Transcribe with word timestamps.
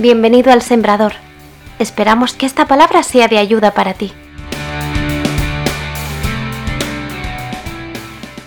Bienvenido 0.00 0.52
al 0.52 0.62
Sembrador. 0.62 1.14
Esperamos 1.80 2.32
que 2.32 2.46
esta 2.46 2.68
palabra 2.68 3.02
sea 3.02 3.26
de 3.26 3.36
ayuda 3.36 3.74
para 3.74 3.94
ti. 3.94 4.12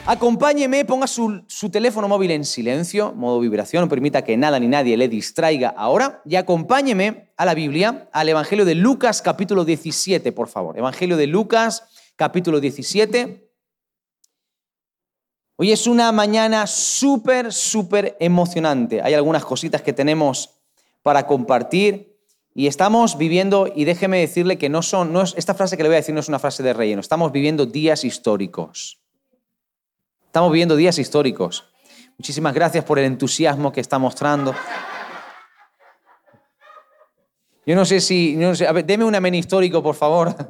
Acompáñeme, 0.06 0.85
ponga 0.85 1.08
su, 1.08 1.44
teléfono 1.69 2.08
móvil 2.08 2.31
en 2.31 2.46
silencio, 2.46 3.12
modo 3.12 3.42
vibración, 3.42 3.83
no 3.83 3.90
permita 3.90 4.24
que 4.24 4.37
nada 4.37 4.62
ni 4.62 4.69
nadie 4.69 4.96
le 4.96 5.10
distraiga 5.10 5.74
ahora, 5.76 6.22
y 6.24 6.37
acompáñeme 6.37 7.33
a 7.35 7.44
la 7.44 7.54
Biblia, 7.54 8.08
al 8.13 8.29
Evangelio 8.29 8.63
de 8.63 8.76
Lucas 8.76 9.22
capítulo 9.22 9.65
17, 9.65 10.31
por 10.31 10.47
favor. 10.47 10.78
Evangelio 10.78 11.18
de 11.18 11.28
Lucas 11.28 12.13
capítulo 12.15 12.62
17. 12.62 13.52
Hoy 15.58 15.74
es 15.74 15.86
una 15.86 16.13
mañana 16.13 16.66
súper, 16.66 17.52
súper 17.52 18.16
emocionante. 18.21 19.02
Hay 19.02 19.15
algunas 19.15 19.43
cositas 19.43 19.81
que 19.81 19.91
tenemos 19.91 20.60
para 21.03 21.27
compartir. 21.27 22.17
Y 22.53 22.67
estamos 22.67 23.17
viviendo, 23.17 23.71
y 23.73 23.85
déjeme 23.85 24.19
decirle 24.19 24.57
que 24.57 24.67
no 24.67 24.81
son, 24.81 25.13
no 25.13 25.21
es, 25.21 25.33
esta 25.37 25.53
frase 25.53 25.77
que 25.77 25.83
le 25.83 25.89
voy 25.89 25.95
a 25.95 25.99
decir 25.99 26.13
no 26.13 26.19
es 26.19 26.27
una 26.27 26.39
frase 26.39 26.63
de 26.63 26.73
relleno, 26.73 26.99
estamos 26.99 27.31
viviendo 27.31 27.65
días 27.65 28.03
históricos. 28.03 28.99
Estamos 30.25 30.51
viviendo 30.51 30.75
días 30.75 30.97
históricos. 30.97 31.71
Muchísimas 32.17 32.53
gracias 32.53 32.83
por 32.83 32.99
el 32.99 33.05
entusiasmo 33.05 33.71
que 33.71 33.79
está 33.81 33.99
mostrando. 33.99 34.53
Yo 37.65 37.75
no 37.75 37.85
sé 37.85 38.02
si, 38.02 38.35
no 38.35 38.53
sé, 38.53 38.67
a 38.67 38.71
ver, 38.73 38.85
deme 38.85 39.05
un 39.05 39.15
amén 39.15 39.35
histórico, 39.35 39.81
por 39.81 39.95
favor. 39.95 40.35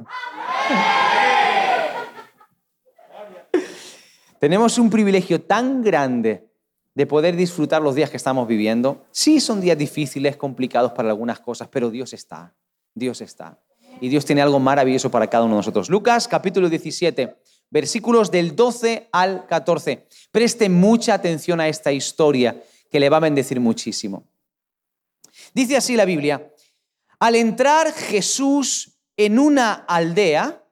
Tenemos 4.39 4.77
un 4.79 4.89
privilegio 4.89 5.41
tan 5.41 5.83
grande 5.83 6.50
de 6.93 7.05
poder 7.05 7.35
disfrutar 7.35 7.81
los 7.81 7.95
días 7.95 8.09
que 8.09 8.17
estamos 8.17 8.47
viviendo. 8.47 9.05
Sí, 9.11 9.39
son 9.39 9.61
días 9.61 9.77
difíciles, 9.77 10.35
complicados 10.35 10.91
para 10.91 11.09
algunas 11.09 11.39
cosas, 11.39 11.67
pero 11.69 11.89
Dios 11.89 12.13
está, 12.13 12.53
Dios 12.93 13.21
está. 13.21 13.59
Y 13.99 14.09
Dios 14.09 14.25
tiene 14.25 14.41
algo 14.41 14.59
maravilloso 14.59 15.11
para 15.11 15.27
cada 15.27 15.43
uno 15.45 15.55
de 15.55 15.59
nosotros. 15.59 15.89
Lucas 15.89 16.27
capítulo 16.27 16.69
17, 16.69 17.35
versículos 17.69 18.31
del 18.31 18.55
12 18.55 19.09
al 19.11 19.45
14. 19.47 20.07
Preste 20.31 20.69
mucha 20.69 21.13
atención 21.13 21.59
a 21.59 21.67
esta 21.67 21.91
historia 21.91 22.61
que 22.89 22.99
le 22.99 23.09
va 23.09 23.17
a 23.17 23.21
bendecir 23.21 23.59
muchísimo. 23.59 24.27
Dice 25.53 25.77
así 25.77 25.95
la 25.95 26.05
Biblia, 26.05 26.51
al 27.19 27.35
entrar 27.35 27.93
Jesús 27.93 28.97
en 29.15 29.39
una 29.39 29.73
aldea, 29.73 30.65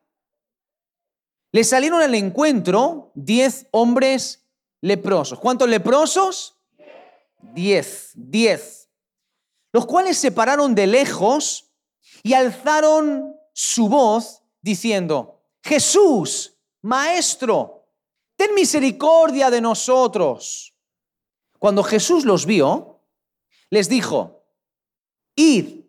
le 1.51 1.63
salieron 1.63 2.01
al 2.01 2.15
encuentro 2.15 3.11
diez 3.15 3.67
hombres 3.71 4.48
leprosos. 4.81 5.39
¿Cuántos 5.39 5.69
leprosos? 5.69 6.57
Diez, 7.41 8.11
diez. 8.15 8.89
Los 9.71 9.85
cuales 9.85 10.17
se 10.17 10.31
pararon 10.31 10.75
de 10.75 10.87
lejos 10.87 11.71
y 12.23 12.33
alzaron 12.33 13.35
su 13.53 13.87
voz 13.87 14.43
diciendo, 14.61 15.41
Jesús, 15.63 16.57
Maestro, 16.81 17.87
ten 18.35 18.53
misericordia 18.53 19.49
de 19.49 19.61
nosotros. 19.61 20.73
Cuando 21.59 21.83
Jesús 21.83 22.25
los 22.25 22.45
vio, 22.45 23.01
les 23.69 23.89
dijo, 23.89 24.45
id, 25.35 25.81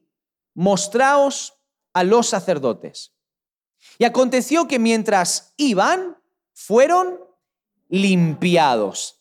mostraos 0.54 1.54
a 1.92 2.04
los 2.04 2.28
sacerdotes. 2.28 3.12
Y 3.98 4.04
aconteció 4.04 4.68
que 4.68 4.78
mientras 4.78 5.54
iban, 5.56 6.18
fueron 6.52 7.20
limpiados. 7.90 9.20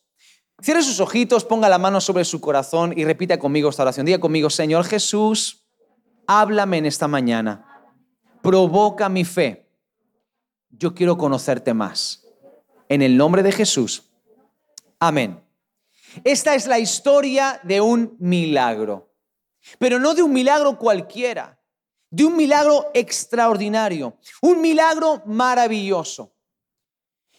Cierre 0.62 0.82
sus 0.82 1.00
ojitos, 1.00 1.44
ponga 1.44 1.68
la 1.68 1.78
mano 1.78 2.00
sobre 2.00 2.24
su 2.24 2.40
corazón 2.40 2.92
y 2.96 3.04
repita 3.04 3.38
conmigo 3.38 3.70
esta 3.70 3.82
oración. 3.82 4.06
Diga 4.06 4.18
conmigo, 4.18 4.50
Señor 4.50 4.84
Jesús, 4.84 5.66
háblame 6.26 6.78
en 6.78 6.86
esta 6.86 7.08
mañana. 7.08 7.66
Provoca 8.42 9.08
mi 9.08 9.24
fe. 9.24 9.68
Yo 10.70 10.94
quiero 10.94 11.18
conocerte 11.18 11.74
más. 11.74 12.26
En 12.88 13.02
el 13.02 13.16
nombre 13.16 13.42
de 13.42 13.52
Jesús. 13.52 14.10
Amén. 14.98 15.42
Esta 16.24 16.54
es 16.54 16.66
la 16.66 16.78
historia 16.78 17.60
de 17.62 17.80
un 17.80 18.16
milagro, 18.18 19.14
pero 19.78 19.98
no 19.98 20.14
de 20.14 20.22
un 20.22 20.32
milagro 20.32 20.76
cualquiera, 20.78 21.60
de 22.10 22.24
un 22.24 22.36
milagro 22.36 22.90
extraordinario, 22.94 24.18
un 24.42 24.60
milagro 24.60 25.22
maravilloso. 25.26 26.34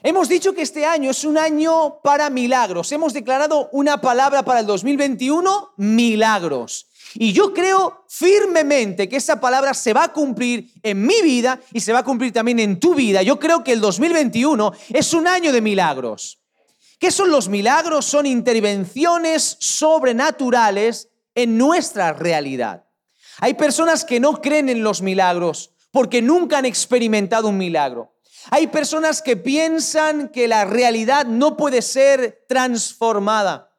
Hemos 0.03 0.27
dicho 0.27 0.53
que 0.53 0.63
este 0.63 0.83
año 0.83 1.11
es 1.11 1.23
un 1.23 1.37
año 1.37 1.99
para 2.01 2.31
milagros. 2.31 2.91
Hemos 2.91 3.13
declarado 3.13 3.69
una 3.71 4.01
palabra 4.01 4.43
para 4.43 4.61
el 4.61 4.65
2021, 4.65 5.73
milagros. 5.77 6.87
Y 7.13 7.33
yo 7.33 7.53
creo 7.53 8.05
firmemente 8.07 9.07
que 9.07 9.17
esa 9.17 9.39
palabra 9.39 9.75
se 9.75 9.93
va 9.93 10.05
a 10.05 10.13
cumplir 10.13 10.71
en 10.81 11.05
mi 11.05 11.21
vida 11.21 11.59
y 11.71 11.81
se 11.81 11.93
va 11.93 11.99
a 11.99 12.03
cumplir 12.03 12.33
también 12.33 12.59
en 12.59 12.79
tu 12.79 12.95
vida. 12.95 13.21
Yo 13.21 13.39
creo 13.39 13.63
que 13.63 13.73
el 13.73 13.81
2021 13.81 14.73
es 14.89 15.13
un 15.13 15.27
año 15.27 15.51
de 15.51 15.61
milagros. 15.61 16.39
¿Qué 16.97 17.11
son 17.11 17.29
los 17.29 17.47
milagros? 17.47 18.05
Son 18.05 18.25
intervenciones 18.25 19.57
sobrenaturales 19.59 21.09
en 21.35 21.59
nuestra 21.59 22.13
realidad. 22.13 22.85
Hay 23.39 23.53
personas 23.53 24.03
que 24.03 24.19
no 24.19 24.41
creen 24.41 24.69
en 24.69 24.83
los 24.83 25.03
milagros 25.03 25.71
porque 25.91 26.23
nunca 26.23 26.57
han 26.57 26.65
experimentado 26.65 27.49
un 27.49 27.57
milagro. 27.57 28.10
Hay 28.49 28.67
personas 28.67 29.21
que 29.21 29.37
piensan 29.37 30.29
que 30.29 30.47
la 30.47 30.65
realidad 30.65 31.25
no 31.25 31.55
puede 31.55 31.81
ser 31.81 32.45
transformada, 32.47 33.71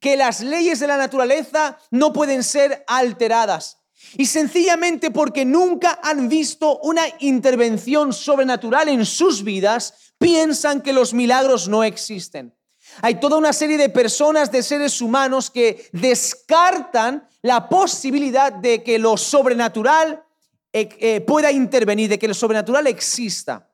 que 0.00 0.16
las 0.16 0.40
leyes 0.40 0.80
de 0.80 0.86
la 0.86 0.96
naturaleza 0.96 1.78
no 1.90 2.12
pueden 2.12 2.42
ser 2.42 2.84
alteradas. 2.86 3.78
Y 4.16 4.26
sencillamente 4.26 5.10
porque 5.10 5.44
nunca 5.44 5.98
han 6.02 6.28
visto 6.28 6.78
una 6.78 7.02
intervención 7.20 8.12
sobrenatural 8.12 8.88
en 8.88 9.04
sus 9.04 9.42
vidas, 9.42 10.12
piensan 10.18 10.80
que 10.80 10.92
los 10.92 11.12
milagros 11.12 11.68
no 11.68 11.84
existen. 11.84 12.54
Hay 13.02 13.16
toda 13.20 13.36
una 13.36 13.52
serie 13.52 13.76
de 13.76 13.88
personas, 13.88 14.50
de 14.50 14.62
seres 14.62 15.00
humanos 15.00 15.50
que 15.50 15.88
descartan 15.92 17.28
la 17.42 17.68
posibilidad 17.68 18.52
de 18.52 18.82
que 18.82 18.98
lo 18.98 19.16
sobrenatural 19.16 20.24
eh, 20.72 20.88
eh, 21.00 21.20
pueda 21.20 21.50
intervenir, 21.50 22.08
de 22.08 22.18
que 22.18 22.28
lo 22.28 22.34
sobrenatural 22.34 22.86
exista. 22.86 23.65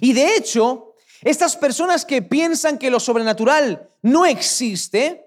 Y 0.00 0.12
de 0.12 0.36
hecho, 0.36 0.94
estas 1.22 1.56
personas 1.56 2.04
que 2.04 2.22
piensan 2.22 2.78
que 2.78 2.90
lo 2.90 3.00
sobrenatural 3.00 3.90
no 4.02 4.24
existe, 4.24 5.26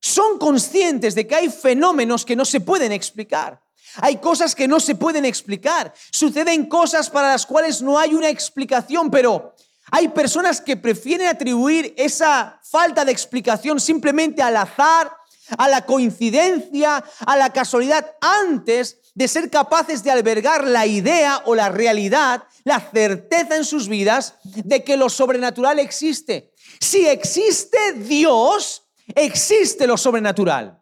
son 0.00 0.38
conscientes 0.38 1.14
de 1.14 1.26
que 1.26 1.34
hay 1.34 1.50
fenómenos 1.50 2.24
que 2.24 2.36
no 2.36 2.44
se 2.44 2.60
pueden 2.60 2.92
explicar. 2.92 3.60
Hay 3.96 4.16
cosas 4.16 4.54
que 4.54 4.68
no 4.68 4.78
se 4.78 4.94
pueden 4.94 5.24
explicar. 5.24 5.92
Suceden 6.10 6.66
cosas 6.66 7.10
para 7.10 7.30
las 7.30 7.46
cuales 7.46 7.82
no 7.82 7.98
hay 7.98 8.14
una 8.14 8.28
explicación, 8.28 9.10
pero 9.10 9.54
hay 9.90 10.08
personas 10.08 10.60
que 10.60 10.76
prefieren 10.76 11.28
atribuir 11.28 11.94
esa 11.96 12.60
falta 12.62 13.04
de 13.04 13.12
explicación 13.12 13.80
simplemente 13.80 14.42
al 14.42 14.56
azar, 14.56 15.12
a 15.56 15.68
la 15.68 15.86
coincidencia, 15.86 17.04
a 17.24 17.36
la 17.36 17.52
casualidad, 17.52 18.16
antes 18.20 18.98
de 19.16 19.28
ser 19.28 19.48
capaces 19.50 20.04
de 20.04 20.10
albergar 20.10 20.64
la 20.64 20.86
idea 20.86 21.42
o 21.46 21.54
la 21.54 21.70
realidad, 21.70 22.44
la 22.64 22.78
certeza 22.78 23.56
en 23.56 23.64
sus 23.64 23.88
vidas 23.88 24.34
de 24.44 24.84
que 24.84 24.98
lo 24.98 25.08
sobrenatural 25.08 25.78
existe. 25.78 26.52
Si 26.80 27.06
existe 27.06 27.94
Dios, 27.94 28.84
existe 29.14 29.86
lo 29.86 29.96
sobrenatural. 29.96 30.78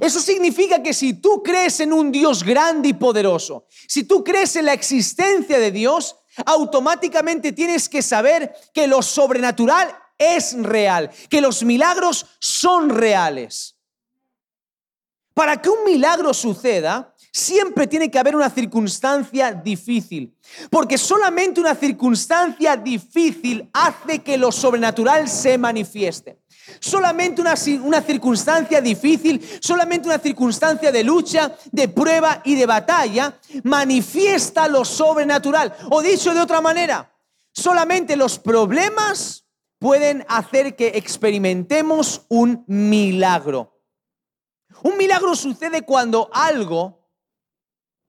Eso 0.00 0.20
significa 0.20 0.82
que 0.82 0.92
si 0.92 1.14
tú 1.14 1.44
crees 1.44 1.78
en 1.78 1.92
un 1.92 2.10
Dios 2.10 2.42
grande 2.42 2.88
y 2.88 2.94
poderoso, 2.94 3.66
si 3.86 4.02
tú 4.02 4.24
crees 4.24 4.56
en 4.56 4.64
la 4.64 4.72
existencia 4.72 5.60
de 5.60 5.70
Dios, 5.70 6.16
automáticamente 6.44 7.52
tienes 7.52 7.88
que 7.88 8.02
saber 8.02 8.52
que 8.74 8.88
lo 8.88 9.00
sobrenatural 9.00 9.96
es 10.18 10.60
real, 10.60 11.08
que 11.28 11.40
los 11.40 11.62
milagros 11.62 12.26
son 12.40 12.90
reales. 12.90 13.76
Para 15.34 15.60
que 15.60 15.70
un 15.70 15.84
milagro 15.84 16.34
suceda, 16.34 17.14
siempre 17.32 17.86
tiene 17.86 18.10
que 18.10 18.18
haber 18.18 18.34
una 18.34 18.50
circunstancia 18.50 19.52
difícil, 19.52 20.34
porque 20.70 20.98
solamente 20.98 21.60
una 21.60 21.74
circunstancia 21.74 22.76
difícil 22.76 23.68
hace 23.72 24.20
que 24.20 24.36
lo 24.36 24.50
sobrenatural 24.50 25.28
se 25.28 25.56
manifieste. 25.56 26.38
Solamente 26.78 27.40
una, 27.40 27.54
una, 27.82 28.00
circunstancia 28.00 28.80
difícil, 28.80 29.44
solamente 29.60 30.08
una 30.08 30.18
circunstancia 30.18 30.92
de 30.92 31.02
lucha, 31.02 31.56
de 31.72 31.88
prueba 31.88 32.42
y 32.44 32.54
de 32.54 32.66
batalla 32.66 33.38
manifiesta 33.64 34.68
lo 34.68 34.84
sobrenatural. 34.84 35.74
O 35.90 36.00
dicho 36.00 36.32
de 36.32 36.40
otra 36.40 36.60
manera, 36.60 37.12
solamente 37.52 38.16
los 38.16 38.38
problemas 38.38 39.46
pueden 39.80 40.24
hacer 40.28 40.76
que 40.76 40.88
experimentemos 40.94 42.22
un 42.28 42.64
milagro. 42.68 43.79
Un 44.82 44.96
milagro 44.96 45.34
sucede 45.34 45.82
cuando 45.82 46.30
algo 46.32 47.00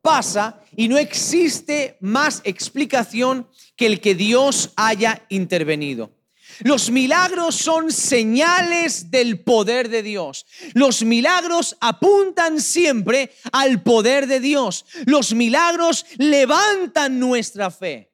pasa 0.02 0.62
y 0.76 0.88
no 0.88 0.98
existe 0.98 1.98
más 2.02 2.42
explicación 2.44 3.48
que 3.76 3.86
el 3.86 4.02
que 4.02 4.16
Dios 4.16 4.72
haya 4.76 5.26
intervenido. 5.30 6.12
Los 6.60 6.92
milagros 6.92 7.56
son 7.56 7.92
señales 7.92 9.10
del 9.10 9.40
poder 9.40 9.90
de 9.90 10.04
Dios. 10.04 10.46
Los 10.74 11.04
milagros 11.04 11.78
apuntan 11.80 12.62
siempre 12.62 13.32
al 13.52 13.82
poder 13.82 14.28
de 14.28 14.40
Dios. 14.40 14.86
Los 15.06 15.34
milagros 15.34 16.06
levantan 16.18 17.20
nuestra 17.20 17.72
fe. 17.72 18.12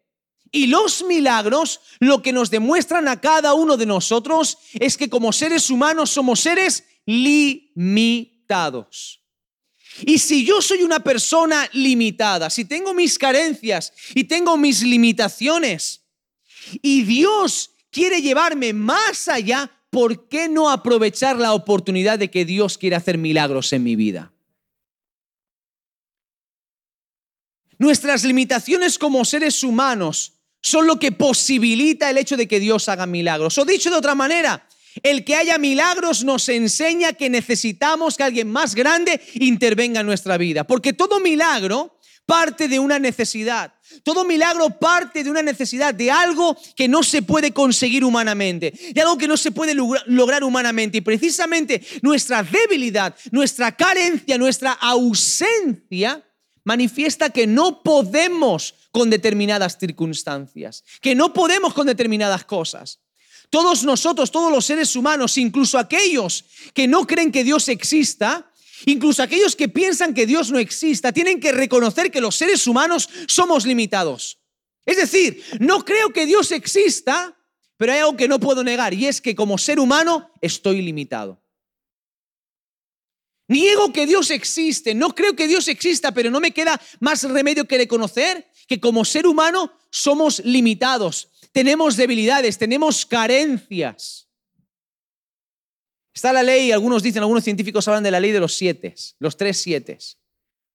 Y 0.51 0.68
los 0.68 1.04
milagros 1.04 1.81
lo 2.00 2.21
que 2.21 2.31
nos 2.31 2.50
demuestran 2.50 3.07
a 3.07 3.19
cada 3.19 3.54
uno 3.54 3.75
de 3.75 3.86
nosotros 3.86 4.57
es 4.74 4.95
que 4.98 5.09
como 5.09 5.33
seres 5.33 5.69
humanos 5.69 6.12
somos 6.12 6.39
seres 6.39 6.86
limitados. 7.06 8.37
Y 10.02 10.20
si 10.20 10.46
yo 10.46 10.62
soy 10.62 10.84
una 10.84 11.00
persona 11.00 11.68
limitada, 11.74 12.50
si 12.50 12.66
tengo 12.66 12.94
mis 12.94 13.18
carencias 13.18 13.94
y 14.14 14.26
tengo 14.26 14.58
mis 14.58 14.84
limitaciones, 14.84 16.04
y 16.82 17.04
Dios 17.04 17.72
quiere 17.92 18.22
llevarme 18.22 18.74
más 18.74 19.28
allá, 19.28 19.72
¿por 19.90 20.28
qué 20.28 20.50
no 20.50 20.70
aprovechar 20.70 21.38
la 21.38 21.54
oportunidad 21.54 22.20
de 22.20 22.30
que 22.30 22.46
Dios 22.46 22.78
quiere 22.78 22.96
hacer 22.96 23.18
milagros 23.18 23.74
en 23.74 23.84
mi 23.84 23.96
vida? 23.96 24.34
Nuestras 27.80 28.24
limitaciones 28.24 28.98
como 28.98 29.24
seres 29.24 29.64
humanos 29.64 30.34
son 30.62 30.88
lo 30.88 31.00
que 31.00 31.12
posibilita 31.12 32.10
el 32.10 32.18
hecho 32.18 32.36
de 32.36 32.48
que 32.48 32.60
Dios 32.60 32.90
haga 32.90 33.06
milagros. 33.06 33.58
O 33.58 33.66
dicho 33.66 33.90
de 33.90 33.96
otra 33.96 34.16
manera, 34.16 34.67
el 35.04 35.24
que 35.24 35.36
haya 35.36 35.58
milagros 35.58 36.24
nos 36.24 36.50
enseña 36.50 37.14
que 37.14 37.30
necesitamos 37.30 38.18
que 38.18 38.24
alguien 38.24 38.52
más 38.52 38.76
grande 38.76 39.22
intervenga 39.36 40.02
en 40.02 40.06
nuestra 40.06 40.38
vida. 40.38 40.66
Porque 40.66 40.94
todo 40.94 41.20
milagro 41.20 41.98
parte 42.28 42.68
de 42.68 42.78
una 42.78 43.00
necesidad. 43.00 43.74
Todo 44.04 44.26
milagro 44.26 44.70
parte 44.78 45.24
de 45.24 45.32
una 45.32 45.42
necesidad, 45.42 45.94
de 45.94 46.12
algo 46.12 46.58
que 46.76 46.88
no 46.90 47.02
se 47.02 47.22
puede 47.22 47.52
conseguir 47.52 48.04
humanamente, 48.04 48.74
de 48.94 49.02
algo 49.02 49.18
que 49.18 49.30
no 49.30 49.38
se 49.38 49.52
puede 49.52 49.74
lograr 49.74 50.44
humanamente. 50.44 50.98
Y 50.98 51.02
precisamente 51.02 51.82
nuestra 52.02 52.44
debilidad, 52.44 53.16
nuestra 53.32 53.76
carencia, 53.76 54.38
nuestra 54.38 54.74
ausencia 54.74 56.22
manifiesta 56.66 57.30
que 57.30 57.48
no 57.48 57.82
podemos 57.82 58.76
con 58.92 59.10
determinadas 59.10 59.78
circunstancias, 59.80 60.84
que 61.00 61.16
no 61.16 61.32
podemos 61.32 61.74
con 61.74 61.88
determinadas 61.88 62.44
cosas. 62.44 63.00
Todos 63.50 63.84
nosotros, 63.84 64.32
todos 64.32 64.52
los 64.52 64.66
seres 64.66 64.96
humanos, 64.96 65.38
incluso 65.38 65.78
aquellos 65.78 66.46
que 66.74 66.88
no 66.88 67.08
creen 67.08 67.32
que 67.32 67.44
Dios 67.44 67.70
exista, 67.70 68.52
incluso 68.86 69.24
aquellos 69.24 69.56
que 69.56 69.70
piensan 69.70 70.14
que 70.14 70.26
Dios 70.26 70.52
no 70.52 70.60
exista, 70.60 71.14
tienen 71.14 71.40
que 71.40 71.52
reconocer 71.52 72.12
que 72.12 72.22
los 72.22 72.36
seres 72.36 72.68
humanos 72.68 73.10
somos 73.28 73.66
limitados. 73.66 74.40
Es 74.86 74.98
decir, 74.98 75.44
no 75.60 75.86
creo 75.86 76.12
que 76.12 76.26
Dios 76.26 76.52
exista, 76.52 77.38
pero 77.78 77.94
hay 77.94 78.00
algo 78.00 78.18
que 78.18 78.28
no 78.28 78.40
puedo 78.40 78.64
negar 78.64 78.94
y 78.94 79.08
es 79.08 79.22
que 79.22 79.36
como 79.36 79.58
ser 79.58 79.80
humano 79.80 80.30
estoy 80.42 80.82
limitado. 80.82 81.42
Niego 83.50 83.94
que 83.94 84.06
Dios 84.06 84.30
existe, 84.32 84.94
no 84.94 85.16
creo 85.16 85.36
que 85.36 85.48
Dios 85.48 85.70
exista, 85.70 86.14
pero 86.14 86.30
no 86.30 86.42
me 86.42 86.52
queda 86.52 86.82
más 87.00 87.24
remedio 87.24 87.66
que 87.66 87.78
reconocer 87.78 88.52
que 88.68 88.82
como 88.82 89.06
ser 89.06 89.26
humano 89.26 89.72
somos 89.90 90.40
limitados 90.44 91.30
tenemos 91.57 91.98
debilidades, 91.98 92.56
tenemos 92.59 93.04
carencias. 93.04 94.30
Está 96.13 96.31
la 96.31 96.44
ley, 96.44 96.71
algunos 96.71 97.01
dicen, 97.01 97.24
algunos 97.24 97.44
científicos 97.44 97.88
hablan 97.88 98.04
de 98.04 98.12
la 98.12 98.19
ley 98.19 98.31
de 98.31 98.39
los 98.39 98.54
siete, 98.54 98.94
los 99.18 99.38
tres 99.38 99.57
siete. 99.57 99.98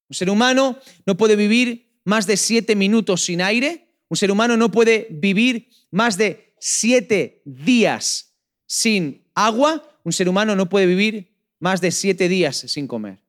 Un 0.09 0.17
ser 0.17 0.29
humano 0.29 0.77
no 1.07 1.17
puede 1.17 1.37
vivir 1.37 2.01
más 2.03 2.27
de 2.27 2.37
siete 2.37 2.75
minutos 2.75 3.25
sin 3.25 3.43
aire, 3.43 3.95
un 4.09 4.17
ser 4.17 4.33
humano 4.33 4.57
no 4.57 4.73
puede 4.73 5.07
vivir 5.09 5.69
más 5.93 6.19
de 6.19 6.53
siete 6.59 7.43
días 7.45 8.35
sin 8.67 9.23
agua, 9.37 9.89
un 10.03 10.13
ser 10.13 10.29
humano 10.29 10.57
no 10.57 10.69
puede 10.69 10.87
vivir 10.87 11.33
más 11.61 11.81
de 11.81 11.93
siete 11.93 12.29
días 12.29 12.57
sin 12.57 12.89
comer. 12.89 13.23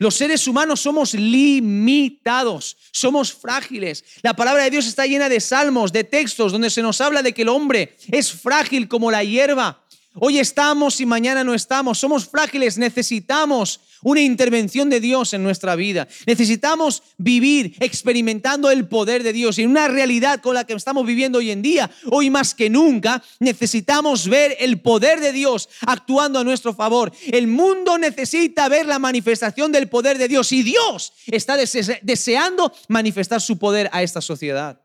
Los 0.00 0.14
seres 0.14 0.48
humanos 0.48 0.80
somos 0.80 1.12
limitados, 1.12 2.74
somos 2.90 3.34
frágiles. 3.34 4.02
La 4.22 4.34
palabra 4.34 4.64
de 4.64 4.70
Dios 4.70 4.86
está 4.86 5.04
llena 5.04 5.28
de 5.28 5.40
salmos, 5.40 5.92
de 5.92 6.04
textos, 6.04 6.52
donde 6.52 6.70
se 6.70 6.80
nos 6.80 7.02
habla 7.02 7.22
de 7.22 7.34
que 7.34 7.42
el 7.42 7.50
hombre 7.50 7.98
es 8.10 8.32
frágil 8.32 8.88
como 8.88 9.10
la 9.10 9.22
hierba. 9.22 9.84
Hoy 10.14 10.40
estamos 10.40 11.00
y 11.00 11.06
mañana 11.06 11.44
no 11.44 11.54
estamos. 11.54 11.98
Somos 11.98 12.28
frágiles, 12.28 12.76
necesitamos 12.78 13.78
una 14.02 14.20
intervención 14.20 14.90
de 14.90 14.98
Dios 14.98 15.34
en 15.34 15.44
nuestra 15.44 15.76
vida. 15.76 16.08
Necesitamos 16.26 17.04
vivir 17.16 17.76
experimentando 17.78 18.72
el 18.72 18.88
poder 18.88 19.22
de 19.22 19.32
Dios 19.32 19.58
y 19.58 19.62
en 19.62 19.70
una 19.70 19.86
realidad 19.86 20.40
con 20.40 20.54
la 20.54 20.64
que 20.64 20.72
estamos 20.72 21.06
viviendo 21.06 21.38
hoy 21.38 21.52
en 21.52 21.62
día, 21.62 21.88
hoy 22.10 22.28
más 22.28 22.54
que 22.54 22.68
nunca, 22.68 23.22
necesitamos 23.38 24.28
ver 24.28 24.56
el 24.58 24.80
poder 24.80 25.20
de 25.20 25.32
Dios 25.32 25.68
actuando 25.82 26.40
a 26.40 26.44
nuestro 26.44 26.74
favor. 26.74 27.12
El 27.30 27.46
mundo 27.46 27.96
necesita 27.96 28.68
ver 28.68 28.86
la 28.86 28.98
manifestación 28.98 29.70
del 29.70 29.88
poder 29.88 30.18
de 30.18 30.26
Dios 30.26 30.50
y 30.50 30.64
Dios 30.64 31.12
está 31.26 31.56
deseando 31.56 32.72
manifestar 32.88 33.40
su 33.40 33.58
poder 33.58 33.88
a 33.92 34.02
esta 34.02 34.20
sociedad. 34.20 34.80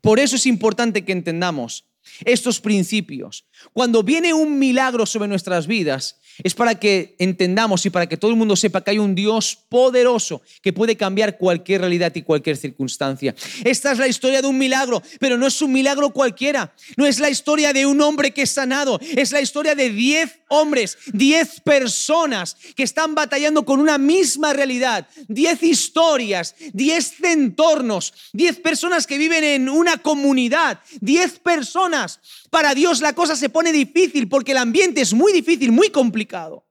Por 0.00 0.20
eso 0.20 0.36
es 0.36 0.46
importante 0.46 1.04
que 1.04 1.12
entendamos 1.12 1.91
estos 2.24 2.60
principios. 2.60 3.46
Cuando 3.72 4.02
viene 4.02 4.32
un 4.34 4.58
milagro 4.58 5.06
sobre 5.06 5.28
nuestras 5.28 5.66
vidas, 5.66 6.20
es 6.42 6.54
para 6.54 6.78
que 6.78 7.14
entendamos 7.18 7.84
y 7.86 7.90
para 7.90 8.06
que 8.06 8.16
todo 8.16 8.30
el 8.30 8.36
mundo 8.36 8.56
sepa 8.56 8.82
que 8.82 8.92
hay 8.92 8.98
un 8.98 9.14
Dios 9.14 9.58
poderoso 9.68 10.42
que 10.62 10.72
puede 10.72 10.96
cambiar 10.96 11.38
cualquier 11.38 11.80
realidad 11.80 12.12
y 12.14 12.22
cualquier 12.22 12.56
circunstancia. 12.56 13.34
Esta 13.64 13.92
es 13.92 13.98
la 13.98 14.08
historia 14.08 14.42
de 14.42 14.48
un 14.48 14.58
milagro, 14.58 15.02
pero 15.18 15.36
no 15.36 15.46
es 15.46 15.60
un 15.62 15.72
milagro 15.72 16.10
cualquiera. 16.10 16.74
No 16.96 17.06
es 17.06 17.20
la 17.20 17.30
historia 17.30 17.72
de 17.72 17.86
un 17.86 18.00
hombre 18.00 18.32
que 18.32 18.42
es 18.42 18.50
sanado, 18.50 18.98
es 19.16 19.32
la 19.32 19.40
historia 19.40 19.74
de 19.74 19.90
diez 19.90 20.40
hombres, 20.48 20.98
diez 21.12 21.60
personas 21.60 22.56
que 22.76 22.82
están 22.82 23.14
batallando 23.14 23.64
con 23.64 23.80
una 23.80 23.98
misma 23.98 24.52
realidad, 24.52 25.06
diez 25.28 25.62
historias, 25.62 26.54
diez 26.72 27.14
entornos, 27.22 28.12
diez 28.32 28.58
personas 28.58 29.06
que 29.06 29.18
viven 29.18 29.44
en 29.44 29.68
una 29.68 29.98
comunidad, 29.98 30.80
diez 31.00 31.38
personas 31.38 32.20
para 32.52 32.74
Dios 32.74 33.00
la 33.00 33.14
cosa 33.14 33.34
se 33.34 33.48
pone 33.48 33.72
difícil 33.72 34.28
porque 34.28 34.52
el 34.52 34.58
ambiente 34.58 35.00
es 35.00 35.14
muy 35.14 35.32
difícil, 35.32 35.72
muy 35.72 35.88
complicado. 35.88 36.66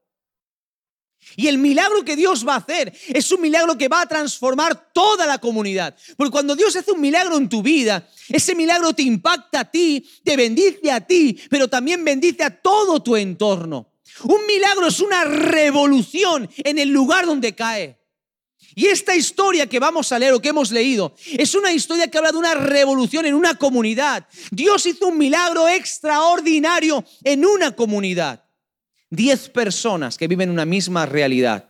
Y 1.34 1.48
el 1.48 1.58
milagro 1.58 2.04
que 2.04 2.14
Dios 2.14 2.46
va 2.46 2.54
a 2.54 2.58
hacer 2.58 2.92
es 3.08 3.32
un 3.32 3.40
milagro 3.40 3.76
que 3.76 3.88
va 3.88 4.02
a 4.02 4.06
transformar 4.06 4.92
toda 4.92 5.26
la 5.26 5.38
comunidad. 5.38 5.96
Porque 6.16 6.30
cuando 6.30 6.54
Dios 6.54 6.76
hace 6.76 6.92
un 6.92 7.00
milagro 7.00 7.36
en 7.36 7.48
tu 7.48 7.64
vida, 7.64 8.08
ese 8.28 8.54
milagro 8.54 8.92
te 8.92 9.02
impacta 9.02 9.58
a 9.58 9.70
ti, 9.72 10.08
te 10.22 10.36
bendice 10.36 10.92
a 10.92 11.00
ti, 11.00 11.36
pero 11.50 11.66
también 11.66 12.04
bendice 12.04 12.44
a 12.44 12.50
todo 12.50 13.02
tu 13.02 13.16
entorno. 13.16 13.92
Un 14.22 14.46
milagro 14.46 14.86
es 14.86 15.00
una 15.00 15.24
revolución 15.24 16.48
en 16.58 16.78
el 16.78 16.90
lugar 16.90 17.26
donde 17.26 17.56
cae. 17.56 17.98
Y 18.74 18.86
esta 18.86 19.14
historia 19.14 19.66
que 19.66 19.78
vamos 19.78 20.12
a 20.12 20.18
leer 20.18 20.32
o 20.32 20.40
que 20.40 20.48
hemos 20.48 20.70
leído 20.70 21.14
es 21.26 21.54
una 21.54 21.72
historia 21.72 22.08
que 22.08 22.18
habla 22.18 22.32
de 22.32 22.38
una 22.38 22.54
revolución 22.54 23.26
en 23.26 23.34
una 23.34 23.54
comunidad. 23.56 24.26
Dios 24.50 24.86
hizo 24.86 25.08
un 25.08 25.18
milagro 25.18 25.68
extraordinario 25.68 27.04
en 27.22 27.44
una 27.44 27.72
comunidad. 27.72 28.44
Diez 29.10 29.48
personas 29.50 30.16
que 30.16 30.28
viven 30.28 30.50
una 30.50 30.64
misma 30.64 31.04
realidad. 31.04 31.68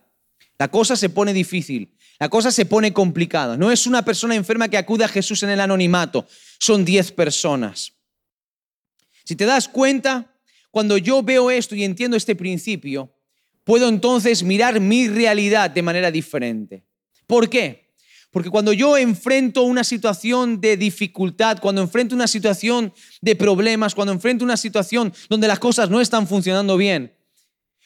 La 0.57 0.69
cosa 0.69 0.95
se 0.95 1.09
pone 1.09 1.33
difícil, 1.33 1.93
la 2.19 2.29
cosa 2.29 2.51
se 2.51 2.65
pone 2.65 2.93
complicada. 2.93 3.57
No 3.57 3.71
es 3.71 3.85
una 3.85 4.05
persona 4.05 4.35
enferma 4.35 4.69
que 4.69 4.77
acude 4.77 5.03
a 5.03 5.09
Jesús 5.09 5.43
en 5.43 5.49
el 5.49 5.59
anonimato, 5.59 6.25
son 6.59 6.85
diez 6.85 7.11
personas. 7.11 7.93
Si 9.25 9.35
te 9.35 9.45
das 9.45 9.67
cuenta, 9.67 10.33
cuando 10.71 10.97
yo 10.97 11.21
veo 11.21 11.51
esto 11.51 11.75
y 11.75 11.83
entiendo 11.83 12.15
este 12.15 12.35
principio, 12.35 13.13
puedo 13.63 13.89
entonces 13.89 14.43
mirar 14.43 14.79
mi 14.79 15.07
realidad 15.07 15.69
de 15.69 15.81
manera 15.81 16.11
diferente. 16.11 16.85
¿Por 17.27 17.49
qué? 17.49 17.83
Porque 18.31 18.49
cuando 18.49 18.73
yo 18.73 18.97
enfrento 18.97 19.61
una 19.61 19.83
situación 19.83 20.59
de 20.59 20.75
dificultad, 20.75 21.59
cuando 21.59 21.81
enfrento 21.81 22.15
una 22.15 22.27
situación 22.27 22.91
de 23.21 23.35
problemas, 23.35 23.93
cuando 23.93 24.11
enfrento 24.11 24.43
una 24.43 24.57
situación 24.57 25.13
donde 25.29 25.47
las 25.47 25.59
cosas 25.59 25.89
no 25.91 26.01
están 26.01 26.27
funcionando 26.27 26.75
bien, 26.75 27.13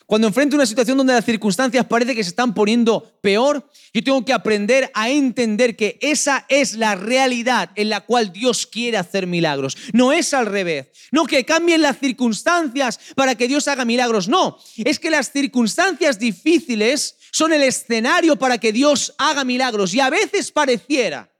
cuando 0.07 0.25
enfrento 0.27 0.55
una 0.55 0.65
situación 0.65 0.97
donde 0.97 1.11
las 1.11 1.25
circunstancias 1.25 1.85
parece 1.85 2.15
que 2.15 2.23
se 2.23 2.29
están 2.29 2.53
poniendo 2.53 3.19
peor, 3.19 3.69
yo 3.93 4.01
tengo 4.01 4.23
que 4.23 4.31
aprender 4.31 4.89
a 4.93 5.09
entender 5.09 5.75
que 5.75 5.99
esa 5.99 6.45
es 6.47 6.75
la 6.75 6.95
realidad 6.95 7.71
en 7.75 7.89
la 7.89 7.99
cual 7.99 8.31
Dios 8.31 8.65
quiere 8.65 8.95
hacer 8.95 9.27
milagros. 9.27 9.75
No 9.91 10.13
es 10.13 10.33
al 10.33 10.45
revés. 10.45 10.87
No 11.11 11.25
que 11.25 11.43
cambien 11.43 11.81
las 11.81 11.99
circunstancias 11.99 13.01
para 13.17 13.35
que 13.35 13.49
Dios 13.49 13.67
haga 13.67 13.83
milagros. 13.83 14.29
No, 14.29 14.57
es 14.77 14.97
que 14.97 15.09
las 15.09 15.33
circunstancias 15.33 16.17
difíciles 16.17 17.17
son 17.37 17.53
el 17.53 17.61
escenario 17.61 18.35
para 18.35 18.57
que 18.57 18.73
Dios 18.73 19.13
haga 19.19 19.43
milagros. 19.43 19.93
Y 19.93 19.99
a 19.99 20.09
veces 20.09 20.51
pareciera 20.51 21.31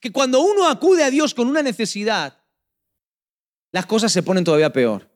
que 0.00 0.10
cuando 0.10 0.40
uno 0.40 0.66
acude 0.66 1.04
a 1.04 1.10
Dios 1.10 1.34
con 1.34 1.46
una 1.46 1.62
necesidad, 1.62 2.36
las 3.70 3.86
cosas 3.86 4.10
se 4.10 4.24
ponen 4.24 4.42
todavía 4.42 4.72
peor. 4.72 5.08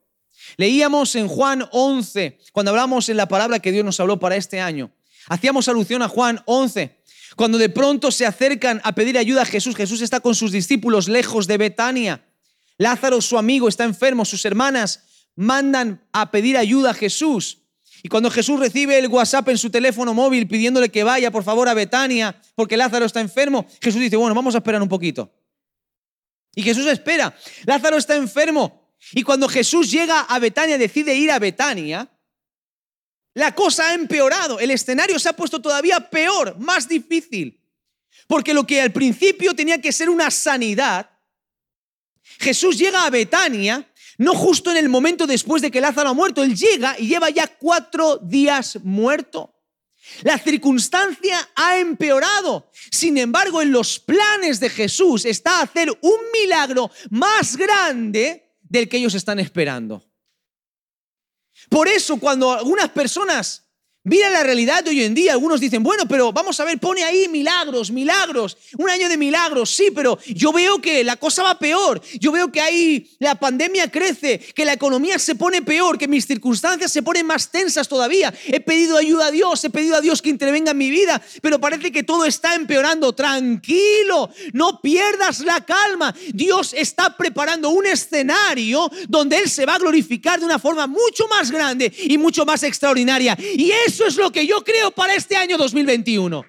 Leíamos 0.57 1.17
en 1.17 1.27
Juan 1.27 1.69
11, 1.73 2.39
cuando 2.53 2.71
hablamos 2.71 3.09
en 3.09 3.17
la 3.17 3.27
palabra 3.27 3.59
que 3.59 3.73
Dios 3.73 3.85
nos 3.85 3.99
habló 3.99 4.21
para 4.21 4.37
este 4.37 4.61
año, 4.61 4.93
hacíamos 5.27 5.67
alusión 5.67 6.01
a 6.03 6.09
Juan 6.09 6.41
11, 6.47 7.03
cuando 7.35 7.59
de 7.59 7.69
pronto 7.69 8.13
se 8.13 8.25
acercan 8.25 8.81
a 8.85 8.95
pedir 8.95 9.19
ayuda 9.19 9.43
a 9.43 9.47
Jesús, 9.47 9.75
Jesús 9.75 10.01
está 10.01 10.21
con 10.21 10.37
sus 10.37 10.53
discípulos 10.53 11.09
lejos 11.09 11.49
de 11.49 11.59
Betania. 11.59 12.25
Lázaro, 12.79 13.21
su 13.21 13.37
amigo, 13.37 13.67
está 13.67 13.83
enfermo, 13.83 14.25
sus 14.25 14.45
hermanas 14.45 15.03
mandan 15.35 16.07
a 16.13 16.31
pedir 16.31 16.57
ayuda 16.57 16.91
a 16.91 16.95
Jesús. 16.95 17.66
Y 18.03 18.09
cuando 18.09 18.31
Jesús 18.31 18.61
recibe 18.61 18.99
el 18.99 19.09
WhatsApp 19.09 19.49
en 19.49 19.59
su 19.59 19.71
teléfono 19.71 20.15
móvil 20.15 20.47
pidiéndole 20.47 20.91
que 20.91 21.03
vaya 21.03 21.31
por 21.31 21.45
favor 21.45 21.69
a 21.69 21.75
Betania 21.75 22.41
porque 22.55 22.77
Lázaro 22.77 23.05
está 23.05 23.21
enfermo, 23.21 23.67
Jesús 23.81 24.01
dice, 24.01 24.17
bueno, 24.17 24.35
vamos 24.35 24.55
a 24.55 24.59
esperar 24.59 24.83
un 24.83 24.89
poquito. 24.89 25.33
Y 26.55 26.63
Jesús 26.63 26.87
espera. 26.87 27.37
Lázaro 27.65 27.97
está 27.97 28.17
enfermo. 28.17 28.91
Y 29.13 29.23
cuando 29.23 29.49
Jesús 29.49 29.91
llega 29.91 30.21
a 30.21 30.39
Betania, 30.39 30.79
decide 30.79 31.15
ir 31.15 31.31
a 31.31 31.39
Betania, 31.39 32.11
la 33.35 33.55
cosa 33.55 33.91
ha 33.91 33.95
empeorado. 33.95 34.59
El 34.59 34.71
escenario 34.71 35.19
se 35.19 35.29
ha 35.29 35.35
puesto 35.35 35.61
todavía 35.61 36.01
peor, 36.01 36.59
más 36.59 36.89
difícil. 36.89 37.61
Porque 38.27 38.55
lo 38.55 38.67
que 38.67 38.81
al 38.81 38.93
principio 38.93 39.55
tenía 39.55 39.81
que 39.81 39.93
ser 39.93 40.09
una 40.09 40.31
sanidad, 40.31 41.11
Jesús 42.39 42.79
llega 42.79 43.05
a 43.05 43.11
Betania, 43.11 43.87
no 44.19 44.35
justo 44.35 44.71
en 44.71 44.79
el 44.79 44.89
momento 44.89 45.27
después 45.27 45.63
de 45.63 45.71
que 45.71 45.81
Lázaro 45.81 46.11
ha 46.11 46.15
muerto, 46.15 46.43
él 46.43 46.57
llega 46.57 46.97
y 46.99 47.09
lleva 47.09 47.31
ya 47.31 47.47
cuatro 47.47 48.19
días 48.19 48.79
muerto. 48.83 49.53
La 50.23 50.39
circunstancia 50.39 51.49
ha 51.55 51.79
empeorado. 51.79 52.71
Sin 52.91 53.19
embargo, 53.19 53.61
en 53.61 53.73
los 53.73 53.99
planes 53.99 54.61
de 54.61 54.71
Jesús 54.71 55.25
está 55.25 55.61
hacer 55.61 55.91
un 56.01 56.19
milagro 56.33 56.91
más 57.11 57.57
grande 57.57 58.55
del 58.61 58.89
que 58.89 58.99
ellos 58.99 59.15
están 59.15 59.39
esperando. 59.39 60.03
Por 61.69 61.89
eso, 61.89 62.19
cuando 62.19 62.53
algunas 62.53 62.91
personas 62.91 63.66
Mira 64.09 64.31
la 64.31 64.45
realidad 64.45 64.85
de 64.85 64.91
hoy 64.91 65.03
en 65.03 65.15
día. 65.15 65.33
Algunos 65.33 65.59
dicen, 65.59 65.83
bueno, 65.83 66.07
pero 66.07 66.33
vamos 66.33 66.61
a 66.61 66.65
ver, 66.65 66.79
pone 66.79 67.03
ahí 67.03 67.27
milagros, 67.27 67.91
milagros, 67.91 68.57
un 68.79 68.89
año 68.89 69.09
de 69.09 69.17
milagros, 69.17 69.69
sí, 69.75 69.89
pero 69.93 70.17
yo 70.29 70.53
veo 70.53 70.81
que 70.81 71.03
la 71.03 71.17
cosa 71.17 71.43
va 71.43 71.59
peor. 71.59 72.01
Yo 72.21 72.31
veo 72.31 72.53
que 72.53 72.61
ahí 72.61 73.11
la 73.19 73.35
pandemia 73.35 73.91
crece, 73.91 74.39
que 74.39 74.65
la 74.65 74.75
economía 74.75 75.19
se 75.19 75.35
pone 75.35 75.61
peor, 75.61 75.99
que 75.99 76.07
mis 76.07 76.25
circunstancias 76.25 76.93
se 76.93 77.03
ponen 77.03 77.27
más 77.27 77.51
tensas 77.51 77.89
todavía. 77.89 78.33
He 78.47 78.61
pedido 78.61 78.97
ayuda 78.97 79.27
a 79.27 79.31
Dios, 79.33 79.65
he 79.65 79.71
pedido 79.71 79.97
a 79.97 80.01
Dios 80.01 80.23
que 80.23 80.31
intervenga 80.31 80.71
en 80.71 80.79
mi 80.79 80.89
vida, 80.89 81.21
pero 81.43 81.59
parece 81.59 81.91
que 81.91 82.05
todo 82.05 82.27
está 82.27 82.55
empeorando. 82.55 83.13
Tranquilo, 83.13 84.31
no 84.53 84.81
pierdas 84.81 85.41
la 85.41 85.65
calma. 85.65 86.15
Dios 86.33 86.75
está 86.75 87.17
preparando 87.17 87.71
un 87.71 87.87
escenario 87.87 88.89
donde 89.09 89.41
Él 89.41 89.51
se 89.51 89.67
va 89.67 89.75
a 89.75 89.79
glorificar 89.81 90.39
de 90.39 90.47
una 90.47 90.61
forma 90.61 90.87
mucho 90.87 91.27
más 91.27 91.51
grande 91.51 91.93
y 92.05 92.17
mucho 92.19 92.47
más 92.47 92.63
extraordinaria. 92.63 93.37
Y 93.41 93.73
es 93.73 93.96
eso 93.97 94.07
es 94.07 94.17
lo 94.19 94.31
que 94.31 94.47
yo 94.47 94.63
creo 94.63 94.91
para 94.91 95.15
este 95.15 95.37
año 95.37 95.57
2021. 95.57 96.45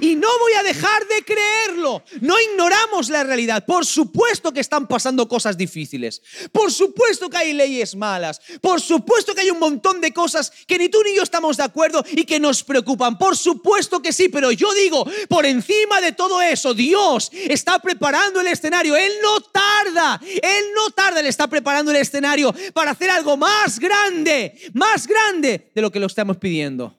Y 0.00 0.14
no 0.14 0.28
voy 0.40 0.52
a 0.54 0.62
dejar 0.62 1.06
de 1.06 1.24
creerlo. 1.24 2.02
No 2.20 2.34
ignoramos 2.40 3.08
la 3.08 3.24
realidad. 3.24 3.64
Por 3.64 3.86
supuesto 3.86 4.52
que 4.52 4.60
están 4.60 4.86
pasando 4.86 5.28
cosas 5.28 5.56
difíciles. 5.56 6.22
Por 6.52 6.72
supuesto 6.72 7.30
que 7.30 7.36
hay 7.36 7.52
leyes 7.52 7.94
malas. 7.94 8.40
Por 8.60 8.80
supuesto 8.80 9.34
que 9.34 9.42
hay 9.42 9.50
un 9.50 9.58
montón 9.58 10.00
de 10.00 10.12
cosas 10.12 10.52
que 10.66 10.78
ni 10.78 10.88
tú 10.88 11.02
ni 11.02 11.14
yo 11.14 11.22
estamos 11.22 11.56
de 11.56 11.64
acuerdo 11.64 12.04
y 12.12 12.24
que 12.24 12.40
nos 12.40 12.62
preocupan. 12.62 13.18
Por 13.18 13.36
supuesto 13.36 14.00
que 14.02 14.12
sí, 14.12 14.28
pero 14.28 14.50
yo 14.52 14.72
digo, 14.74 15.04
por 15.28 15.46
encima 15.46 16.00
de 16.00 16.12
todo 16.12 16.42
eso, 16.42 16.74
Dios 16.74 17.30
está 17.32 17.78
preparando 17.78 18.40
el 18.40 18.48
escenario. 18.48 18.96
Él 18.96 19.12
no 19.22 19.40
tarda. 19.40 20.20
Él 20.22 20.64
no 20.74 20.90
tarda. 20.90 21.20
Él 21.20 21.26
está 21.26 21.46
preparando 21.46 21.90
el 21.90 21.98
escenario 21.98 22.54
para 22.72 22.92
hacer 22.92 23.10
algo 23.10 23.36
más 23.36 23.78
grande, 23.78 24.58
más 24.74 25.06
grande 25.06 25.70
de 25.74 25.82
lo 25.82 25.90
que 25.90 26.00
lo 26.00 26.06
estamos 26.06 26.36
pidiendo. 26.36 26.94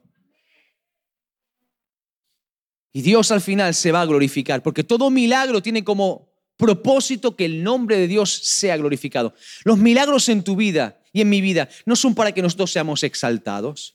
Y 2.98 3.02
Dios 3.02 3.30
al 3.30 3.40
final 3.40 3.74
se 3.74 3.92
va 3.92 4.02
a 4.02 4.06
glorificar, 4.06 4.60
porque 4.60 4.82
todo 4.82 5.08
milagro 5.08 5.62
tiene 5.62 5.84
como 5.84 6.32
propósito 6.56 7.36
que 7.36 7.44
el 7.44 7.62
nombre 7.62 7.96
de 7.96 8.08
Dios 8.08 8.28
sea 8.42 8.76
glorificado. 8.76 9.34
Los 9.62 9.78
milagros 9.78 10.28
en 10.28 10.42
tu 10.42 10.56
vida 10.56 11.00
y 11.12 11.20
en 11.20 11.28
mi 11.28 11.40
vida 11.40 11.68
no 11.86 11.94
son 11.94 12.16
para 12.16 12.32
que 12.32 12.42
nosotros 12.42 12.72
seamos 12.72 13.04
exaltados. 13.04 13.94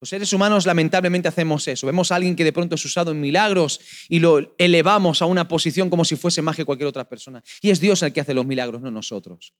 Los 0.00 0.10
seres 0.10 0.32
humanos 0.32 0.64
lamentablemente 0.64 1.26
hacemos 1.26 1.66
eso. 1.66 1.88
Vemos 1.88 2.12
a 2.12 2.14
alguien 2.14 2.36
que 2.36 2.44
de 2.44 2.52
pronto 2.52 2.76
es 2.76 2.84
usado 2.84 3.10
en 3.10 3.20
milagros 3.20 3.80
y 4.08 4.20
lo 4.20 4.54
elevamos 4.58 5.22
a 5.22 5.26
una 5.26 5.48
posición 5.48 5.90
como 5.90 6.04
si 6.04 6.14
fuese 6.14 6.40
más 6.40 6.54
que 6.54 6.64
cualquier 6.64 6.86
otra 6.86 7.08
persona. 7.08 7.42
Y 7.62 7.70
es 7.70 7.80
Dios 7.80 8.00
el 8.04 8.12
que 8.12 8.20
hace 8.20 8.32
los 8.32 8.46
milagros, 8.46 8.80
no 8.80 8.92
nosotros. 8.92 9.54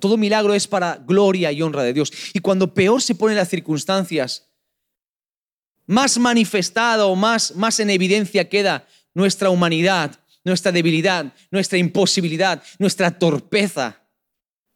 Todo 0.00 0.18
milagro 0.18 0.52
es 0.52 0.68
para 0.68 0.96
gloria 0.96 1.50
y 1.50 1.62
honra 1.62 1.82
de 1.82 1.94
Dios. 1.94 2.12
Y 2.34 2.40
cuando 2.40 2.74
peor 2.74 3.00
se 3.00 3.14
ponen 3.14 3.38
las 3.38 3.48
circunstancias, 3.48 4.51
más 5.86 6.18
manifestada 6.18 7.06
o 7.06 7.16
más, 7.16 7.54
más 7.56 7.80
en 7.80 7.90
evidencia 7.90 8.48
queda 8.48 8.86
nuestra 9.14 9.50
humanidad, 9.50 10.18
nuestra 10.44 10.72
debilidad, 10.72 11.32
nuestra 11.50 11.78
imposibilidad, 11.78 12.62
nuestra 12.78 13.10
torpeza. 13.18 14.00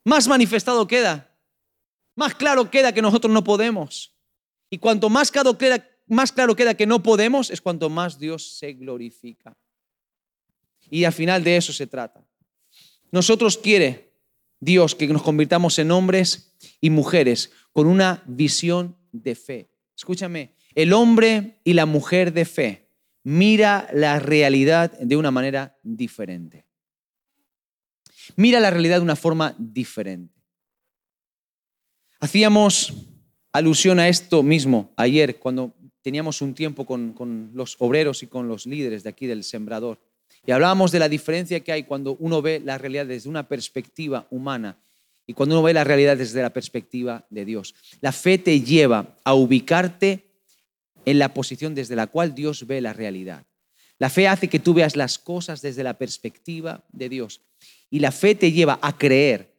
Más 0.04 0.28
manifestado 0.28 0.86
queda. 0.86 1.34
Más 2.14 2.34
claro 2.34 2.70
queda 2.70 2.92
que 2.92 3.02
nosotros 3.02 3.32
no 3.32 3.44
podemos. 3.44 4.12
Y 4.70 4.78
cuanto 4.78 5.10
más 5.10 5.30
claro 5.30 5.58
queda, 5.58 5.86
más 6.06 6.32
claro 6.32 6.56
queda 6.56 6.74
que 6.74 6.86
no 6.86 7.02
podemos, 7.02 7.50
es 7.50 7.60
cuanto 7.60 7.90
más 7.90 8.18
Dios 8.18 8.58
se 8.58 8.72
glorifica. 8.72 9.56
Y 10.90 11.04
al 11.04 11.12
final 11.12 11.42
de 11.42 11.56
eso 11.56 11.72
se 11.72 11.86
trata. 11.86 12.24
Nosotros 13.10 13.58
quiere 13.58 14.12
Dios 14.60 14.94
que 14.94 15.06
nos 15.08 15.22
convirtamos 15.22 15.78
en 15.78 15.90
hombres 15.90 16.54
y 16.80 16.90
mujeres 16.90 17.52
con 17.72 17.86
una 17.86 18.22
visión 18.26 18.96
de 19.12 19.34
fe. 19.34 19.70
Escúchame, 19.96 20.55
el 20.76 20.92
hombre 20.92 21.58
y 21.64 21.72
la 21.72 21.86
mujer 21.86 22.32
de 22.32 22.44
fe 22.44 22.88
mira 23.24 23.88
la 23.92 24.20
realidad 24.20 24.92
de 25.00 25.16
una 25.16 25.32
manera 25.32 25.76
diferente. 25.82 26.66
Mira 28.36 28.60
la 28.60 28.70
realidad 28.70 28.98
de 28.98 29.02
una 29.02 29.16
forma 29.16 29.54
diferente. 29.58 30.34
Hacíamos 32.20 32.92
alusión 33.52 33.98
a 33.98 34.08
esto 34.08 34.42
mismo 34.42 34.92
ayer 34.96 35.38
cuando 35.38 35.74
teníamos 36.02 36.42
un 36.42 36.54
tiempo 36.54 36.84
con, 36.84 37.14
con, 37.14 37.50
los 37.54 37.76
obreros 37.78 38.22
y 38.22 38.26
con 38.26 38.46
los 38.46 38.66
líderes 38.66 39.02
de 39.02 39.10
aquí 39.10 39.26
del 39.26 39.44
sembrador. 39.44 39.98
Y 40.46 40.52
hablábamos 40.52 40.92
de 40.92 40.98
la 40.98 41.08
diferencia 41.08 41.60
que 41.60 41.72
hay 41.72 41.84
cuando 41.84 42.16
uno 42.20 42.42
ve 42.42 42.60
la 42.62 42.76
realidad 42.76 43.06
desde 43.06 43.30
una 43.30 43.48
perspectiva 43.48 44.26
humana 44.30 44.78
y 45.26 45.32
cuando 45.32 45.56
uno 45.56 45.64
ve 45.64 45.72
la 45.72 45.84
realidad 45.84 46.16
desde 46.16 46.42
la 46.42 46.50
perspectiva 46.50 47.26
de 47.30 47.44
Dios. 47.44 47.74
La 48.00 48.12
fe 48.12 48.38
te 48.38 48.60
lleva 48.60 49.16
a 49.24 49.34
ubicarte 49.34 50.25
en 51.06 51.18
la 51.18 51.32
posición 51.32 51.74
desde 51.74 51.96
la 51.96 52.08
cual 52.08 52.34
Dios 52.34 52.66
ve 52.66 52.82
la 52.82 52.92
realidad. 52.92 53.46
La 53.98 54.10
fe 54.10 54.28
hace 54.28 54.48
que 54.48 54.58
tú 54.58 54.74
veas 54.74 54.96
las 54.96 55.18
cosas 55.18 55.62
desde 55.62 55.82
la 55.82 55.96
perspectiva 55.96 56.84
de 56.92 57.08
Dios. 57.08 57.40
Y 57.88 58.00
la 58.00 58.12
fe 58.12 58.34
te 58.34 58.52
lleva 58.52 58.78
a 58.82 58.98
creer 58.98 59.54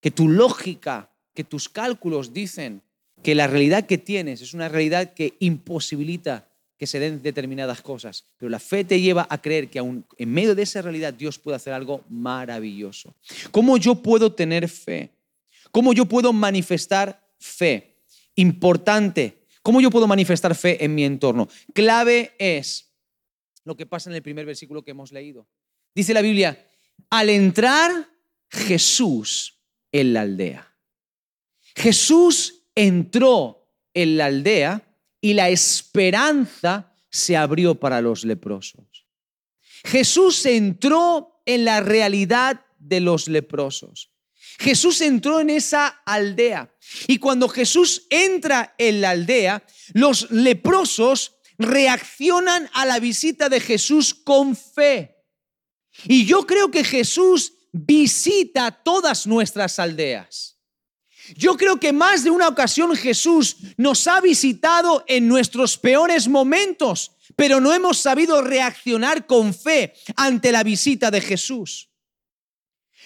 que 0.00 0.12
tu 0.12 0.28
lógica, 0.28 1.10
que 1.34 1.42
tus 1.42 1.68
cálculos 1.68 2.32
dicen 2.32 2.82
que 3.22 3.34
la 3.34 3.46
realidad 3.46 3.86
que 3.86 3.98
tienes 3.98 4.40
es 4.40 4.54
una 4.54 4.68
realidad 4.68 5.14
que 5.14 5.34
imposibilita 5.40 6.48
que 6.76 6.86
se 6.86 6.98
den 6.98 7.22
determinadas 7.22 7.80
cosas. 7.80 8.24
Pero 8.38 8.50
la 8.50 8.58
fe 8.58 8.84
te 8.84 9.00
lleva 9.00 9.26
a 9.30 9.40
creer 9.40 9.70
que 9.70 9.78
aún 9.78 10.04
en 10.18 10.32
medio 10.32 10.54
de 10.54 10.62
esa 10.62 10.82
realidad 10.82 11.14
Dios 11.14 11.38
puede 11.38 11.56
hacer 11.56 11.72
algo 11.72 12.04
maravilloso. 12.08 13.14
¿Cómo 13.50 13.76
yo 13.76 13.96
puedo 13.96 14.32
tener 14.32 14.68
fe? 14.68 15.10
¿Cómo 15.70 15.92
yo 15.92 16.06
puedo 16.06 16.32
manifestar 16.32 17.24
fe? 17.38 17.96
Importante, 18.34 19.41
¿Cómo 19.62 19.80
yo 19.80 19.90
puedo 19.90 20.06
manifestar 20.06 20.54
fe 20.54 20.84
en 20.84 20.94
mi 20.94 21.04
entorno? 21.04 21.48
Clave 21.72 22.34
es 22.38 22.92
lo 23.64 23.76
que 23.76 23.86
pasa 23.86 24.10
en 24.10 24.16
el 24.16 24.22
primer 24.22 24.44
versículo 24.44 24.82
que 24.82 24.90
hemos 24.90 25.12
leído. 25.12 25.48
Dice 25.94 26.12
la 26.12 26.22
Biblia, 26.22 26.66
al 27.10 27.30
entrar 27.30 28.08
Jesús 28.50 29.60
en 29.92 30.12
la 30.12 30.22
aldea. 30.22 30.76
Jesús 31.76 32.66
entró 32.74 33.68
en 33.94 34.16
la 34.16 34.26
aldea 34.26 34.96
y 35.20 35.34
la 35.34 35.48
esperanza 35.48 36.94
se 37.08 37.36
abrió 37.36 37.78
para 37.78 38.00
los 38.00 38.24
leprosos. 38.24 39.06
Jesús 39.84 40.44
entró 40.46 41.42
en 41.46 41.64
la 41.64 41.80
realidad 41.80 42.64
de 42.78 43.00
los 43.00 43.28
leprosos. 43.28 44.11
Jesús 44.58 45.00
entró 45.00 45.40
en 45.40 45.50
esa 45.50 45.86
aldea 46.04 46.74
y 47.06 47.18
cuando 47.18 47.48
Jesús 47.48 48.06
entra 48.10 48.74
en 48.78 49.00
la 49.00 49.10
aldea, 49.10 49.64
los 49.92 50.30
leprosos 50.30 51.36
reaccionan 51.58 52.68
a 52.72 52.86
la 52.86 52.98
visita 52.98 53.48
de 53.48 53.60
Jesús 53.60 54.14
con 54.14 54.56
fe. 54.56 55.16
Y 56.04 56.26
yo 56.26 56.46
creo 56.46 56.70
que 56.70 56.84
Jesús 56.84 57.54
visita 57.72 58.70
todas 58.70 59.26
nuestras 59.26 59.78
aldeas. 59.78 60.58
Yo 61.36 61.56
creo 61.56 61.78
que 61.78 61.92
más 61.92 62.24
de 62.24 62.30
una 62.30 62.48
ocasión 62.48 62.94
Jesús 62.96 63.56
nos 63.76 64.06
ha 64.08 64.20
visitado 64.20 65.04
en 65.06 65.28
nuestros 65.28 65.78
peores 65.78 66.28
momentos, 66.28 67.12
pero 67.36 67.60
no 67.60 67.72
hemos 67.72 67.98
sabido 67.98 68.42
reaccionar 68.42 69.26
con 69.26 69.54
fe 69.54 69.94
ante 70.16 70.52
la 70.52 70.64
visita 70.64 71.10
de 71.10 71.20
Jesús. 71.20 71.91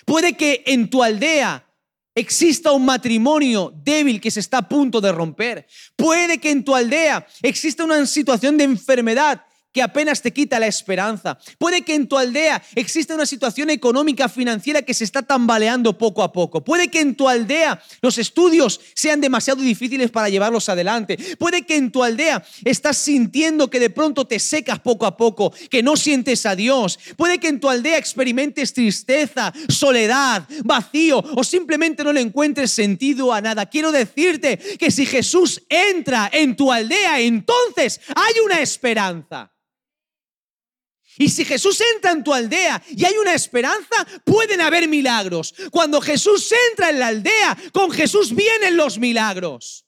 Puede 0.06 0.34
que 0.34 0.62
en 0.66 0.88
tu 0.88 1.02
aldea 1.02 1.66
exista 2.14 2.72
un 2.72 2.86
matrimonio 2.86 3.74
débil 3.76 4.20
que 4.20 4.30
se 4.30 4.40
está 4.40 4.58
a 4.58 4.68
punto 4.68 5.02
de 5.02 5.12
romper. 5.12 5.66
Puede 5.96 6.38
que 6.38 6.50
en 6.50 6.64
tu 6.64 6.74
aldea 6.74 7.26
exista 7.42 7.84
una 7.84 8.06
situación 8.06 8.56
de 8.56 8.64
enfermedad 8.64 9.44
que 9.76 9.82
apenas 9.82 10.22
te 10.22 10.32
quita 10.32 10.58
la 10.58 10.68
esperanza. 10.68 11.36
Puede 11.58 11.82
que 11.82 11.94
en 11.94 12.08
tu 12.08 12.16
aldea 12.16 12.62
exista 12.74 13.14
una 13.14 13.26
situación 13.26 13.68
económica 13.68 14.26
financiera 14.26 14.80
que 14.80 14.94
se 14.94 15.04
está 15.04 15.20
tambaleando 15.20 15.98
poco 15.98 16.22
a 16.22 16.32
poco. 16.32 16.64
Puede 16.64 16.88
que 16.88 17.00
en 17.00 17.14
tu 17.14 17.28
aldea 17.28 17.82
los 18.00 18.16
estudios 18.16 18.80
sean 18.94 19.20
demasiado 19.20 19.60
difíciles 19.60 20.10
para 20.10 20.30
llevarlos 20.30 20.70
adelante. 20.70 21.18
Puede 21.38 21.66
que 21.66 21.76
en 21.76 21.92
tu 21.92 22.02
aldea 22.02 22.42
estás 22.64 22.96
sintiendo 22.96 23.68
que 23.68 23.78
de 23.78 23.90
pronto 23.90 24.26
te 24.26 24.38
secas 24.38 24.78
poco 24.80 25.04
a 25.04 25.14
poco, 25.14 25.52
que 25.68 25.82
no 25.82 25.94
sientes 25.98 26.46
a 26.46 26.56
Dios. 26.56 26.98
Puede 27.14 27.36
que 27.36 27.48
en 27.48 27.60
tu 27.60 27.68
aldea 27.68 27.98
experimentes 27.98 28.72
tristeza, 28.72 29.52
soledad, 29.68 30.48
vacío 30.64 31.22
o 31.34 31.44
simplemente 31.44 32.02
no 32.02 32.14
le 32.14 32.22
encuentres 32.22 32.70
sentido 32.70 33.30
a 33.30 33.42
nada. 33.42 33.66
Quiero 33.66 33.92
decirte 33.92 34.56
que 34.56 34.90
si 34.90 35.04
Jesús 35.04 35.62
entra 35.68 36.30
en 36.32 36.56
tu 36.56 36.72
aldea, 36.72 37.20
entonces 37.20 38.00
hay 38.14 38.40
una 38.42 38.60
esperanza. 38.60 39.52
Y 41.18 41.28
si 41.30 41.44
Jesús 41.44 41.80
entra 41.94 42.10
en 42.12 42.22
tu 42.22 42.34
aldea 42.34 42.82
y 42.88 43.04
hay 43.04 43.16
una 43.16 43.34
esperanza, 43.34 44.06
pueden 44.24 44.60
haber 44.60 44.88
milagros. 44.88 45.54
Cuando 45.70 46.00
Jesús 46.00 46.52
entra 46.70 46.90
en 46.90 46.98
la 46.98 47.08
aldea, 47.08 47.56
con 47.72 47.90
Jesús 47.90 48.34
vienen 48.34 48.76
los 48.76 48.98
milagros. 48.98 49.85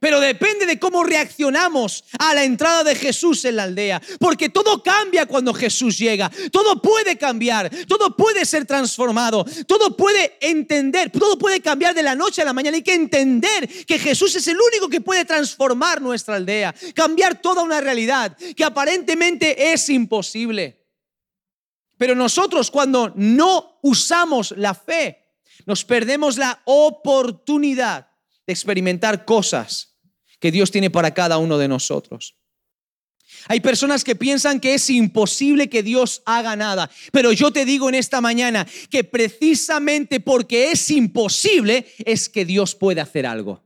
Pero 0.00 0.18
depende 0.18 0.64
de 0.64 0.78
cómo 0.78 1.04
reaccionamos 1.04 2.04
a 2.18 2.32
la 2.32 2.42
entrada 2.42 2.82
de 2.84 2.94
Jesús 2.94 3.44
en 3.44 3.56
la 3.56 3.64
aldea. 3.64 4.00
Porque 4.18 4.48
todo 4.48 4.82
cambia 4.82 5.26
cuando 5.26 5.52
Jesús 5.52 5.98
llega. 5.98 6.30
Todo 6.50 6.80
puede 6.80 7.18
cambiar. 7.18 7.70
Todo 7.86 8.16
puede 8.16 8.46
ser 8.46 8.64
transformado. 8.64 9.44
Todo 9.66 9.94
puede 9.98 10.38
entender. 10.40 11.10
Todo 11.10 11.38
puede 11.38 11.60
cambiar 11.60 11.94
de 11.94 12.02
la 12.02 12.14
noche 12.14 12.40
a 12.40 12.46
la 12.46 12.54
mañana. 12.54 12.78
Hay 12.78 12.82
que 12.82 12.94
entender 12.94 13.68
que 13.84 13.98
Jesús 13.98 14.34
es 14.34 14.48
el 14.48 14.56
único 14.58 14.88
que 14.88 15.02
puede 15.02 15.26
transformar 15.26 16.00
nuestra 16.00 16.36
aldea. 16.36 16.74
Cambiar 16.94 17.42
toda 17.42 17.62
una 17.62 17.82
realidad 17.82 18.34
que 18.56 18.64
aparentemente 18.64 19.70
es 19.70 19.86
imposible. 19.90 20.80
Pero 21.98 22.14
nosotros 22.14 22.70
cuando 22.70 23.12
no 23.16 23.78
usamos 23.82 24.54
la 24.56 24.72
fe, 24.72 25.36
nos 25.66 25.84
perdemos 25.84 26.38
la 26.38 26.62
oportunidad 26.64 28.08
de 28.46 28.54
experimentar 28.54 29.26
cosas 29.26 29.89
que 30.40 30.50
Dios 30.50 30.70
tiene 30.70 30.90
para 30.90 31.14
cada 31.14 31.38
uno 31.38 31.58
de 31.58 31.68
nosotros. 31.68 32.36
Hay 33.46 33.60
personas 33.60 34.04
que 34.04 34.16
piensan 34.16 34.60
que 34.60 34.74
es 34.74 34.90
imposible 34.90 35.68
que 35.68 35.82
Dios 35.82 36.22
haga 36.26 36.56
nada, 36.56 36.90
pero 37.12 37.32
yo 37.32 37.52
te 37.52 37.64
digo 37.64 37.88
en 37.88 37.94
esta 37.94 38.20
mañana 38.20 38.66
que 38.90 39.04
precisamente 39.04 40.20
porque 40.20 40.72
es 40.72 40.90
imposible 40.90 41.86
es 42.04 42.28
que 42.28 42.44
Dios 42.44 42.74
puede 42.74 43.00
hacer 43.00 43.26
algo. 43.26 43.62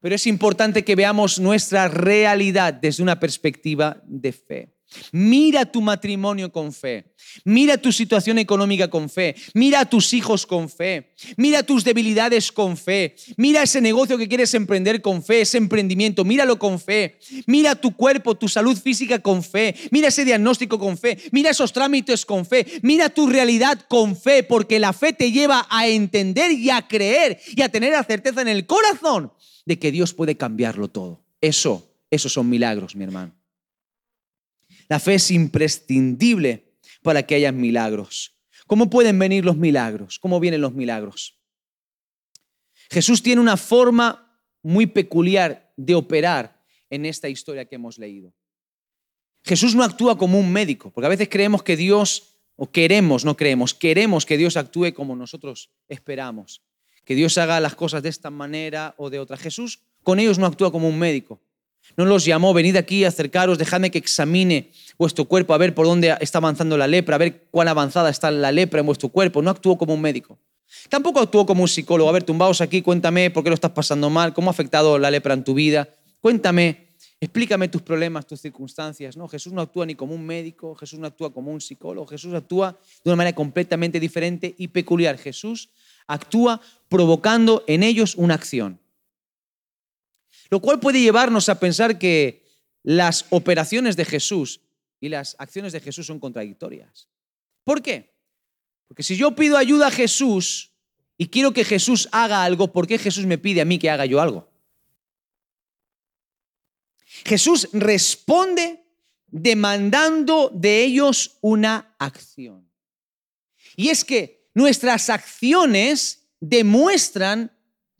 Pero 0.00 0.14
es 0.14 0.26
importante 0.26 0.84
que 0.84 0.96
veamos 0.96 1.40
nuestra 1.40 1.88
realidad 1.88 2.74
desde 2.74 3.02
una 3.02 3.18
perspectiva 3.18 4.02
de 4.04 4.32
fe. 4.32 4.73
Mira 5.12 5.66
tu 5.66 5.80
matrimonio 5.80 6.50
con 6.52 6.72
fe. 6.72 7.14
Mira 7.44 7.78
tu 7.78 7.92
situación 7.92 8.38
económica 8.38 8.88
con 8.88 9.08
fe. 9.08 9.34
Mira 9.54 9.80
a 9.80 9.84
tus 9.88 10.12
hijos 10.12 10.46
con 10.46 10.68
fe. 10.68 11.12
Mira 11.36 11.62
tus 11.62 11.84
debilidades 11.84 12.52
con 12.52 12.76
fe. 12.76 13.16
Mira 13.36 13.62
ese 13.62 13.80
negocio 13.80 14.18
que 14.18 14.28
quieres 14.28 14.54
emprender 14.54 15.00
con 15.02 15.22
fe, 15.22 15.40
ese 15.42 15.58
emprendimiento. 15.58 16.24
Míralo 16.24 16.58
con 16.58 16.78
fe. 16.78 17.18
Mira 17.46 17.74
tu 17.74 17.96
cuerpo, 17.96 18.34
tu 18.34 18.48
salud 18.48 18.76
física 18.76 19.18
con 19.18 19.42
fe. 19.42 19.74
Mira 19.90 20.08
ese 20.08 20.24
diagnóstico 20.24 20.78
con 20.78 20.98
fe. 20.98 21.18
Mira 21.32 21.50
esos 21.50 21.72
trámites 21.72 22.24
con 22.24 22.46
fe. 22.46 22.66
Mira 22.82 23.08
tu 23.08 23.26
realidad 23.26 23.80
con 23.88 24.16
fe, 24.16 24.42
porque 24.42 24.78
la 24.78 24.92
fe 24.92 25.12
te 25.12 25.32
lleva 25.32 25.66
a 25.70 25.88
entender 25.88 26.52
y 26.52 26.70
a 26.70 26.86
creer 26.86 27.40
y 27.54 27.62
a 27.62 27.68
tener 27.68 27.92
la 27.92 28.04
certeza 28.04 28.42
en 28.42 28.48
el 28.48 28.66
corazón 28.66 29.32
de 29.66 29.78
que 29.78 29.92
Dios 29.92 30.14
puede 30.14 30.36
cambiarlo 30.36 30.88
todo. 30.88 31.22
Eso, 31.40 31.88
esos 32.10 32.32
son 32.32 32.48
milagros, 32.48 32.96
mi 32.96 33.04
hermano. 33.04 33.32
La 34.88 35.00
fe 35.00 35.14
es 35.14 35.30
imprescindible 35.30 36.74
para 37.02 37.22
que 37.22 37.34
haya 37.34 37.52
milagros. 37.52 38.34
¿Cómo 38.66 38.88
pueden 38.88 39.18
venir 39.18 39.44
los 39.44 39.56
milagros? 39.56 40.18
¿Cómo 40.18 40.40
vienen 40.40 40.60
los 40.60 40.74
milagros? 40.74 41.38
Jesús 42.90 43.22
tiene 43.22 43.40
una 43.40 43.56
forma 43.56 44.40
muy 44.62 44.86
peculiar 44.86 45.72
de 45.76 45.94
operar 45.94 46.62
en 46.90 47.06
esta 47.06 47.28
historia 47.28 47.66
que 47.66 47.74
hemos 47.74 47.98
leído. 47.98 48.32
Jesús 49.42 49.74
no 49.74 49.84
actúa 49.84 50.16
como 50.16 50.38
un 50.38 50.50
médico, 50.50 50.90
porque 50.90 51.06
a 51.06 51.10
veces 51.10 51.28
creemos 51.28 51.62
que 51.62 51.76
Dios, 51.76 52.36
o 52.56 52.70
queremos, 52.70 53.24
no 53.24 53.36
creemos, 53.36 53.74
queremos 53.74 54.24
que 54.24 54.38
Dios 54.38 54.56
actúe 54.56 54.94
como 54.94 55.16
nosotros 55.16 55.70
esperamos, 55.88 56.62
que 57.04 57.14
Dios 57.14 57.36
haga 57.36 57.60
las 57.60 57.74
cosas 57.74 58.02
de 58.02 58.08
esta 58.08 58.30
manera 58.30 58.94
o 58.96 59.10
de 59.10 59.18
otra. 59.18 59.36
Jesús 59.36 59.80
con 60.02 60.18
ellos 60.18 60.38
no 60.38 60.46
actúa 60.46 60.72
como 60.72 60.88
un 60.88 60.98
médico. 60.98 61.40
No 61.96 62.04
los 62.04 62.24
llamó, 62.24 62.52
venid 62.54 62.76
aquí, 62.76 63.04
acercaros, 63.04 63.58
dejadme 63.58 63.90
que 63.90 63.98
examine 63.98 64.70
vuestro 64.98 65.26
cuerpo, 65.26 65.54
a 65.54 65.58
ver 65.58 65.74
por 65.74 65.86
dónde 65.86 66.16
está 66.20 66.38
avanzando 66.38 66.76
la 66.76 66.86
lepra, 66.86 67.16
a 67.16 67.18
ver 67.18 67.46
cuán 67.50 67.68
avanzada 67.68 68.10
está 68.10 68.30
la 68.30 68.52
lepra 68.52 68.80
en 68.80 68.86
vuestro 68.86 69.08
cuerpo. 69.10 69.42
No 69.42 69.50
actuó 69.50 69.78
como 69.78 69.94
un 69.94 70.00
médico. 70.00 70.38
Tampoco 70.88 71.20
actuó 71.20 71.46
como 71.46 71.62
un 71.62 71.68
psicólogo. 71.68 72.08
A 72.08 72.12
ver, 72.12 72.24
tumbaos 72.24 72.60
aquí, 72.60 72.82
cuéntame 72.82 73.30
por 73.30 73.44
qué 73.44 73.50
lo 73.50 73.54
estás 73.54 73.70
pasando 73.70 74.10
mal, 74.10 74.34
cómo 74.34 74.50
ha 74.50 74.52
afectado 74.52 74.98
la 74.98 75.10
lepra 75.10 75.34
en 75.34 75.44
tu 75.44 75.54
vida. 75.54 75.88
Cuéntame, 76.20 76.88
explícame 77.20 77.68
tus 77.68 77.82
problemas, 77.82 78.26
tus 78.26 78.40
circunstancias. 78.40 79.16
No, 79.16 79.28
Jesús 79.28 79.52
no 79.52 79.60
actúa 79.60 79.86
ni 79.86 79.94
como 79.94 80.14
un 80.14 80.24
médico, 80.26 80.74
Jesús 80.74 80.98
no 80.98 81.06
actúa 81.06 81.32
como 81.32 81.52
un 81.52 81.60
psicólogo, 81.60 82.06
Jesús 82.06 82.34
actúa 82.34 82.78
de 83.04 83.10
una 83.10 83.16
manera 83.16 83.34
completamente 83.34 84.00
diferente 84.00 84.54
y 84.58 84.68
peculiar. 84.68 85.18
Jesús 85.18 85.70
actúa 86.06 86.60
provocando 86.88 87.64
en 87.66 87.82
ellos 87.82 88.14
una 88.16 88.34
acción. 88.34 88.80
Lo 90.50 90.60
cual 90.60 90.80
puede 90.80 91.00
llevarnos 91.00 91.48
a 91.48 91.58
pensar 91.58 91.98
que 91.98 92.44
las 92.82 93.26
operaciones 93.30 93.96
de 93.96 94.04
Jesús 94.04 94.60
y 95.00 95.08
las 95.08 95.36
acciones 95.38 95.72
de 95.72 95.80
Jesús 95.80 96.06
son 96.06 96.20
contradictorias. 96.20 97.08
¿Por 97.64 97.82
qué? 97.82 98.14
Porque 98.88 99.02
si 99.02 99.16
yo 99.16 99.34
pido 99.34 99.56
ayuda 99.56 99.88
a 99.88 99.90
Jesús 99.90 100.72
y 101.16 101.28
quiero 101.28 101.52
que 101.52 101.64
Jesús 101.64 102.08
haga 102.12 102.44
algo, 102.44 102.72
¿por 102.72 102.86
qué 102.86 102.98
Jesús 102.98 103.26
me 103.26 103.38
pide 103.38 103.60
a 103.60 103.64
mí 103.64 103.78
que 103.78 103.90
haga 103.90 104.06
yo 104.06 104.20
algo? 104.20 104.48
Jesús 107.24 107.68
responde 107.72 108.84
demandando 109.26 110.50
de 110.52 110.84
ellos 110.84 111.38
una 111.40 111.94
acción. 111.98 112.70
Y 113.76 113.88
es 113.88 114.04
que 114.04 114.48
nuestras 114.54 115.10
acciones 115.10 116.28
demuestran 116.40 117.53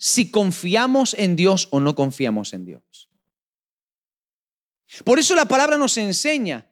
si 0.07 0.31
confiamos 0.31 1.15
en 1.15 1.35
Dios 1.35 1.67
o 1.71 1.81
no 1.81 1.95
confiamos 1.95 2.53
en 2.53 2.67
Dios. 2.67 3.09
Por 5.03 5.19
eso 5.19 5.35
la 5.35 5.47
palabra 5.47 5.79
nos 5.79 5.97
enseña 5.97 6.71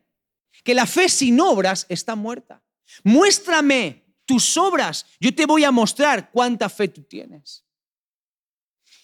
que 0.62 0.74
la 0.74 0.84
fe 0.84 1.08
sin 1.08 1.40
obras 1.40 1.86
está 1.88 2.14
muerta. 2.14 2.62
Muéstrame 3.04 4.04
tus 4.26 4.58
obras, 4.58 5.06
yo 5.18 5.34
te 5.34 5.46
voy 5.46 5.64
a 5.64 5.70
mostrar 5.70 6.30
cuánta 6.30 6.68
fe 6.68 6.88
tú 6.88 7.04
tienes. 7.04 7.64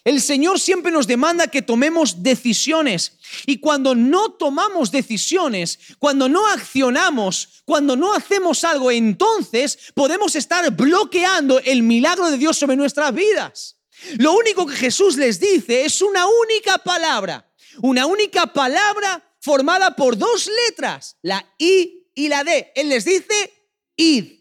El 0.04 0.20
Señor 0.20 0.60
siempre 0.60 0.92
nos 0.92 1.06
demanda 1.06 1.48
que 1.48 1.62
tomemos 1.62 2.22
decisiones 2.22 3.18
y 3.46 3.60
cuando 3.60 3.94
no 3.94 4.32
tomamos 4.32 4.90
decisiones, 4.90 5.78
cuando 5.98 6.28
no 6.28 6.46
accionamos, 6.48 7.62
cuando 7.64 7.96
no 7.96 8.12
hacemos 8.12 8.62
algo, 8.64 8.90
entonces 8.90 9.90
podemos 9.94 10.36
estar 10.36 10.70
bloqueando 10.76 11.60
el 11.60 11.82
milagro 11.82 12.30
de 12.30 12.36
Dios 12.36 12.58
sobre 12.58 12.76
nuestras 12.76 13.14
vidas. 13.14 13.77
Lo 14.18 14.32
único 14.32 14.66
que 14.66 14.76
Jesús 14.76 15.16
les 15.16 15.40
dice 15.40 15.84
es 15.84 16.00
una 16.02 16.26
única 16.26 16.78
palabra, 16.78 17.52
una 17.82 18.06
única 18.06 18.52
palabra 18.52 19.24
formada 19.40 19.96
por 19.96 20.16
dos 20.16 20.48
letras, 20.66 21.16
la 21.22 21.44
I 21.58 22.10
y 22.14 22.28
la 22.28 22.44
D. 22.44 22.72
Él 22.74 22.88
les 22.88 23.04
dice 23.04 23.52
id. 23.96 24.38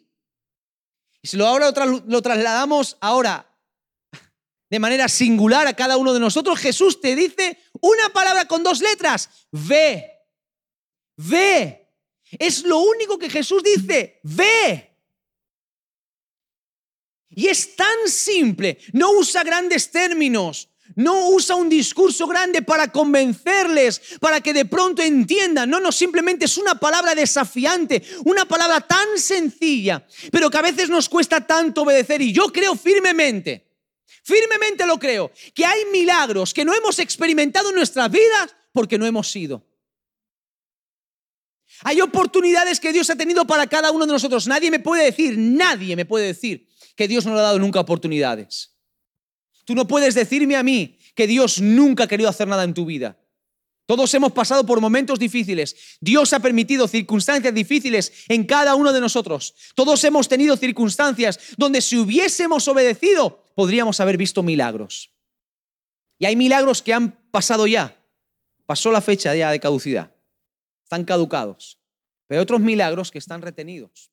Y 1.22 1.28
si 1.28 1.38
lo 1.38 1.48
ahora 1.48 1.72
lo 2.06 2.22
trasladamos 2.22 2.98
ahora 3.02 3.48
de 4.70 4.80
manera 4.80 5.08
singular 5.08 5.66
a 5.68 5.74
cada 5.74 5.98
uno 5.98 6.14
de 6.14 6.20
nosotros, 6.20 6.60
Jesús 6.60 7.00
te 7.00 7.16
dice 7.16 7.58
una 7.82 8.10
palabra 8.10 8.46
con 8.46 8.64
dos 8.64 8.82
letras, 8.82 9.30
ve, 9.52 10.12
ve. 11.16 11.84
Es 12.38 12.64
lo 12.64 12.80
único 12.80 13.18
que 13.18 13.30
Jesús 13.30 13.64
dice, 13.64 14.20
ve. 14.24 14.97
Y 17.30 17.48
es 17.48 17.76
tan 17.76 18.08
simple, 18.08 18.80
no 18.94 19.12
usa 19.12 19.44
grandes 19.44 19.92
términos, 19.92 20.70
no 20.96 21.30
usa 21.30 21.56
un 21.56 21.70
discurso 21.70 22.26
grande 22.26 22.62
para 22.62 22.92
convencerles, 22.92 24.02
para 24.20 24.42
que 24.42 24.54
de 24.54 24.66
pronto 24.66 25.02
entiendan. 25.02 25.70
No, 25.70 25.80
no, 25.80 25.92
simplemente 25.92 26.46
es 26.46 26.58
una 26.58 26.76
palabra 26.76 27.14
desafiante, 27.14 28.02
una 28.26 28.46
palabra 28.46 28.82
tan 28.82 29.18
sencilla, 29.18 30.08
pero 30.32 30.50
que 30.50 30.58
a 30.58 30.62
veces 30.62 30.90
nos 30.90 31.10
cuesta 31.10 31.46
tanto 31.46 31.84
obedecer. 31.84 32.22
Y 32.22 32.32
yo 32.32 32.48
creo 32.48 32.76
firmemente, 32.76 33.68
firmemente 34.24 34.86
lo 34.86 34.98
creo, 34.98 35.32
que 35.54 35.66
hay 35.66 35.86
milagros 35.92 36.54
que 36.54 36.66
no 36.66 36.74
hemos 36.74 37.00
experimentado 37.00 37.70
en 37.70 37.76
nuestras 37.76 38.10
vidas 38.10 38.56
porque 38.72 38.98
no 38.98 39.06
hemos 39.06 39.30
sido. 39.30 39.66
Hay 41.84 42.02
oportunidades 42.02 42.80
que 42.80 42.92
Dios 42.92 43.10
ha 43.10 43.16
tenido 43.16 43.46
para 43.46 43.68
cada 43.68 43.92
uno 43.92 44.08
de 44.08 44.14
nosotros. 44.14 44.48
Nadie 44.48 44.72
me 44.72 44.80
puede 44.80 45.04
decir, 45.04 45.38
nadie 45.38 45.96
me 45.96 46.06
puede 46.06 46.28
decir 46.28 46.67
que 46.98 47.08
Dios 47.08 47.26
no 47.26 47.34
le 47.34 47.40
ha 47.40 47.44
dado 47.44 47.60
nunca 47.60 47.80
oportunidades. 47.80 48.76
Tú 49.64 49.76
no 49.76 49.88
puedes 49.88 50.16
decirme 50.16 50.56
a 50.56 50.64
mí 50.64 50.98
que 51.16 51.28
Dios 51.28 51.62
nunca 51.62 52.04
ha 52.04 52.08
querido 52.08 52.30
hacer 52.30 52.48
nada 52.48 52.64
en 52.64 52.74
tu 52.74 52.86
vida. 52.86 53.18
Todos 53.86 54.14
hemos 54.16 54.34
pasado 54.34 54.66
por 54.66 54.82
momentos 54.82 55.18
difíciles. 55.20 55.98
Dios 56.02 56.34
ha 56.34 56.42
permitido 56.42 56.88
circunstancias 56.88 57.54
difíciles 57.54 58.12
en 58.28 58.44
cada 58.46 58.76
uno 58.76 58.92
de 58.92 59.00
nosotros. 59.00 59.56
Todos 59.76 60.04
hemos 60.04 60.28
tenido 60.28 60.58
circunstancias 60.58 61.40
donde 61.56 61.82
si 61.82 61.98
hubiésemos 61.98 62.68
obedecido, 62.68 63.46
podríamos 63.56 64.00
haber 64.02 64.18
visto 64.18 64.44
milagros. 64.44 65.12
Y 66.20 66.26
hay 66.26 66.36
milagros 66.36 66.82
que 66.82 66.94
han 66.94 67.12
pasado 67.32 67.68
ya. 67.68 67.96
Pasó 68.66 68.92
la 68.92 69.02
fecha 69.02 69.34
ya 69.36 69.52
de 69.52 69.60
caducidad. 69.60 70.12
Están 70.84 71.06
caducados. 71.06 71.80
Pero 72.26 72.40
hay 72.40 72.44
otros 72.44 72.60
milagros 72.60 73.12
que 73.12 73.20
están 73.20 73.42
retenidos. 73.42 74.12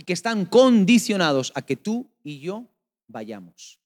Y 0.00 0.02
que 0.02 0.14
están 0.14 0.46
condicionados 0.46 1.52
a 1.54 1.60
que 1.60 1.76
tú 1.76 2.10
y 2.24 2.40
yo 2.40 2.64
vayamos. 3.06 3.78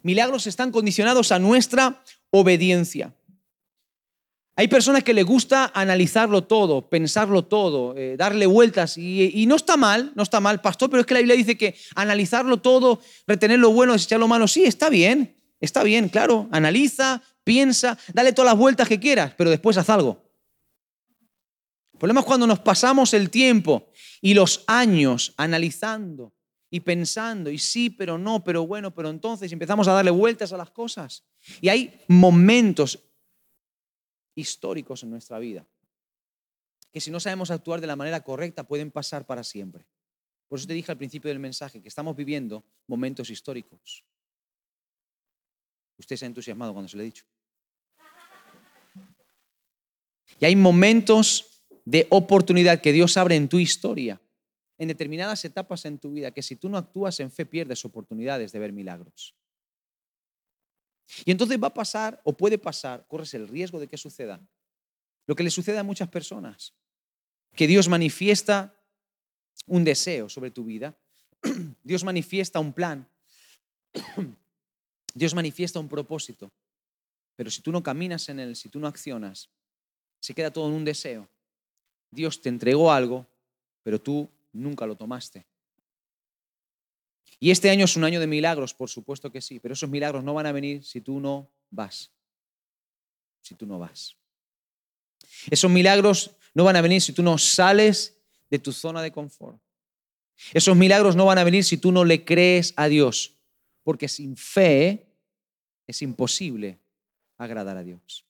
Milagros 0.00 0.46
están 0.46 0.72
condicionados 0.72 1.32
a 1.32 1.38
nuestra 1.38 2.02
obediencia. 2.30 3.12
Hay 4.56 4.68
personas 4.68 5.04
que 5.04 5.12
les 5.12 5.26
gusta 5.26 5.70
analizarlo 5.74 6.44
todo, 6.44 6.88
pensarlo 6.88 7.44
todo, 7.44 7.94
eh, 7.94 8.16
darle 8.16 8.46
vueltas 8.46 8.96
y, 8.96 9.44
no 9.46 9.56
está 9.56 9.76
mal, 9.76 10.12
no 10.14 10.22
está 10.22 10.40
mal, 10.40 10.62
pastor, 10.62 10.88
pero 10.88 11.02
es 11.02 11.06
que 11.06 11.12
la 11.12 11.20
Biblia 11.20 11.36
dice 11.36 11.58
que 11.58 11.76
analizarlo 11.94 12.56
todo, 12.56 13.02
retener 13.26 13.58
lo 13.58 13.70
bueno, 13.70 13.92
desechar 13.92 14.18
lo 14.18 14.28
malo, 14.28 14.48
sí, 14.48 14.64
está 14.64 14.88
bien, 14.88 15.36
está 15.60 15.82
bien, 15.82 16.08
claro, 16.08 16.48
analiza, 16.52 17.20
piensa, 17.44 17.98
dale 18.14 18.32
todas 18.32 18.52
las 18.52 18.58
vueltas 18.58 18.88
que 18.88 18.98
quieras, 18.98 19.34
pero 19.36 19.50
después 19.50 19.76
haz 19.76 19.90
algo. 19.90 20.24
El 21.92 21.98
problema 21.98 22.20
es 22.20 22.26
cuando 22.26 22.46
nos 22.46 22.60
pasamos 22.60 23.12
el 23.12 23.28
tiempo 23.28 23.88
y 24.24 24.32
los 24.32 24.64
años 24.68 25.34
analizando 25.36 26.32
y 26.70 26.80
pensando, 26.80 27.50
y 27.50 27.58
sí, 27.58 27.90
pero 27.90 28.16
no, 28.16 28.42
pero 28.42 28.66
bueno, 28.66 28.94
pero 28.94 29.10
entonces 29.10 29.52
empezamos 29.52 29.86
a 29.86 29.92
darle 29.92 30.10
vueltas 30.10 30.50
a 30.54 30.56
las 30.56 30.70
cosas. 30.70 31.26
Y 31.60 31.68
hay 31.68 32.00
momentos 32.08 32.98
históricos 34.34 35.02
en 35.02 35.10
nuestra 35.10 35.38
vida 35.38 35.66
que 36.90 37.02
si 37.02 37.10
no 37.10 37.20
sabemos 37.20 37.50
actuar 37.50 37.82
de 37.82 37.86
la 37.86 37.96
manera 37.96 38.22
correcta 38.22 38.66
pueden 38.66 38.90
pasar 38.90 39.26
para 39.26 39.44
siempre. 39.44 39.84
Por 40.48 40.58
eso 40.58 40.66
te 40.66 40.72
dije 40.72 40.90
al 40.90 40.96
principio 40.96 41.28
del 41.28 41.38
mensaje 41.38 41.82
que 41.82 41.88
estamos 41.88 42.16
viviendo 42.16 42.64
momentos 42.86 43.28
históricos. 43.28 44.06
Usted 45.98 46.16
se 46.16 46.24
ha 46.24 46.28
entusiasmado 46.28 46.72
cuando 46.72 46.88
se 46.88 46.96
lo 46.96 47.02
he 47.02 47.06
dicho. 47.06 47.26
Y 50.40 50.46
hay 50.46 50.56
momentos 50.56 51.53
de 51.84 52.06
oportunidad 52.10 52.80
que 52.80 52.92
Dios 52.92 53.16
abre 53.16 53.36
en 53.36 53.48
tu 53.48 53.58
historia 53.58 54.20
en 54.78 54.88
determinadas 54.88 55.44
etapas 55.44 55.84
en 55.84 55.98
tu 55.98 56.12
vida 56.12 56.32
que 56.32 56.42
si 56.42 56.56
tú 56.56 56.68
no 56.68 56.78
actúas 56.78 57.20
en 57.20 57.30
fe 57.30 57.46
pierdes 57.46 57.84
oportunidades 57.84 58.52
de 58.52 58.58
ver 58.58 58.72
milagros. 58.72 59.34
Y 61.24 61.30
entonces 61.30 61.62
va 61.62 61.68
a 61.68 61.74
pasar 61.74 62.20
o 62.24 62.36
puede 62.36 62.58
pasar, 62.58 63.06
corres 63.06 63.34
el 63.34 63.46
riesgo 63.46 63.78
de 63.78 63.86
que 63.86 63.96
suceda 63.96 64.40
lo 65.26 65.34
que 65.34 65.42
le 65.42 65.50
sucede 65.50 65.78
a 65.78 65.82
muchas 65.82 66.08
personas, 66.08 66.74
que 67.54 67.66
Dios 67.66 67.88
manifiesta 67.88 68.74
un 69.66 69.84
deseo 69.84 70.28
sobre 70.28 70.50
tu 70.50 70.64
vida, 70.64 70.94
Dios 71.82 72.04
manifiesta 72.04 72.60
un 72.60 72.72
plan, 72.72 73.08
Dios 75.14 75.34
manifiesta 75.34 75.78
un 75.78 75.88
propósito, 75.88 76.52
pero 77.36 77.50
si 77.50 77.62
tú 77.62 77.72
no 77.72 77.82
caminas 77.82 78.28
en 78.28 78.40
él, 78.40 78.56
si 78.56 78.68
tú 78.68 78.80
no 78.80 78.86
accionas, 78.86 79.50
se 80.20 80.34
queda 80.34 80.52
todo 80.52 80.68
en 80.68 80.74
un 80.74 80.84
deseo. 80.84 81.28
Dios 82.14 82.40
te 82.40 82.48
entregó 82.48 82.92
algo, 82.92 83.26
pero 83.82 84.00
tú 84.00 84.28
nunca 84.52 84.86
lo 84.86 84.96
tomaste. 84.96 85.44
Y 87.40 87.50
este 87.50 87.68
año 87.70 87.84
es 87.84 87.96
un 87.96 88.04
año 88.04 88.20
de 88.20 88.26
milagros, 88.26 88.72
por 88.72 88.88
supuesto 88.88 89.30
que 89.30 89.40
sí, 89.40 89.60
pero 89.60 89.74
esos 89.74 89.90
milagros 89.90 90.24
no 90.24 90.34
van 90.34 90.46
a 90.46 90.52
venir 90.52 90.84
si 90.84 91.00
tú 91.00 91.20
no 91.20 91.50
vas. 91.70 92.10
Si 93.42 93.54
tú 93.54 93.66
no 93.66 93.78
vas. 93.78 94.16
Esos 95.50 95.70
milagros 95.70 96.30
no 96.54 96.64
van 96.64 96.76
a 96.76 96.80
venir 96.80 97.02
si 97.02 97.12
tú 97.12 97.22
no 97.22 97.36
sales 97.36 98.16
de 98.48 98.58
tu 98.58 98.72
zona 98.72 99.02
de 99.02 99.12
confort. 99.12 99.60
Esos 100.52 100.76
milagros 100.76 101.16
no 101.16 101.26
van 101.26 101.38
a 101.38 101.44
venir 101.44 101.64
si 101.64 101.76
tú 101.76 101.92
no 101.92 102.04
le 102.04 102.24
crees 102.24 102.72
a 102.76 102.88
Dios, 102.88 103.34
porque 103.82 104.08
sin 104.08 104.36
fe 104.36 105.06
es 105.86 106.02
imposible 106.02 106.78
agradar 107.36 107.76
a 107.76 107.84
Dios. 107.84 108.24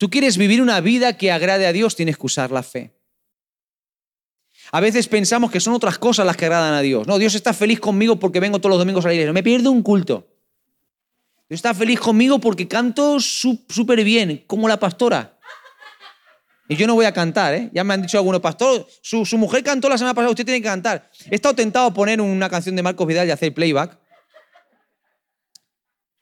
Tú 0.00 0.08
quieres 0.08 0.38
vivir 0.38 0.62
una 0.62 0.80
vida 0.80 1.18
que 1.18 1.30
agrade 1.30 1.66
a 1.66 1.74
Dios, 1.74 1.94
tienes 1.94 2.16
que 2.16 2.24
usar 2.24 2.50
la 2.50 2.62
fe. 2.62 2.96
A 4.72 4.80
veces 4.80 5.06
pensamos 5.06 5.50
que 5.50 5.60
son 5.60 5.74
otras 5.74 5.98
cosas 5.98 6.24
las 6.24 6.38
que 6.38 6.46
agradan 6.46 6.72
a 6.72 6.80
Dios. 6.80 7.06
No, 7.06 7.18
Dios 7.18 7.34
está 7.34 7.52
feliz 7.52 7.80
conmigo 7.80 8.18
porque 8.18 8.40
vengo 8.40 8.58
todos 8.58 8.70
los 8.70 8.78
domingos 8.78 9.04
a 9.04 9.08
la 9.08 9.14
iglesia. 9.14 9.34
Me 9.34 9.42
pierdo 9.42 9.70
un 9.70 9.82
culto. 9.82 10.26
Dios 11.50 11.58
está 11.58 11.74
feliz 11.74 12.00
conmigo 12.00 12.38
porque 12.38 12.66
canto 12.66 13.20
súper 13.20 14.02
bien, 14.02 14.42
como 14.46 14.68
la 14.68 14.80
pastora. 14.80 15.38
Y 16.66 16.76
yo 16.76 16.86
no 16.86 16.94
voy 16.94 17.04
a 17.04 17.12
cantar, 17.12 17.52
¿eh? 17.52 17.70
Ya 17.74 17.84
me 17.84 17.92
han 17.92 18.00
dicho 18.00 18.16
algunos, 18.16 18.40
pastor, 18.40 18.88
su, 19.02 19.26
su, 19.26 19.36
mujer 19.36 19.62
cantó 19.62 19.90
la 19.90 19.98
semana 19.98 20.14
pasada, 20.14 20.30
usted 20.30 20.46
tiene 20.46 20.62
que 20.62 20.68
cantar. 20.68 21.10
He 21.30 21.34
estado 21.34 21.54
tentado 21.54 21.88
a 21.88 21.92
poner 21.92 22.22
una 22.22 22.48
canción 22.48 22.74
de 22.74 22.82
Marcos 22.82 23.06
Vidal 23.06 23.28
y 23.28 23.32
hacer 23.32 23.52
playback. 23.52 23.98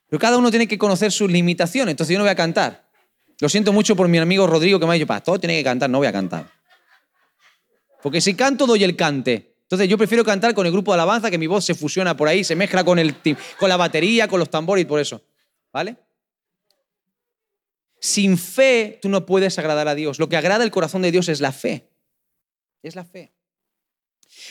Pero 0.09 0.19
cada 0.19 0.37
uno 0.37 0.51
tiene 0.51 0.67
que 0.67 0.79
conocer 0.79 1.13
sus 1.13 1.31
limitaciones, 1.31 1.93
entonces 1.93 2.15
yo 2.15 2.19
no 2.19 2.25
voy 2.25 2.33
a 2.33 2.35
cantar. 2.35 2.88
Lo 3.41 3.49
siento 3.49 3.73
mucho 3.73 3.95
por 3.95 4.09
mi 4.09 4.19
amigo 4.19 4.47
Rodrigo 4.47 4.81
que 4.81 4.87
me 4.87 4.93
ha 4.93 4.95
dicho, 4.95 5.07
pastor, 5.07 5.39
tiene 5.39 5.57
que 5.57 5.65
cantar, 5.65 5.89
no 5.89 5.99
voy 5.99 6.07
a 6.07 6.13
cantar. 6.13 6.51
Porque 8.03 8.21
si 8.21 8.35
canto, 8.35 8.67
doy 8.67 8.85
el 8.85 8.97
cante. 8.97 9.57
Entonces 9.63 9.89
yo 9.89 9.99
prefiero 9.99 10.25
cantar 10.25 10.55
con 10.55 10.67
el 10.67 10.73
grupo 10.73 10.93
de 10.93 10.95
alabanza, 10.95 11.31
que 11.31 11.39
mi 11.39 11.47
voz 11.47 11.65
se 11.65 11.75
fusiona 11.75 12.17
por 12.17 12.27
ahí, 12.27 12.43
se 12.43 12.57
mezcla 12.57 12.85
con, 12.85 12.99
el, 12.99 13.15
con 13.59 13.69
la 13.69 13.77
batería, 13.77 14.27
con 14.27 14.41
los 14.41 14.51
tambores 14.51 14.83
y 14.83 14.87
por 14.87 14.99
eso. 14.99 15.23
¿Vale? 15.73 15.97
Sin 18.01 18.39
fe 18.39 18.99
tú 19.03 19.09
no 19.09 19.27
puedes 19.27 19.59
agradar 19.59 19.89
a 19.89 19.95
Dios. 19.95 20.19
Lo 20.19 20.29
que 20.29 20.37
agrada 20.37 20.65
el 20.65 20.71
corazón 20.71 21.03
de 21.03 21.13
Dios 21.13 21.29
es 21.29 21.41
la 21.41 21.53
fe. 21.53 21.89
Es 22.83 22.97
la 22.97 23.05
fe. 23.05 23.33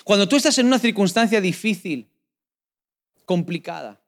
Cuando 0.03 0.27
tú 0.27 0.35
estás 0.35 0.57
en 0.57 0.67
una 0.67 0.79
circunstancia 0.79 1.41
difícil, 1.41 2.09
complicada, 3.25 3.99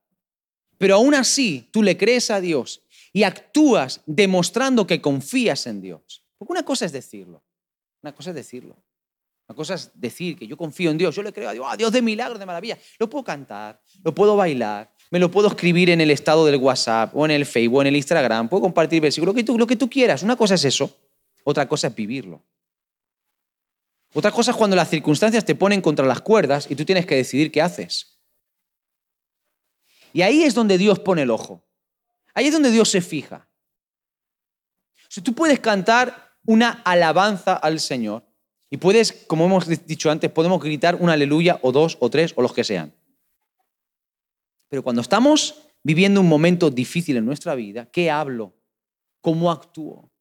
pero 0.78 0.96
aún 0.96 1.14
así 1.14 1.68
tú 1.72 1.84
le 1.84 1.98
crees 1.98 2.32
a 2.32 2.40
Dios 2.40 2.82
y 3.14 3.24
actúas 3.24 4.02
demostrando 4.06 4.86
que 4.86 5.02
confías 5.02 5.68
en 5.68 5.82
Dios. 5.82 6.24
Porque 6.38 6.54
una 6.54 6.64
cosa 6.64 6.86
es 6.86 6.92
decirlo, 6.92 7.44
una 8.02 8.14
cosa 8.14 8.30
es 8.30 8.36
decirlo. 8.36 8.78
Una 9.48 9.56
cosa 9.56 9.74
es 9.74 9.92
decir 9.96 10.38
que 10.38 10.46
yo 10.46 10.56
confío 10.56 10.92
en 10.92 10.98
Dios, 11.00 11.16
yo 11.16 11.24
le 11.24 11.34
creo 11.34 11.50
a 11.50 11.54
Dios, 11.54 11.66
ah, 11.68 11.76
Dios 11.76 11.92
de 11.92 12.04
milagros, 12.04 12.38
de 12.38 12.46
maravilla. 12.46 12.78
Lo 13.00 13.10
puedo 13.10 13.24
cantar, 13.24 13.82
lo 14.04 14.14
puedo 14.14 14.36
bailar, 14.36 14.94
me 15.10 15.18
lo 15.18 15.32
puedo 15.32 15.48
escribir 15.48 15.90
en 15.90 16.02
el 16.02 16.12
estado 16.12 16.46
del 16.46 16.58
WhatsApp 16.58 17.16
o 17.16 17.26
en 17.26 17.32
el 17.32 17.48
Facebook 17.48 17.80
o 17.80 17.82
en 17.82 17.88
el 17.88 17.96
Instagram, 17.96 18.48
puedo 18.48 18.62
compartir 18.62 19.02
versículos, 19.02 19.34
lo 19.34 19.36
que, 19.36 19.44
tú, 19.44 19.58
lo 19.58 19.66
que 19.66 19.76
tú 19.76 19.90
quieras. 19.90 20.22
Una 20.22 20.36
cosa 20.36 20.54
es 20.54 20.66
eso, 20.66 20.96
otra 21.44 21.68
cosa 21.68 21.88
es 21.88 21.96
vivirlo. 21.96 22.44
Otra 24.14 24.32
cosa 24.32 24.52
es 24.52 24.58
cuando 24.58 24.76
las 24.76 24.90
circunstancias 24.90 25.44
te 25.44 25.56
ponen 25.56 25.82
contra 25.82 26.06
las 26.06 26.22
cuerdas 26.22 26.70
y 26.70 26.76
tú 26.76 26.86
tienes 26.86 27.08
que 27.08 27.16
decidir 27.16 27.52
qué 27.52 27.62
haces. 27.62 28.20
Y 30.14 30.22
ahí 30.22 30.44
es 30.44 30.54
donde 30.54 30.78
Dios 30.78 31.00
pone 31.00 31.24
el 31.24 31.32
ojo. 31.32 31.64
Ahí 32.34 32.48
es 32.48 32.54
donde 32.54 32.72
Dios 32.72 32.90
se 32.90 33.02
fija. 33.02 33.50
Si 35.08 35.22
tú 35.22 35.34
puedes 35.34 35.60
cantar 35.60 36.36
una 36.46 36.82
alabanza 36.84 37.56
al 37.56 37.80
Señor, 37.80 38.30
y 38.70 38.78
puedes, 38.78 39.12
como 39.28 39.46
hemos 39.46 39.68
dicho 39.88 40.12
antes, 40.12 40.32
podemos 40.32 40.62
gritar 40.62 40.96
un 40.96 41.10
aleluya 41.10 41.60
o 41.64 41.72
dos 41.72 41.98
o 42.00 42.10
tres 42.10 42.34
o 42.36 42.42
los 42.42 42.54
que 42.54 42.64
sean. 42.64 42.94
Pero 44.68 44.84
cuando 44.84 45.02
estamos 45.02 45.64
viviendo 45.82 46.22
un 46.22 46.30
momento 46.30 46.70
difícil 46.70 47.18
en 47.18 47.26
nuestra 47.26 47.56
vida, 47.56 47.90
¿qué 47.92 48.12
hablo? 48.12 48.54
¿Cómo 49.22 49.52
actúo? 49.52 50.12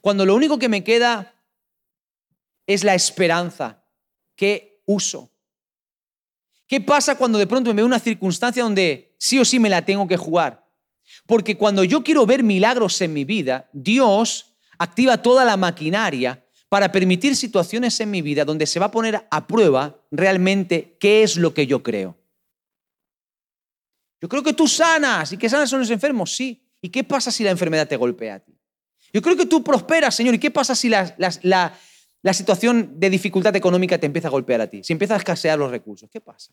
Cuando 0.00 0.24
lo 0.24 0.34
único 0.34 0.58
que 0.58 0.70
me 0.70 0.82
queda 0.82 1.34
es 2.66 2.82
la 2.82 2.94
esperanza, 2.94 3.84
¿qué 4.34 4.82
uso? 4.86 5.30
¿Qué 6.66 6.80
pasa 6.80 7.18
cuando 7.18 7.38
de 7.38 7.46
pronto 7.46 7.70
me 7.70 7.76
veo 7.76 7.86
una 7.86 7.98
circunstancia 7.98 8.62
donde 8.62 9.14
sí 9.18 9.38
o 9.38 9.44
sí 9.44 9.58
me 9.58 9.68
la 9.68 9.84
tengo 9.84 10.08
que 10.08 10.16
jugar? 10.16 10.63
Porque 11.26 11.56
cuando 11.56 11.84
yo 11.84 12.02
quiero 12.04 12.26
ver 12.26 12.42
milagros 12.42 13.00
en 13.00 13.12
mi 13.12 13.24
vida, 13.24 13.68
Dios 13.72 14.54
activa 14.78 15.22
toda 15.22 15.44
la 15.44 15.56
maquinaria 15.56 16.44
para 16.68 16.90
permitir 16.90 17.36
situaciones 17.36 17.98
en 18.00 18.10
mi 18.10 18.20
vida 18.20 18.44
donde 18.44 18.66
se 18.66 18.80
va 18.80 18.86
a 18.86 18.90
poner 18.90 19.26
a 19.30 19.46
prueba 19.46 19.96
realmente 20.10 20.96
qué 20.98 21.22
es 21.22 21.36
lo 21.36 21.54
que 21.54 21.66
yo 21.66 21.82
creo. 21.82 22.18
Yo 24.20 24.28
creo 24.28 24.42
que 24.42 24.54
tú 24.54 24.66
sanas 24.66 25.32
y 25.32 25.36
que 25.36 25.48
sanas 25.48 25.70
son 25.70 25.80
los 25.80 25.90
enfermos, 25.90 26.34
sí. 26.34 26.66
¿Y 26.80 26.88
qué 26.88 27.04
pasa 27.04 27.30
si 27.30 27.44
la 27.44 27.50
enfermedad 27.50 27.86
te 27.88 27.96
golpea 27.96 28.34
a 28.34 28.40
ti? 28.40 28.58
Yo 29.12 29.22
creo 29.22 29.36
que 29.36 29.46
tú 29.46 29.62
prosperas, 29.62 30.14
Señor. 30.14 30.34
¿Y 30.34 30.38
qué 30.38 30.50
pasa 30.50 30.74
si 30.74 30.88
la, 30.88 31.78
situación 32.32 32.98
de 32.98 33.10
dificultad 33.10 33.54
económica 33.54 33.96
te 33.96 34.06
empieza 34.06 34.28
a 34.28 34.30
golpear 34.30 34.60
a 34.60 34.66
ti? 34.66 34.82
Si 34.82 34.92
empieza 34.92 35.14
a 35.14 35.18
escasear 35.18 35.58
los 35.58 35.70
recursos, 35.70 36.10
¿qué 36.10 36.20
pasa? 36.20 36.52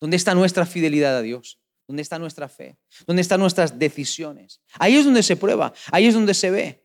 ¿Dónde 0.00 0.16
está 0.16 0.34
nuestra 0.34 0.64
fidelidad 0.64 1.16
a 1.16 1.22
Dios? 1.22 1.58
¿Dónde 1.86 2.02
está 2.02 2.18
nuestra 2.18 2.48
fe? 2.48 2.76
¿Dónde 3.06 3.22
están 3.22 3.40
nuestras 3.40 3.78
decisiones? 3.78 4.60
Ahí 4.78 4.96
es 4.96 5.04
donde 5.04 5.22
se 5.22 5.36
prueba, 5.36 5.72
ahí 5.92 6.06
es 6.06 6.14
donde 6.14 6.34
se 6.34 6.50
ve. 6.50 6.84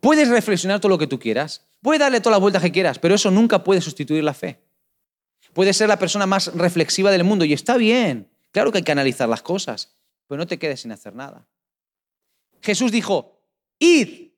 Puedes 0.00 0.28
reflexionar 0.28 0.80
todo 0.80 0.90
lo 0.90 0.98
que 0.98 1.06
tú 1.06 1.18
quieras, 1.18 1.66
puedes 1.80 2.00
darle 2.00 2.20
todas 2.20 2.34
las 2.34 2.40
vueltas 2.40 2.62
que 2.62 2.72
quieras, 2.72 2.98
pero 2.98 3.14
eso 3.14 3.30
nunca 3.30 3.62
puede 3.62 3.80
sustituir 3.80 4.24
la 4.24 4.34
fe. 4.34 4.64
Puedes 5.52 5.76
ser 5.76 5.88
la 5.88 5.98
persona 5.98 6.26
más 6.26 6.54
reflexiva 6.54 7.10
del 7.10 7.24
mundo 7.24 7.44
y 7.44 7.52
está 7.52 7.76
bien, 7.76 8.30
claro 8.50 8.72
que 8.72 8.78
hay 8.78 8.84
que 8.84 8.92
analizar 8.92 9.28
las 9.28 9.42
cosas, 9.42 9.96
pero 10.26 10.38
no 10.38 10.46
te 10.46 10.58
quedes 10.58 10.80
sin 10.80 10.92
hacer 10.92 11.14
nada. 11.14 11.48
Jesús 12.60 12.92
dijo, 12.92 13.40
id, 13.78 14.30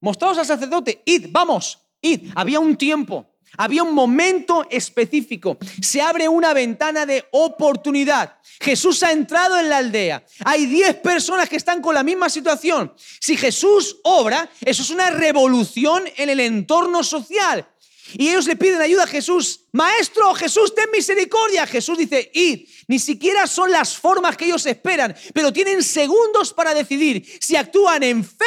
mostraos 0.00 0.38
al 0.38 0.46
sacerdote, 0.46 1.02
id, 1.04 1.28
vamos, 1.30 1.78
id. 2.00 2.30
Había 2.34 2.58
un 2.60 2.76
tiempo, 2.76 3.29
había 3.56 3.82
un 3.82 3.94
momento 3.94 4.66
específico. 4.70 5.58
Se 5.80 6.00
abre 6.00 6.28
una 6.28 6.52
ventana 6.52 7.06
de 7.06 7.26
oportunidad. 7.32 8.36
Jesús 8.60 9.02
ha 9.02 9.12
entrado 9.12 9.58
en 9.58 9.68
la 9.68 9.78
aldea. 9.78 10.24
Hay 10.44 10.66
10 10.66 10.96
personas 10.96 11.48
que 11.48 11.56
están 11.56 11.80
con 11.80 11.94
la 11.94 12.02
misma 12.02 12.28
situación. 12.28 12.92
Si 13.20 13.36
Jesús 13.36 13.98
obra, 14.04 14.50
eso 14.60 14.82
es 14.82 14.90
una 14.90 15.10
revolución 15.10 16.04
en 16.16 16.28
el 16.28 16.40
entorno 16.40 17.02
social. 17.02 17.66
Y 18.14 18.28
ellos 18.28 18.46
le 18.46 18.56
piden 18.56 18.80
ayuda 18.80 19.04
a 19.04 19.06
Jesús. 19.06 19.66
Maestro, 19.72 20.34
Jesús, 20.34 20.74
ten 20.74 20.90
misericordia. 20.90 21.66
Jesús 21.66 21.98
dice, 21.98 22.30
id. 22.34 22.68
Ni 22.88 22.98
siquiera 22.98 23.46
son 23.46 23.70
las 23.70 23.96
formas 23.96 24.36
que 24.36 24.46
ellos 24.46 24.66
esperan, 24.66 25.14
pero 25.32 25.52
tienen 25.52 25.82
segundos 25.82 26.52
para 26.52 26.74
decidir 26.74 27.24
si 27.40 27.56
actúan 27.56 28.02
en 28.02 28.24
fe 28.24 28.44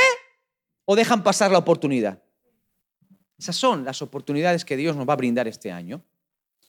o 0.85 0.95
dejan 0.95 1.23
pasar 1.23 1.51
la 1.51 1.59
oportunidad. 1.59 2.22
Esas 3.43 3.58
son 3.58 3.84
las 3.84 4.01
oportunidades 4.01 4.63
que 4.63 4.77
Dios 4.77 4.95
nos 4.95 5.06
va 5.06 5.12
a 5.12 5.17
brindar 5.17 5.49
este 5.49 5.69
año. 5.69 6.01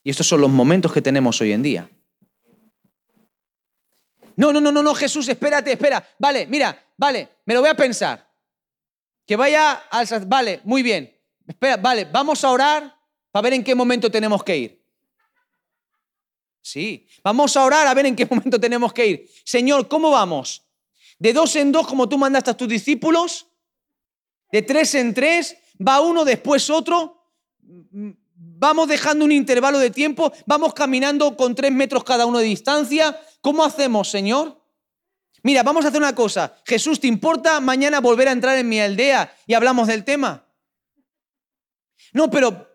Y 0.02 0.10
estos 0.10 0.26
son 0.26 0.40
los 0.40 0.50
momentos 0.50 0.92
que 0.92 1.00
tenemos 1.00 1.40
hoy 1.40 1.52
en 1.52 1.62
día. 1.62 1.88
No, 4.34 4.52
no, 4.52 4.60
no, 4.60 4.72
no, 4.72 4.82
no, 4.82 4.92
Jesús, 4.92 5.28
espérate, 5.28 5.70
espera. 5.70 6.04
Vale, 6.18 6.48
mira, 6.48 6.76
vale, 6.96 7.28
me 7.44 7.54
lo 7.54 7.60
voy 7.60 7.70
a 7.70 7.76
pensar. 7.76 8.28
Que 9.24 9.36
vaya 9.36 9.84
al... 9.88 10.26
Vale, 10.26 10.62
muy 10.64 10.82
bien. 10.82 11.16
Espera, 11.46 11.76
vale, 11.76 12.06
vamos 12.06 12.42
a 12.42 12.50
orar 12.50 12.92
para 13.30 13.44
ver 13.44 13.52
en 13.52 13.62
qué 13.62 13.76
momento 13.76 14.10
tenemos 14.10 14.42
que 14.42 14.56
ir. 14.56 14.84
Sí, 16.60 17.06
vamos 17.22 17.56
a 17.56 17.62
orar 17.62 17.86
a 17.86 17.94
ver 17.94 18.06
en 18.06 18.16
qué 18.16 18.26
momento 18.30 18.58
tenemos 18.58 18.92
que 18.92 19.06
ir. 19.06 19.30
Señor, 19.44 19.86
¿cómo 19.86 20.10
vamos? 20.10 20.64
¿De 21.20 21.32
dos 21.32 21.54
en 21.54 21.70
dos 21.70 21.86
como 21.86 22.08
tú 22.08 22.18
mandaste 22.18 22.50
a 22.50 22.56
tus 22.56 22.66
discípulos? 22.66 23.46
¿De 24.50 24.60
tres 24.62 24.92
en 24.96 25.14
tres? 25.14 25.56
¿Va 25.80 26.00
uno 26.00 26.24
después 26.24 26.70
otro? 26.70 27.20
¿Vamos 27.62 28.88
dejando 28.88 29.24
un 29.24 29.32
intervalo 29.32 29.78
de 29.78 29.90
tiempo? 29.90 30.32
¿Vamos 30.46 30.74
caminando 30.74 31.36
con 31.36 31.54
tres 31.54 31.72
metros 31.72 32.04
cada 32.04 32.26
uno 32.26 32.38
de 32.38 32.44
distancia? 32.44 33.18
¿Cómo 33.40 33.64
hacemos, 33.64 34.08
Señor? 34.08 34.60
Mira, 35.42 35.62
vamos 35.62 35.84
a 35.84 35.88
hacer 35.88 36.00
una 36.00 36.14
cosa. 36.14 36.56
Jesús, 36.64 37.00
¿te 37.00 37.06
importa 37.06 37.60
mañana 37.60 38.00
volver 38.00 38.28
a 38.28 38.32
entrar 38.32 38.56
en 38.56 38.68
mi 38.68 38.80
aldea 38.80 39.34
y 39.46 39.54
hablamos 39.54 39.88
del 39.88 40.04
tema? 40.04 40.46
No, 42.12 42.30
pero 42.30 42.68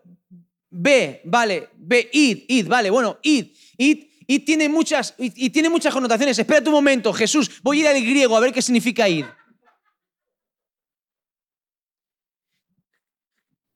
ve, 0.70 1.22
vale, 1.24 1.70
ve, 1.76 2.08
id, 2.12 2.44
id, 2.46 2.68
vale, 2.68 2.90
bueno, 2.90 3.18
id, 3.22 3.48
id, 3.76 4.04
id 4.26 4.44
tiene 4.44 4.68
muchas, 4.68 5.14
y 5.18 5.50
tiene 5.50 5.68
muchas 5.68 5.92
connotaciones. 5.92 6.38
Espera 6.38 6.62
un 6.64 6.72
momento, 6.72 7.12
Jesús, 7.12 7.60
voy 7.62 7.78
a 7.78 7.80
ir 7.80 7.88
al 7.88 8.00
griego 8.08 8.36
a 8.36 8.40
ver 8.40 8.52
qué 8.52 8.62
significa 8.62 9.08
id. 9.08 9.24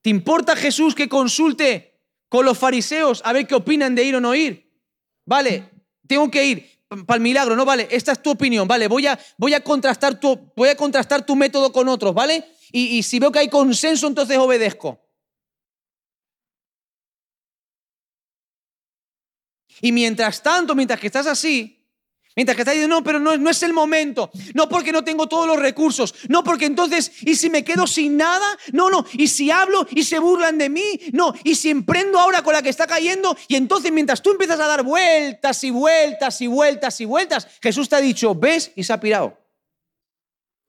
¿Te 0.05 0.11
importa 0.11 0.55
Jesús 0.55 0.93
que 0.93 1.09
consulte 1.09 1.99
con 2.29 2.45
los 2.45 2.59
fariseos 2.59 3.23
a 3.25 3.33
ver 3.33 3.47
qué 3.47 3.55
opinan 3.55 3.95
de 3.95 4.03
ir 4.03 4.15
o 4.15 4.21
no 4.21 4.35
ir? 4.35 4.71
Vale, 5.25 5.71
tengo 6.07 6.29
que 6.29 6.45
ir 6.45 6.79
para 7.07 7.15
el 7.15 7.23
milagro, 7.23 7.55
no 7.55 7.65
vale, 7.65 7.87
esta 7.89 8.11
es 8.11 8.21
tu 8.21 8.29
opinión, 8.29 8.67
vale, 8.67 8.87
voy 8.87 9.07
a, 9.07 9.17
voy 9.35 9.55
a, 9.55 9.63
contrastar, 9.63 10.19
tu, 10.19 10.51
voy 10.55 10.69
a 10.69 10.77
contrastar 10.77 11.25
tu 11.25 11.35
método 11.35 11.71
con 11.71 11.87
otros, 11.87 12.13
¿vale? 12.13 12.45
y 12.71 13.01
si 13.01 13.17
veo 13.17 13.31
que 13.31 13.39
hay 13.39 13.49
consenso, 13.49 14.05
entonces 14.05 14.37
obedezco. 14.37 15.01
Y 19.81 19.91
mientras 19.91 20.43
tanto, 20.43 20.75
mientras 20.75 20.99
que 20.99 21.07
estás 21.07 21.25
así, 21.25 21.74
mientras 22.35 22.55
que 22.55 22.61
estás 22.61 22.73
diciendo, 22.73 22.97
no, 22.97 23.03
pero 23.03 23.19
no, 23.19 23.37
no 23.37 23.49
es 23.49 23.63
el 23.63 23.73
momento, 23.73 24.29
no 24.53 24.67
porque 24.69 24.91
no 24.91 25.03
tengo 25.03 25.27
todos 25.27 25.47
los 25.47 25.59
recursos, 25.59 26.13
no 26.27 26.43
porque 26.43 26.65
entonces, 26.65 27.11
¿y 27.21 27.35
si 27.35 27.49
me 27.49 27.63
quedo 27.63 27.87
sin 27.87 28.17
nada? 28.17 28.45
No, 28.73 28.89
no, 28.89 29.05
¿y 29.13 29.27
si 29.27 29.51
hablo 29.51 29.87
y 29.91 30.03
se 30.03 30.19
burlan 30.19 30.57
de 30.57 30.69
mí? 30.69 30.99
No, 31.13 31.33
¿y 31.43 31.55
si 31.55 31.69
emprendo 31.69 32.19
ahora 32.19 32.43
con 32.43 32.53
la 32.53 32.61
que 32.61 32.69
está 32.69 32.87
cayendo? 32.87 33.35
Y 33.47 33.55
entonces 33.55 33.91
mientras 33.91 34.21
tú 34.21 34.31
empiezas 34.31 34.59
a 34.59 34.67
dar 34.67 34.83
vueltas 34.83 35.63
y 35.63 35.71
vueltas 35.71 36.41
y 36.41 36.47
vueltas 36.47 37.01
y 37.01 37.05
vueltas, 37.05 37.47
Jesús 37.61 37.89
te 37.89 37.95
ha 37.95 38.01
dicho, 38.01 38.35
ves 38.35 38.71
y 38.75 38.83
se 38.83 38.93
ha 38.93 38.99
pirado. 38.99 39.37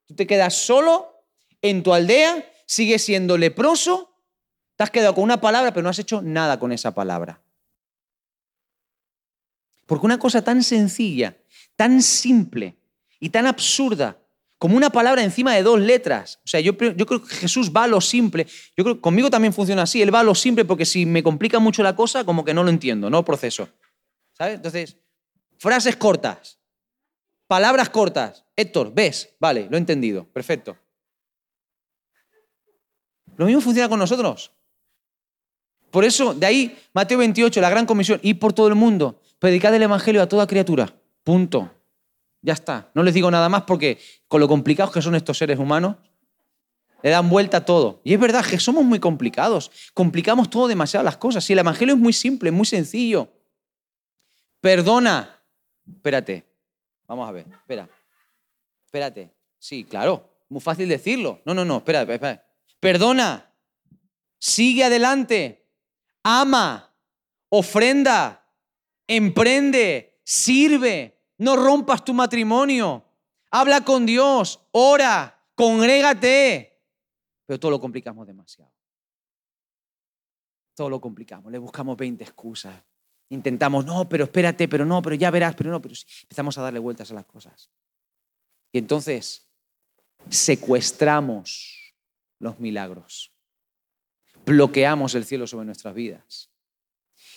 Tú 0.06 0.14
te 0.14 0.26
quedas 0.26 0.54
solo 0.54 1.24
en 1.62 1.82
tu 1.82 1.92
aldea, 1.92 2.48
sigues 2.64 3.02
siendo 3.02 3.36
leproso, 3.36 4.12
te 4.76 4.84
has 4.84 4.90
quedado 4.90 5.14
con 5.14 5.24
una 5.24 5.40
palabra, 5.40 5.72
pero 5.72 5.82
no 5.82 5.88
has 5.88 5.98
hecho 5.98 6.22
nada 6.22 6.58
con 6.58 6.70
esa 6.70 6.94
palabra. 6.94 7.40
Porque 9.86 10.06
una 10.06 10.18
cosa 10.18 10.42
tan 10.42 10.62
sencilla, 10.62 11.36
tan 11.76 12.02
simple 12.02 12.76
y 13.20 13.30
tan 13.30 13.46
absurda 13.46 14.18
como 14.58 14.76
una 14.76 14.90
palabra 14.90 15.22
encima 15.22 15.54
de 15.54 15.62
dos 15.62 15.78
letras. 15.78 16.40
O 16.44 16.48
sea, 16.48 16.60
yo, 16.60 16.72
yo 16.72 17.06
creo 17.06 17.22
que 17.22 17.34
Jesús 17.34 17.70
va 17.74 17.84
a 17.84 17.86
lo 17.86 18.00
simple. 18.00 18.46
Yo 18.76 18.84
creo 18.84 18.96
que 18.96 19.00
conmigo 19.00 19.30
también 19.30 19.52
funciona 19.52 19.82
así. 19.82 20.00
Él 20.00 20.14
va 20.14 20.20
a 20.20 20.24
lo 20.24 20.34
simple 20.34 20.64
porque 20.64 20.86
si 20.86 21.04
me 21.04 21.22
complica 21.22 21.58
mucho 21.58 21.82
la 21.82 21.94
cosa, 21.94 22.24
como 22.24 22.44
que 22.44 22.54
no 22.54 22.64
lo 22.64 22.70
entiendo, 22.70 23.10
no 23.10 23.24
proceso. 23.24 23.68
¿Sabes? 24.32 24.56
Entonces, 24.56 24.96
frases 25.58 25.96
cortas, 25.96 26.58
palabras 27.46 27.90
cortas. 27.90 28.44
Héctor, 28.56 28.92
¿ves? 28.94 29.34
Vale, 29.38 29.66
lo 29.70 29.76
he 29.76 29.80
entendido. 29.80 30.24
Perfecto. 30.32 30.76
Lo 33.36 33.44
mismo 33.44 33.60
funciona 33.60 33.88
con 33.88 33.98
nosotros. 33.98 34.52
Por 35.90 36.04
eso, 36.04 36.34
de 36.34 36.46
ahí, 36.46 36.78
Mateo 36.94 37.18
28, 37.18 37.60
la 37.60 37.70
gran 37.70 37.86
comisión, 37.86 38.18
ir 38.22 38.38
por 38.38 38.52
todo 38.52 38.68
el 38.68 38.74
mundo, 38.74 39.20
predicad 39.38 39.74
el 39.74 39.82
Evangelio 39.82 40.22
a 40.22 40.28
toda 40.28 40.46
criatura. 40.46 40.94
Punto. 41.26 41.68
Ya 42.40 42.52
está. 42.52 42.88
No 42.94 43.02
les 43.02 43.12
digo 43.12 43.28
nada 43.32 43.48
más 43.48 43.62
porque 43.62 43.98
con 44.28 44.40
lo 44.40 44.46
complicados 44.46 44.94
que 44.94 45.02
son 45.02 45.16
estos 45.16 45.36
seres 45.36 45.58
humanos, 45.58 45.96
le 47.02 47.10
dan 47.10 47.28
vuelta 47.28 47.56
a 47.56 47.64
todo. 47.64 48.00
Y 48.04 48.14
es 48.14 48.20
verdad 48.20 48.46
que 48.46 48.60
somos 48.60 48.84
muy 48.84 49.00
complicados. 49.00 49.72
Complicamos 49.92 50.48
todo 50.48 50.68
demasiado 50.68 51.02
las 51.02 51.16
cosas. 51.16 51.42
Si 51.42 51.52
el 51.52 51.58
Evangelio 51.58 51.94
es 51.94 52.00
muy 52.00 52.12
simple, 52.12 52.52
muy 52.52 52.64
sencillo. 52.64 53.28
Perdona. 54.60 55.42
Espérate. 55.92 56.46
Vamos 57.08 57.28
a 57.28 57.32
ver. 57.32 57.46
Espera. 57.48 57.88
Espérate. 58.84 59.34
Sí, 59.58 59.82
claro. 59.82 60.30
Muy 60.48 60.60
fácil 60.60 60.88
decirlo. 60.88 61.40
No, 61.44 61.54
no, 61.54 61.64
no. 61.64 61.78
Espera, 61.78 62.02
espera. 62.02 62.46
Perdona. 62.78 63.52
Sigue 64.38 64.84
adelante. 64.84 65.66
Ama. 66.22 66.94
Ofrenda 67.48 68.46
emprende, 69.06 70.20
sirve, 70.24 71.15
no 71.38 71.56
rompas 71.56 72.04
tu 72.04 72.14
matrimonio, 72.14 73.04
habla 73.50 73.82
con 73.82 74.06
Dios, 74.06 74.60
ora, 74.72 75.38
congrégate. 75.54 76.80
Pero 77.46 77.60
todo 77.60 77.70
lo 77.72 77.80
complicamos 77.80 78.26
demasiado. 78.26 78.72
Todo 80.74 80.90
lo 80.90 81.00
complicamos, 81.00 81.50
le 81.50 81.58
buscamos 81.58 81.96
20 81.96 82.22
excusas. 82.24 82.74
Intentamos, 83.30 83.84
no, 83.84 84.08
pero 84.08 84.24
espérate, 84.24 84.68
pero 84.68 84.84
no, 84.84 85.02
pero 85.02 85.16
ya 85.16 85.30
verás, 85.30 85.54
pero 85.56 85.70
no, 85.70 85.80
pero 85.80 85.94
sí. 85.94 86.04
empezamos 86.22 86.56
a 86.58 86.62
darle 86.62 86.78
vueltas 86.78 87.10
a 87.10 87.14
las 87.14 87.24
cosas. 87.24 87.70
Y 88.72 88.78
entonces 88.78 89.48
secuestramos 90.28 91.94
los 92.38 92.60
milagros, 92.60 93.32
bloqueamos 94.44 95.14
el 95.14 95.24
cielo 95.24 95.46
sobre 95.46 95.66
nuestras 95.66 95.94
vidas. 95.94 96.50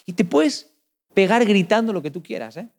Y 0.06 0.14
te 0.14 0.26
puedes 0.26 0.72
pegar 1.14 1.46
gritando 1.46 1.94
lo 1.94 2.02
que 2.02 2.12
tú 2.12 2.22
quieras. 2.22 2.58
¿eh? 2.58 2.70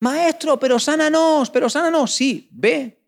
Maestro, 0.00 0.58
pero 0.58 0.78
sánanos, 0.78 1.50
pero 1.50 1.68
sánanos. 1.68 2.12
Sí, 2.12 2.48
ve. 2.52 2.98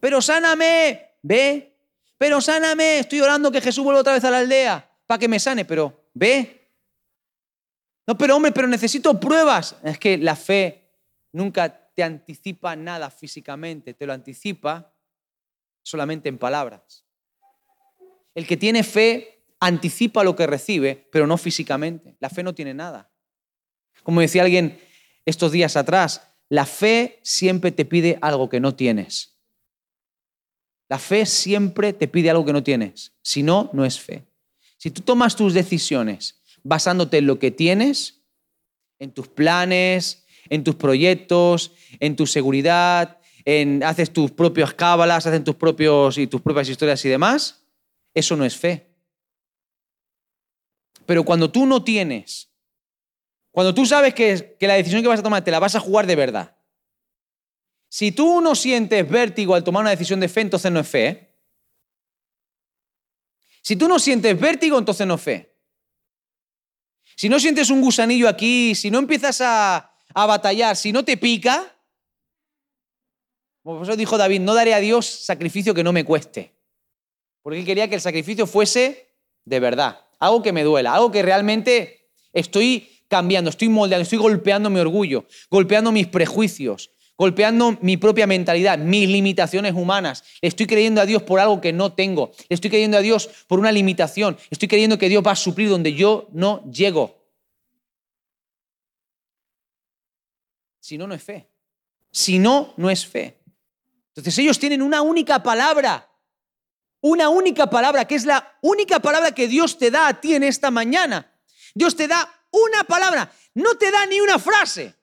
Pero 0.00 0.20
sáname, 0.20 1.16
ve. 1.22 1.76
Pero 2.18 2.40
sáname. 2.40 3.00
Estoy 3.00 3.20
orando 3.20 3.50
que 3.52 3.60
Jesús 3.60 3.84
vuelva 3.84 4.00
otra 4.00 4.14
vez 4.14 4.24
a 4.24 4.30
la 4.30 4.38
aldea 4.38 4.90
para 5.06 5.18
que 5.18 5.28
me 5.28 5.38
sane, 5.38 5.64
pero 5.64 6.08
ve. 6.14 6.68
No, 8.06 8.18
pero 8.18 8.36
hombre, 8.36 8.52
pero 8.52 8.66
necesito 8.66 9.18
pruebas. 9.20 9.76
Es 9.82 9.98
que 9.98 10.18
la 10.18 10.34
fe 10.34 10.90
nunca 11.32 11.92
te 11.94 12.02
anticipa 12.02 12.74
nada 12.74 13.10
físicamente, 13.10 13.94
te 13.94 14.06
lo 14.06 14.12
anticipa 14.12 14.92
solamente 15.82 16.28
en 16.28 16.38
palabras. 16.38 17.04
El 18.34 18.46
que 18.46 18.56
tiene 18.56 18.82
fe 18.82 19.44
anticipa 19.60 20.24
lo 20.24 20.34
que 20.34 20.46
recibe, 20.46 21.08
pero 21.12 21.26
no 21.26 21.36
físicamente. 21.36 22.16
La 22.20 22.30
fe 22.30 22.42
no 22.42 22.54
tiene 22.54 22.74
nada. 22.74 23.10
Como 24.02 24.20
decía 24.20 24.42
alguien 24.42 24.80
estos 25.30 25.52
días 25.52 25.76
atrás, 25.76 26.22
la 26.48 26.66
fe 26.66 27.20
siempre 27.22 27.72
te 27.72 27.84
pide 27.84 28.18
algo 28.20 28.48
que 28.48 28.60
no 28.60 28.74
tienes. 28.74 29.36
La 30.88 30.98
fe 30.98 31.24
siempre 31.24 31.92
te 31.92 32.08
pide 32.08 32.30
algo 32.30 32.44
que 32.44 32.52
no 32.52 32.62
tienes. 32.62 33.12
Si 33.22 33.42
no, 33.42 33.70
no 33.72 33.84
es 33.84 34.00
fe. 34.00 34.26
Si 34.76 34.90
tú 34.90 35.02
tomas 35.02 35.36
tus 35.36 35.54
decisiones 35.54 36.42
basándote 36.62 37.18
en 37.18 37.26
lo 37.26 37.38
que 37.38 37.50
tienes, 37.50 38.22
en 38.98 39.12
tus 39.12 39.28
planes, 39.28 40.26
en 40.48 40.64
tus 40.64 40.74
proyectos, 40.74 41.72
en 42.00 42.16
tu 42.16 42.26
seguridad, 42.26 43.18
en 43.44 43.82
haces 43.84 44.12
tus 44.12 44.30
propias 44.32 44.74
cábalas, 44.74 45.26
haces 45.26 45.44
tus 45.44 45.54
propios 45.54 46.18
y 46.18 46.26
tus 46.26 46.40
propias 46.40 46.68
historias 46.68 47.04
y 47.04 47.08
demás, 47.08 47.62
eso 48.12 48.36
no 48.36 48.44
es 48.44 48.56
fe. 48.56 48.88
Pero 51.06 51.24
cuando 51.24 51.50
tú 51.50 51.66
no 51.66 51.82
tienes, 51.82 52.49
cuando 53.50 53.74
tú 53.74 53.84
sabes 53.84 54.14
que, 54.14 54.56
que 54.58 54.66
la 54.66 54.74
decisión 54.74 55.02
que 55.02 55.08
vas 55.08 55.20
a 55.20 55.22
tomar 55.22 55.42
te 55.42 55.50
la 55.50 55.58
vas 55.58 55.74
a 55.74 55.80
jugar 55.80 56.06
de 56.06 56.16
verdad, 56.16 56.56
Si 57.92 58.12
tú 58.12 58.40
no 58.40 58.54
sientes 58.54 59.08
vértigo 59.08 59.54
al 59.54 59.64
tomar 59.64 59.80
una 59.80 59.90
decisión 59.90 60.20
de 60.20 60.28
fe, 60.28 60.42
entonces 60.42 60.70
no 60.70 60.78
es 60.78 60.88
fe. 60.88 61.06
¿eh? 61.08 61.34
Si 63.62 63.74
tú 63.74 63.88
no 63.88 63.98
sientes 63.98 64.38
vértigo, 64.38 64.78
entonces 64.78 65.06
no 65.06 65.14
es 65.14 65.20
fe. 65.20 65.56
Si 67.16 67.28
no 67.28 67.40
sientes 67.40 67.68
un 67.68 67.80
gusanillo 67.80 68.28
aquí, 68.28 68.76
si 68.76 68.90
no 68.90 69.00
empiezas 69.00 69.40
a, 69.40 69.92
a 70.14 70.26
batallar, 70.26 70.76
si 70.76 70.92
no 70.92 71.04
te 71.04 71.16
pica, 71.16 71.76
por 73.62 73.82
eso 73.82 73.96
dijo 73.96 74.16
David, 74.16 74.40
no 74.40 74.54
daré 74.54 74.72
a 74.72 74.80
Dios 74.80 75.06
sacrificio 75.06 75.74
que 75.74 75.84
no 75.84 75.92
me 75.92 76.04
cueste. 76.04 76.54
Porque 77.42 77.58
él 77.58 77.66
quería 77.66 77.88
que 77.88 77.96
el 77.96 78.00
sacrificio 78.00 78.46
fuese 78.46 79.10
de 79.44 79.60
verdad, 79.60 80.06
algo 80.18 80.42
que 80.42 80.52
me 80.52 80.62
duela, 80.62 80.94
algo 80.94 81.10
que 81.10 81.22
realmente 81.22 82.10
estoy 82.32 82.99
cambiando, 83.10 83.50
estoy 83.50 83.68
moldeando, 83.68 84.04
estoy 84.04 84.18
golpeando 84.18 84.70
mi 84.70 84.78
orgullo, 84.78 85.26
golpeando 85.50 85.90
mis 85.90 86.06
prejuicios, 86.06 86.92
golpeando 87.18 87.76
mi 87.82 87.96
propia 87.96 88.26
mentalidad, 88.26 88.78
mis 88.78 89.08
limitaciones 89.08 89.74
humanas. 89.74 90.22
Estoy 90.40 90.66
creyendo 90.66 91.00
a 91.00 91.06
Dios 91.06 91.24
por 91.24 91.40
algo 91.40 91.60
que 91.60 91.72
no 91.72 91.92
tengo. 91.92 92.30
Estoy 92.48 92.70
creyendo 92.70 92.96
a 92.96 93.00
Dios 93.00 93.28
por 93.48 93.58
una 93.58 93.72
limitación. 93.72 94.38
Estoy 94.48 94.68
creyendo 94.68 94.96
que 94.96 95.08
Dios 95.08 95.24
va 95.26 95.32
a 95.32 95.36
suplir 95.36 95.68
donde 95.68 95.92
yo 95.92 96.28
no 96.32 96.64
llego. 96.70 97.20
Si 100.78 100.96
no, 100.96 101.08
no 101.08 101.14
es 101.14 101.22
fe. 101.22 101.48
Si 102.12 102.38
no, 102.38 102.74
no 102.76 102.90
es 102.90 103.04
fe. 103.04 103.42
Entonces 104.10 104.38
ellos 104.38 104.58
tienen 104.58 104.82
una 104.82 105.02
única 105.02 105.42
palabra. 105.42 106.08
Una 107.00 107.28
única 107.28 107.68
palabra, 107.68 108.04
que 108.04 108.14
es 108.14 108.24
la 108.24 108.56
única 108.62 109.00
palabra 109.00 109.32
que 109.32 109.48
Dios 109.48 109.78
te 109.78 109.90
da 109.90 110.06
a 110.06 110.20
ti 110.20 110.34
en 110.34 110.44
esta 110.44 110.70
mañana. 110.70 111.32
Dios 111.74 111.96
te 111.96 112.06
da 112.06 112.39
una 112.50 112.84
palabra, 112.84 113.30
no 113.54 113.76
te 113.76 113.90
da 113.90 114.06
ni 114.06 114.20
una 114.20 114.38
frase. 114.38 114.94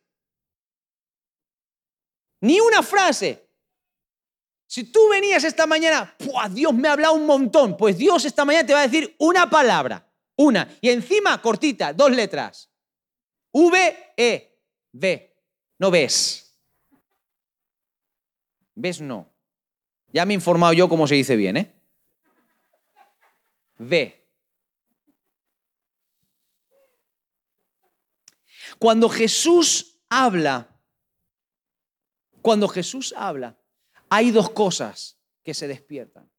Ni 2.41 2.59
una 2.59 2.83
frase. 2.83 3.47
Si 4.67 4.83
tú 4.83 5.07
venías 5.09 5.43
esta 5.43 5.65
mañana, 5.65 6.15
Dios 6.51 6.73
me 6.73 6.89
ha 6.89 6.93
hablado 6.93 7.13
un 7.13 7.25
montón, 7.25 7.77
pues 7.77 7.97
Dios 7.97 8.25
esta 8.25 8.43
mañana 8.43 8.67
te 8.67 8.73
va 8.73 8.81
a 8.81 8.87
decir 8.87 9.15
una 9.17 9.49
palabra, 9.49 10.05
una, 10.35 10.69
y 10.81 10.89
encima 10.89 11.41
cortita, 11.41 11.93
dos 11.93 12.11
letras. 12.11 12.69
V, 13.51 14.13
E, 14.17 14.59
V. 14.91 15.35
No 15.79 15.89
ves. 15.89 16.53
¿Ves? 18.75 19.01
No. 19.01 19.33
Ya 20.11 20.25
me 20.25 20.33
he 20.33 20.35
informado 20.35 20.73
yo 20.73 20.89
cómo 20.89 21.07
se 21.07 21.15
dice 21.15 21.35
bien, 21.35 21.57
¿eh? 21.57 21.73
V. 23.79 24.16
Cuando 28.79 29.09
Jesús 29.09 29.99
habla, 30.09 30.69
cuando 32.41 32.67
Jesús 32.67 33.13
habla, 33.17 33.57
hay 34.09 34.31
dos 34.31 34.49
cosas 34.51 35.17
que 35.43 35.53
se 35.53 35.67
despiertan. 35.67 36.29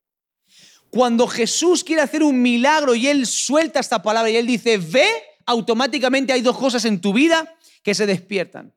Cuando 0.90 1.26
Jesús 1.26 1.84
quiere 1.84 2.02
hacer 2.02 2.22
un 2.22 2.40
milagro 2.40 2.94
y 2.94 3.06
Él 3.08 3.26
suelta 3.26 3.80
esta 3.80 4.00
palabra 4.02 4.30
y 4.30 4.36
Él 4.36 4.46
dice, 4.46 4.78
ve, 4.78 5.06
automáticamente 5.44 6.32
hay 6.32 6.40
dos 6.40 6.56
cosas 6.56 6.84
en 6.84 7.00
tu 7.00 7.12
vida 7.12 7.56
que 7.82 7.94
se 7.94 8.06
despiertan. 8.06 8.74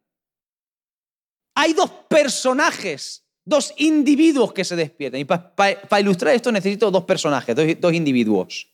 Hay 1.56 1.74
dos 1.74 1.90
personajes, 2.10 3.26
dos 3.46 3.74
individuos 3.78 4.54
que 4.54 4.64
se 4.64 4.76
despiertan. 4.76 5.22
Y 5.22 5.26
para 5.26 6.00
ilustrar 6.00 6.34
esto 6.34 6.52
necesito 6.52 6.92
dos 6.92 7.06
personajes, 7.06 7.56
dos, 7.80 7.94
individuos. 7.94 8.70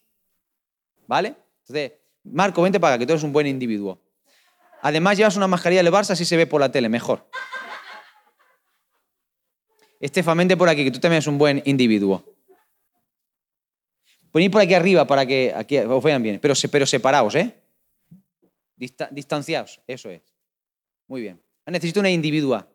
¿Vale? 1.05 1.35
Entonces, 1.61 1.93
Marco, 2.23 2.61
vente 2.61 2.79
para 2.79 2.95
acá, 2.95 2.99
que 2.99 3.05
tú 3.05 3.13
eres 3.13 3.23
un 3.23 3.33
buen 3.33 3.47
individuo. 3.47 4.01
Además 4.81 5.17
llevas 5.17 5.35
una 5.35 5.47
mascarilla 5.47 5.83
del 5.83 5.91
Barça, 5.91 6.11
así 6.11 6.25
se 6.25 6.37
ve 6.37 6.47
por 6.47 6.61
la 6.61 6.71
tele, 6.71 6.89
mejor. 6.89 7.29
Estefan, 9.99 10.37
vente 10.37 10.55
por 10.55 10.69
aquí, 10.69 10.83
que 10.83 10.91
tú 10.91 10.99
también 10.99 11.17
eres 11.17 11.27
un 11.27 11.37
buen 11.37 11.61
individuo. 11.65 12.23
Ponid 14.31 14.51
por 14.51 14.61
aquí 14.61 14.73
arriba 14.73 15.07
para 15.07 15.25
que 15.25 15.53
aquí 15.55 15.77
os 15.79 16.03
vean 16.03 16.21
bien, 16.21 16.39
pero, 16.39 16.53
pero 16.71 16.85
separaos, 16.85 17.35
¿eh? 17.35 17.55
distanciaos, 18.75 19.81
eso 19.87 20.09
es. 20.09 20.21
Muy 21.07 21.21
bien. 21.21 21.41
Necesito 21.65 21.99
una 21.99 22.09
individua. 22.09 22.67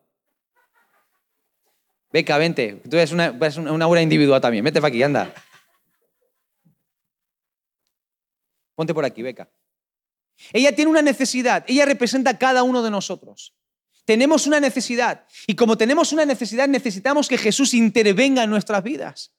Beca, 2.12 2.36
vente. 2.36 2.82
Tú 2.90 2.96
eres 2.96 3.12
una, 3.12 3.30
una 3.30 3.86
buena 3.86 4.02
individua 4.02 4.40
también. 4.40 4.64
Vete 4.64 4.80
para 4.80 4.88
aquí, 4.88 5.02
anda. 5.02 5.32
Ponte 8.74 8.92
por 8.92 9.04
aquí, 9.04 9.22
Beca. 9.22 9.48
Ella 10.52 10.74
tiene 10.74 10.90
una 10.90 11.02
necesidad, 11.02 11.64
ella 11.66 11.84
representa 11.84 12.30
a 12.30 12.38
cada 12.38 12.62
uno 12.62 12.82
de 12.82 12.90
nosotros. 12.90 13.54
Tenemos 14.04 14.46
una 14.46 14.58
necesidad 14.58 15.26
y 15.46 15.54
como 15.54 15.78
tenemos 15.78 16.12
una 16.12 16.24
necesidad 16.24 16.68
necesitamos 16.68 17.28
que 17.28 17.38
Jesús 17.38 17.72
intervenga 17.74 18.42
en 18.42 18.50
nuestras 18.50 18.82
vidas. 18.82 19.32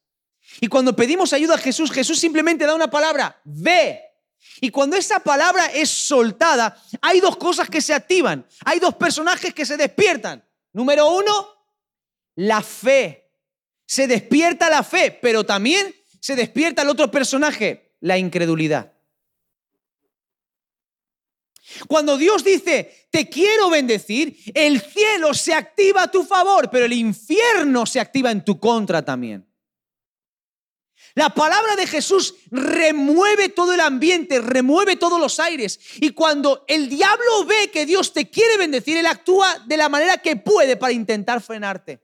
Y 0.61 0.67
cuando 0.67 0.95
pedimos 0.95 1.33
ayuda 1.33 1.55
a 1.55 1.57
Jesús, 1.57 1.91
Jesús 1.91 2.19
simplemente 2.19 2.65
da 2.65 2.75
una 2.75 2.89
palabra, 2.89 3.41
ve. 3.43 4.01
Y 4.61 4.69
cuando 4.69 4.95
esa 4.95 5.19
palabra 5.19 5.65
es 5.67 5.89
soltada, 5.89 6.81
hay 7.01 7.19
dos 7.19 7.37
cosas 7.37 7.69
que 7.69 7.81
se 7.81 7.93
activan, 7.93 8.45
hay 8.65 8.79
dos 8.79 8.95
personajes 8.95 9.53
que 9.53 9.65
se 9.65 9.77
despiertan. 9.77 10.43
Número 10.73 11.09
uno, 11.11 11.47
la 12.35 12.61
fe. 12.61 13.31
Se 13.85 14.07
despierta 14.07 14.69
la 14.69 14.83
fe, 14.83 15.17
pero 15.21 15.45
también 15.45 15.93
se 16.19 16.35
despierta 16.35 16.81
el 16.81 16.89
otro 16.89 17.11
personaje, 17.11 17.95
la 17.99 18.17
incredulidad. 18.17 18.93
Cuando 21.87 22.17
Dios 22.17 22.43
dice, 22.43 23.07
te 23.09 23.29
quiero 23.29 23.69
bendecir, 23.69 24.37
el 24.53 24.81
cielo 24.81 25.33
se 25.33 25.53
activa 25.53 26.03
a 26.03 26.11
tu 26.11 26.23
favor, 26.23 26.69
pero 26.69 26.85
el 26.85 26.93
infierno 26.93 27.85
se 27.85 27.99
activa 27.99 28.31
en 28.31 28.43
tu 28.43 28.59
contra 28.59 29.03
también. 29.03 29.47
La 31.15 31.29
palabra 31.29 31.75
de 31.75 31.85
Jesús 31.85 32.35
remueve 32.49 33.49
todo 33.49 33.73
el 33.73 33.79
ambiente, 33.79 34.41
remueve 34.41 34.95
todos 34.95 35.19
los 35.19 35.39
aires. 35.39 35.79
Y 35.97 36.09
cuando 36.09 36.65
el 36.67 36.89
diablo 36.89 37.45
ve 37.45 37.69
que 37.71 37.85
Dios 37.85 38.13
te 38.13 38.29
quiere 38.29 38.57
bendecir, 38.57 38.97
él 38.97 39.05
actúa 39.05 39.59
de 39.67 39.77
la 39.77 39.89
manera 39.89 40.17
que 40.17 40.37
puede 40.37 40.75
para 40.75 40.91
intentar 40.91 41.39
frenarte. 41.41 42.01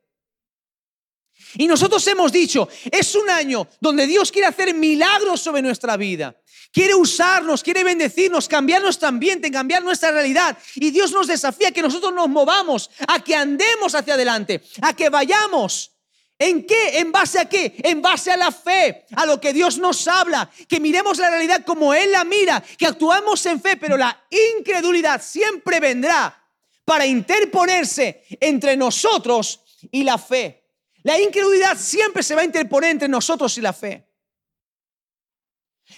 Y 1.56 1.66
nosotros 1.66 2.06
hemos 2.08 2.32
dicho, 2.32 2.70
es 2.92 3.16
un 3.16 3.30
año 3.30 3.68
donde 3.82 4.06
Dios 4.06 4.32
quiere 4.32 4.48
hacer 4.48 4.76
milagros 4.76 5.42
sobre 5.42 5.64
nuestra 5.64 5.98
vida. 5.98 6.40
Quiere 6.72 6.94
usarnos, 6.94 7.64
quiere 7.64 7.84
bendecirnos, 7.84 8.48
cambiar 8.48 8.82
nuestro 8.82 9.08
ambiente, 9.08 9.52
cambiar 9.52 9.84
nuestra 9.84 10.12
realidad. 10.12 10.58
Y 10.76 10.92
Dios 10.92 11.12
nos 11.12 11.28
desafía 11.28 11.70
a 11.70 11.72
que 11.72 11.82
nosotros 11.82 12.14
nos 12.14 12.30
movamos, 12.30 12.92
a 13.08 13.24
que 13.24 13.36
andemos 13.36 13.96
hacia 13.96 14.14
adelante, 14.14 14.62
a 14.82 14.94
que 14.94 15.10
vayamos. 15.10 15.92
¿En 16.38 16.66
qué? 16.66 17.00
¿En 17.00 17.12
base 17.12 17.40
a 17.40 17.50
qué? 17.50 17.76
En 17.84 18.02
base 18.02 18.32
a 18.32 18.38
la 18.38 18.52
fe, 18.52 19.06
a 19.16 19.26
lo 19.26 19.42
que 19.42 19.52
Dios 19.52 19.78
nos 19.78 20.08
habla, 20.08 20.50
que 20.70 20.80
miremos 20.80 21.18
la 21.18 21.30
realidad 21.30 21.66
como 21.66 21.94
Él 21.94 22.12
la 22.12 22.24
mira, 22.24 22.64
que 22.78 22.86
actuamos 22.86 23.46
en 23.46 23.60
fe, 23.60 23.76
pero 23.76 23.98
la 23.98 24.26
incredulidad 24.58 25.22
siempre 25.22 25.82
vendrá 25.82 26.42
para 26.86 27.06
interponerse 27.06 28.24
entre 28.40 28.78
nosotros 28.78 29.62
y 29.92 30.04
la 30.04 30.18
fe. 30.18 30.64
La 31.04 31.20
incredulidad 31.20 31.78
siempre 31.78 32.24
se 32.24 32.36
va 32.36 32.42
a 32.42 32.46
interponer 32.46 32.92
entre 32.92 33.08
nosotros 33.08 33.58
y 33.58 33.62
la 33.62 33.74
fe. 33.74 34.09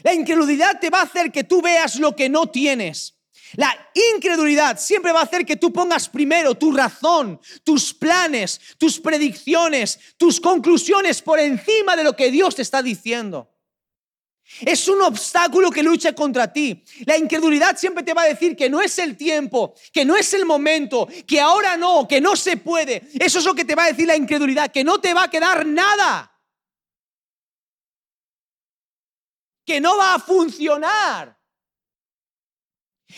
La 0.04 0.14
incredulidad 0.14 0.80
te 0.80 0.90
va 0.90 1.00
a 1.00 1.04
hacer 1.04 1.32
que 1.32 1.44
tú 1.44 1.62
veas 1.62 1.98
lo 1.98 2.16
que 2.16 2.30
no 2.30 2.50
tienes. 2.50 3.16
La 3.56 3.76
incredulidad 4.16 4.80
siempre 4.80 5.12
va 5.12 5.20
a 5.20 5.24
hacer 5.24 5.46
que 5.46 5.58
tú 5.58 5.74
pongas 5.74 6.08
primero 6.08 6.56
tu 6.56 6.72
razón, 6.72 7.40
tus 7.64 7.94
planes, 7.94 8.62
tus 8.78 9.00
predicciones, 9.00 10.00
tus 10.18 10.40
conclusiones 10.40 11.22
por 11.22 11.40
encima 11.40 11.96
de 11.96 12.04
lo 12.04 12.16
que 12.16 12.32
Dios 12.32 12.56
te 12.56 12.62
está 12.62 12.82
diciendo. 12.82 13.50
Es 14.60 14.88
un 14.88 15.02
obstáculo 15.02 15.72
que 15.72 15.84
lucha 15.84 16.14
contra 16.14 16.52
ti. 16.52 16.84
La 17.06 17.18
incredulidad 17.18 17.78
siempre 17.78 18.04
te 18.04 18.14
va 18.14 18.24
a 18.24 18.28
decir 18.28 18.56
que 18.56 18.70
no 18.70 18.82
es 18.82 18.98
el 19.00 19.16
tiempo, 19.16 19.74
que 19.94 20.04
no 20.04 20.18
es 20.18 20.34
el 20.34 20.46
momento, 20.46 21.08
que 21.26 21.40
ahora 21.40 21.78
no, 21.78 22.08
que 22.08 22.20
no 22.20 22.36
se 22.36 22.58
puede. 22.58 23.04
Eso 23.20 23.40
es 23.40 23.46
lo 23.46 23.56
que 23.56 23.66
te 23.66 23.76
va 23.76 23.86
a 23.86 23.88
decir 23.88 24.08
la 24.08 24.16
incredulidad, 24.16 24.72
que 24.72 24.84
no 24.84 25.00
te 25.00 25.14
va 25.14 25.24
a 25.24 25.30
quedar 25.30 25.66
nada. 25.66 26.31
Que 29.72 29.80
no 29.80 29.98
va 29.98 30.16
a 30.16 30.20
funcionar. 30.20 31.38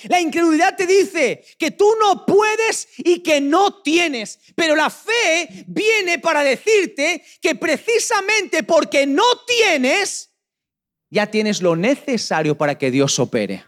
La 0.04 0.20
incredulidad 0.20 0.76
te 0.76 0.86
dice 0.86 1.44
que 1.58 1.72
tú 1.72 1.88
no 2.00 2.26
puedes 2.26 2.90
y 2.98 3.22
que 3.22 3.42
no 3.42 3.82
tienes, 3.82 4.40
pero 4.56 4.76
la 4.76 4.90
fe 4.92 5.66
viene 5.68 6.20
para 6.20 6.44
decirte 6.44 7.24
que 7.42 7.56
precisamente 7.56 8.62
porque 8.64 9.08
no 9.08 9.24
tienes, 9.46 10.32
ya 11.10 11.28
tienes 11.28 11.62
lo 11.62 11.76
necesario 11.76 12.56
para 12.56 12.78
que 12.78 12.92
Dios 12.92 13.18
opere. 13.18 13.66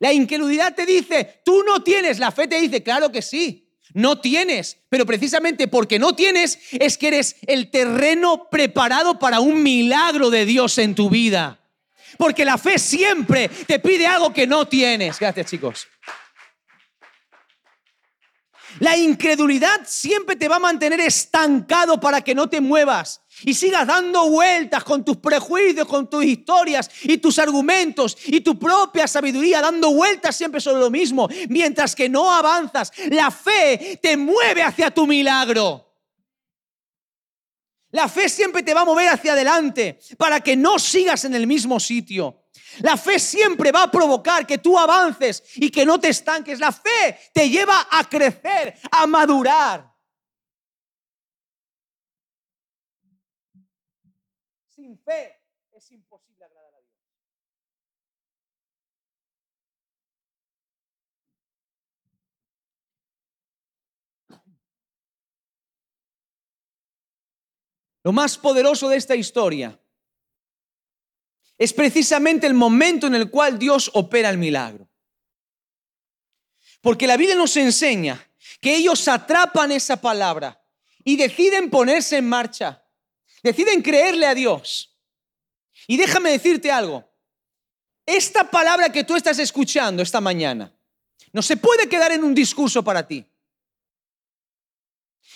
La 0.00 0.12
incredulidad 0.12 0.74
te 0.74 0.84
dice, 0.84 1.42
tú 1.44 1.62
no 1.62 1.82
tienes, 1.84 2.18
la 2.18 2.32
fe 2.32 2.48
te 2.48 2.60
dice, 2.60 2.82
claro 2.82 3.12
que 3.12 3.22
sí. 3.22 3.61
No 3.94 4.20
tienes, 4.20 4.78
pero 4.88 5.04
precisamente 5.04 5.68
porque 5.68 5.98
no 5.98 6.14
tienes 6.14 6.58
es 6.72 6.96
que 6.96 7.08
eres 7.08 7.36
el 7.46 7.70
terreno 7.70 8.48
preparado 8.50 9.18
para 9.18 9.40
un 9.40 9.62
milagro 9.62 10.30
de 10.30 10.46
Dios 10.46 10.78
en 10.78 10.94
tu 10.94 11.10
vida. 11.10 11.60
Porque 12.18 12.44
la 12.44 12.58
fe 12.58 12.78
siempre 12.78 13.48
te 13.48 13.78
pide 13.78 14.06
algo 14.06 14.32
que 14.32 14.46
no 14.46 14.66
tienes. 14.66 15.18
Gracias 15.18 15.46
chicos. 15.46 15.88
La 18.78 18.96
incredulidad 18.96 19.82
siempre 19.86 20.36
te 20.36 20.48
va 20.48 20.56
a 20.56 20.60
mantener 20.60 21.00
estancado 21.00 22.00
para 22.00 22.22
que 22.22 22.34
no 22.34 22.48
te 22.48 22.60
muevas 22.60 23.21
y 23.44 23.54
sigas 23.54 23.86
dando 23.86 24.28
vueltas 24.28 24.84
con 24.84 25.04
tus 25.04 25.16
prejuicios, 25.16 25.86
con 25.86 26.08
tus 26.08 26.24
historias 26.24 26.90
y 27.02 27.18
tus 27.18 27.38
argumentos 27.38 28.16
y 28.26 28.40
tu 28.40 28.58
propia 28.58 29.06
sabiduría, 29.06 29.60
dando 29.60 29.92
vueltas 29.92 30.36
siempre 30.36 30.60
sobre 30.60 30.80
lo 30.80 30.90
mismo, 30.90 31.28
mientras 31.48 31.94
que 31.94 32.08
no 32.08 32.32
avanzas. 32.32 32.92
La 33.10 33.30
fe 33.30 33.98
te 34.02 34.16
mueve 34.16 34.62
hacia 34.62 34.90
tu 34.90 35.06
milagro. 35.06 35.88
La 37.90 38.08
fe 38.08 38.28
siempre 38.28 38.62
te 38.62 38.72
va 38.72 38.80
a 38.80 38.86
mover 38.86 39.08
hacia 39.08 39.34
adelante 39.34 39.98
para 40.16 40.40
que 40.40 40.56
no 40.56 40.78
sigas 40.78 41.24
en 41.24 41.34
el 41.34 41.46
mismo 41.46 41.78
sitio. 41.78 42.42
La 42.80 42.96
fe 42.96 43.18
siempre 43.18 43.70
va 43.70 43.84
a 43.84 43.90
provocar 43.90 44.46
que 44.46 44.58
tú 44.58 44.78
avances 44.78 45.42
y 45.56 45.70
que 45.70 45.84
no 45.84 46.00
te 46.00 46.08
estanques. 46.08 46.58
La 46.58 46.72
fe 46.72 47.18
te 47.34 47.50
lleva 47.50 47.86
a 47.90 48.08
crecer, 48.08 48.74
a 48.90 49.06
madurar. 49.06 49.91
Sin 54.82 54.98
fe 54.98 55.40
es 55.70 55.92
imposible 55.92 56.44
agradar 56.44 56.74
a 56.74 56.78
Dios. 56.80 56.90
Lo 68.02 68.10
más 68.10 68.36
poderoso 68.36 68.88
de 68.88 68.96
esta 68.96 69.14
historia 69.14 69.80
es 71.56 71.72
precisamente 71.72 72.48
el 72.48 72.54
momento 72.54 73.06
en 73.06 73.14
el 73.14 73.30
cual 73.30 73.60
Dios 73.60 73.88
opera 73.94 74.30
el 74.30 74.38
milagro. 74.38 74.90
Porque 76.80 77.06
la 77.06 77.16
Biblia 77.16 77.36
nos 77.36 77.56
enseña 77.56 78.20
que 78.60 78.74
ellos 78.74 79.06
atrapan 79.06 79.70
esa 79.70 80.00
palabra 80.00 80.60
y 81.04 81.16
deciden 81.16 81.70
ponerse 81.70 82.16
en 82.16 82.28
marcha, 82.28 82.81
deciden 83.42 83.82
creerle 83.82 84.26
a 84.26 84.34
Dios. 84.34 84.96
Y 85.86 85.96
déjame 85.96 86.30
decirte 86.30 86.70
algo, 86.70 87.08
esta 88.06 88.50
palabra 88.50 88.90
que 88.90 89.04
tú 89.04 89.16
estás 89.16 89.38
escuchando 89.38 90.02
esta 90.02 90.20
mañana 90.20 90.74
no 91.32 91.42
se 91.42 91.56
puede 91.56 91.88
quedar 91.88 92.12
en 92.12 92.24
un 92.24 92.34
discurso 92.34 92.82
para 92.82 93.06
ti. 93.06 93.26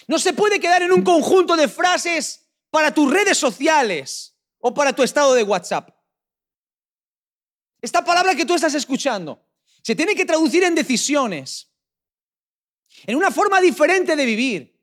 No 0.07 0.19
se 0.19 0.33
puede 0.33 0.61
quedar 0.61 0.83
en 0.83 0.93
un 0.93 1.03
conjunto 1.03 1.57
de 1.57 1.69
frases 1.69 2.47
para 2.71 2.93
tus 2.93 3.11
redes 3.11 3.39
sociales 3.39 4.37
o 4.59 4.75
para 4.75 4.93
tu 4.93 5.03
estado 5.03 5.35
de 5.35 5.43
WhatsApp. 5.43 5.91
Esta 7.81 8.05
palabra 8.05 8.35
que 8.35 8.45
tú 8.45 8.55
estás 8.55 8.75
escuchando 8.75 9.43
se 9.83 9.95
tiene 9.95 10.15
que 10.15 10.25
traducir 10.25 10.65
en 10.65 10.75
decisiones, 10.75 11.73
en 13.07 13.17
una 13.17 13.31
forma 13.31 13.61
diferente 13.61 14.17
de 14.17 14.27
vivir, 14.27 14.76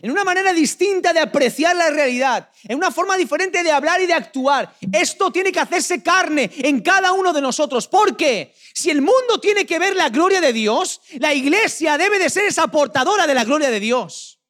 en 0.00 0.10
una 0.10 0.24
manera 0.24 0.52
distinta 0.52 1.12
de 1.12 1.20
apreciar 1.20 1.76
la 1.76 1.90
realidad, 1.90 2.50
en 2.64 2.76
una 2.76 2.90
forma 2.90 3.16
diferente 3.16 3.62
de 3.62 3.70
hablar 3.70 4.00
y 4.00 4.06
de 4.06 4.14
actuar. 4.14 4.74
Esto 4.92 5.30
tiene 5.30 5.52
que 5.52 5.60
hacerse 5.60 6.02
carne 6.02 6.50
en 6.56 6.80
cada 6.80 7.12
uno 7.12 7.32
de 7.32 7.40
nosotros. 7.40 7.86
Porque 7.86 8.54
si 8.74 8.90
el 8.90 9.00
mundo 9.00 9.38
tiene 9.40 9.64
que 9.64 9.78
ver 9.78 9.94
la 9.94 10.08
gloria 10.08 10.40
de 10.40 10.52
Dios, 10.52 11.00
la 11.18 11.32
iglesia 11.34 11.96
debe 11.98 12.18
de 12.18 12.30
ser 12.30 12.46
esa 12.46 12.66
portadora 12.68 13.26
de 13.26 13.34
la 13.34 13.44
gloria 13.44 13.70
de 13.70 13.80
Dios. 13.80 14.40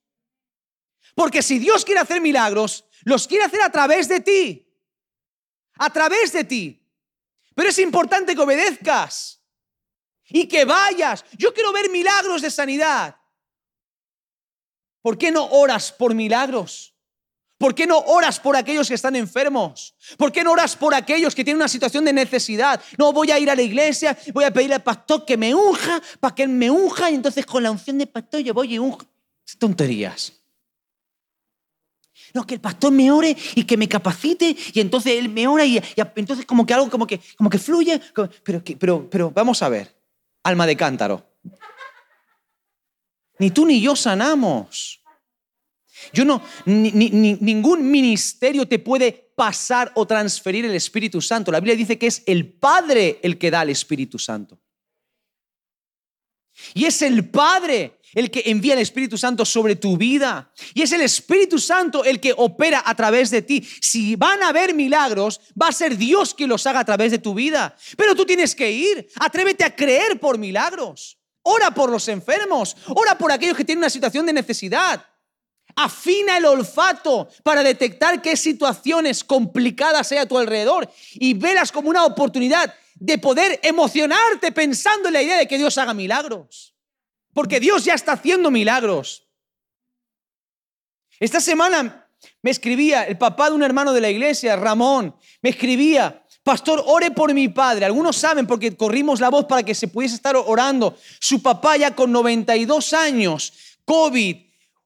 Porque 1.14 1.43
si 1.43 1.59
Dios 1.59 1.84
quiere 1.84 2.01
hacer 2.01 2.20
milagros, 2.20 2.86
los 3.05 3.28
quiere 3.28 3.45
hacer 3.45 3.62
a 3.62 3.70
través 3.70 4.09
de 4.09 4.20
ti. 4.20 4.68
A 5.74 5.90
través 5.90 6.32
de 6.32 6.45
ti. 6.45 6.82
Pero 7.55 7.68
es 7.68 7.78
importante 7.78 8.34
que 8.34 8.40
obedezcas 8.40 9.43
y 10.28 10.47
que 10.47 10.64
vayas. 10.64 11.24
Yo 11.36 11.53
quiero 11.53 11.72
ver 11.72 11.90
milagros 11.90 12.40
de 12.40 12.51
sanidad. 12.51 13.16
¿Por 15.03 15.18
qué 15.18 15.30
no 15.30 15.44
oras 15.46 15.92
por 15.92 16.14
milagros? 16.14 16.94
¿Por 17.59 17.76
qué 17.76 17.86
no 17.86 17.98
oras 17.98 18.40
por 18.40 18.57
aquellos 18.57 18.88
que 18.88 18.94
están 18.94 19.14
enfermos? 19.14 19.94
¿Por 20.16 20.32
qué 20.32 20.42
no 20.42 20.50
oras 20.50 20.74
por 20.74 20.94
aquellos 20.94 21.34
que 21.34 21.44
tienen 21.44 21.61
una 21.61 21.68
situación 21.68 22.05
de 22.05 22.12
necesidad? 22.12 22.80
No 22.98 23.12
voy 23.12 23.30
a 23.30 23.38
ir 23.38 23.48
a 23.50 23.55
la 23.55 23.62
iglesia, 23.62 24.18
voy 24.32 24.44
a 24.44 24.53
pedirle 24.53 24.74
al 24.74 24.82
pastor 24.82 25.24
que 25.24 25.36
me 25.36 25.55
unja, 25.55 26.03
para 26.18 26.34
que 26.34 26.42
él 26.42 26.48
me 26.48 26.70
unja, 26.70 27.11
y 27.11 27.14
entonces 27.14 27.46
con 27.46 27.62
la 27.62 27.70
unción 27.70 27.98
de 27.98 28.09
pastor 28.09 28.40
yo 28.40 28.53
voy 28.53 28.74
y 28.74 28.78
unjo. 28.80 29.07
Tonterías. 29.59 30.32
No, 32.34 32.46
que 32.46 32.55
el 32.55 32.61
pastor 32.61 32.90
me 32.92 33.11
ore 33.12 33.36
y 33.55 33.64
que 33.64 33.76
me 33.76 33.88
capacite 33.88 34.57
y 34.72 34.80
entonces 34.80 35.12
él 35.12 35.28
me 35.28 35.46
ora 35.46 35.64
y, 35.64 35.80
entonces 36.16 36.46
como 36.46 36.66
que 36.66 36.74
algo 36.74 36.90
como 36.90 37.07
que, 37.07 37.20
como 37.36 37.48
que 37.48 37.59
fluye. 37.59 38.00
Pero, 38.42 38.62
pero, 38.78 39.09
pero 39.09 39.30
vamos 39.30 39.62
a 39.62 39.68
ver, 39.68 39.94
alma 40.42 40.66
de 40.66 40.76
cántaro. 40.76 41.31
Ni 43.43 43.51
tú 43.51 43.66
ni 43.66 43.80
yo 43.80 43.97
sanamos. 43.97 45.03
Yo 46.12 46.24
no, 46.24 46.40
ningún 46.64 47.90
ministerio 47.90 48.68
te 48.68 48.78
puede 48.78 49.32
pasar 49.36 49.90
o 49.97 50.07
transferir 50.07 50.64
el 50.64 50.76
Espíritu 50.76 51.20
Santo. 51.20 51.51
La 51.51 51.59
Biblia 51.59 51.74
dice 51.74 51.99
que 51.99 52.07
es 52.07 52.22
el 52.26 52.53
Padre 52.53 53.18
el 53.20 53.38
que 53.38 53.51
da 53.51 53.62
el 53.62 53.70
Espíritu 53.70 54.16
Santo. 54.16 54.62
Y 56.72 56.84
es 56.84 57.03
el 57.03 57.30
Padre 57.30 57.99
el 58.14 58.30
que 58.30 58.45
envía 58.47 58.74
el 58.74 58.78
Espíritu 58.78 59.18
Santo 59.18 59.45
sobre 59.45 59.74
tu 59.74 59.97
vida. 59.97 60.53
Y 60.72 60.82
es 60.82 60.93
el 60.93 61.01
Espíritu 61.01 61.59
Santo 61.59 62.05
el 62.05 62.20
que 62.20 62.32
opera 62.36 62.84
a 62.86 62.95
través 62.95 63.32
de 63.32 63.43
ti. 63.43 63.66
Si 63.80 64.14
van 64.14 64.40
a 64.45 64.51
haber 64.51 64.72
milagros, 64.72 65.40
va 65.61 65.66
a 65.66 65.72
ser 65.72 65.97
Dios 65.97 66.32
quien 66.32 66.49
los 66.49 66.64
haga 66.68 66.78
a 66.78 66.84
través 66.84 67.11
de 67.11 67.18
tu 67.18 67.34
vida. 67.34 67.76
Pero 67.97 68.14
tú 68.14 68.24
tienes 68.24 68.55
que 68.55 68.70
ir. 68.70 69.09
Atrévete 69.16 69.64
a 69.64 69.74
creer 69.74 70.20
por 70.20 70.38
milagros. 70.38 71.18
Ora 71.43 71.70
por 71.72 71.90
los 71.90 72.09
enfermos. 72.09 72.76
Ora 72.88 73.16
por 73.16 73.32
aquellos 73.32 73.57
que 73.57 73.64
tienen 73.64 73.80
una 73.80 73.90
situación 73.90 74.26
de 74.26 74.32
necesidad. 74.32 75.05
Afina 75.74 76.36
el 76.36 76.45
olfato 76.45 77.28
para 77.43 77.62
detectar 77.62 78.20
qué 78.20 78.36
situaciones 78.36 79.24
complicadas 79.24 80.12
hay 80.12 80.18
a 80.18 80.26
tu 80.26 80.38
alrededor 80.38 80.90
y 81.14 81.34
velas 81.34 81.72
como 81.72 81.88
una 81.88 82.05
oportunidad 82.05 82.74
de 82.95 83.18
poder 83.18 83.59
emocionarte 83.62 84.53
pensando 84.53 85.09
en 85.09 85.14
la 85.14 85.22
idea 85.22 85.38
de 85.38 85.49
que 85.49 85.59
Dios 85.59 85.78
haga 85.78 85.95
milagros. 85.95 86.74
Porque 87.32 87.59
Dios 87.59 87.84
ya 87.84 87.95
está 87.95 88.12
haciendo 88.12 88.51
milagros. 88.51 89.26
Esta 91.18 91.40
semana 91.40 92.09
me 92.43 92.51
escribía 92.51 93.05
el 93.05 93.16
papá 93.18 93.49
de 93.49 93.57
un 93.57 93.62
hermano 93.62 93.93
de 93.93 94.01
la 94.01 94.11
iglesia, 94.11 94.57
Ramón, 94.57 95.16
me 95.40 95.51
escribía, 95.51 96.21
pastor, 96.43 96.82
ore 96.86 97.11
por 97.11 97.32
mi 97.34 97.49
padre. 97.49 97.84
Algunos 97.84 98.16
saben 98.16 98.47
porque 98.47 98.76
corrimos 98.76 99.20
la 99.20 99.30
voz 99.30 99.47
para 99.47 99.62
que 99.62 99.74
se 99.74 99.88
pudiese 99.88 100.16
estar 100.16 100.36
orando. 100.36 100.97
Su 101.20 101.43
papá 101.43 101.76
ya 101.76 101.95
con 101.95 102.12
92 102.12 102.93
años, 102.93 103.53
COVID, 103.84 104.36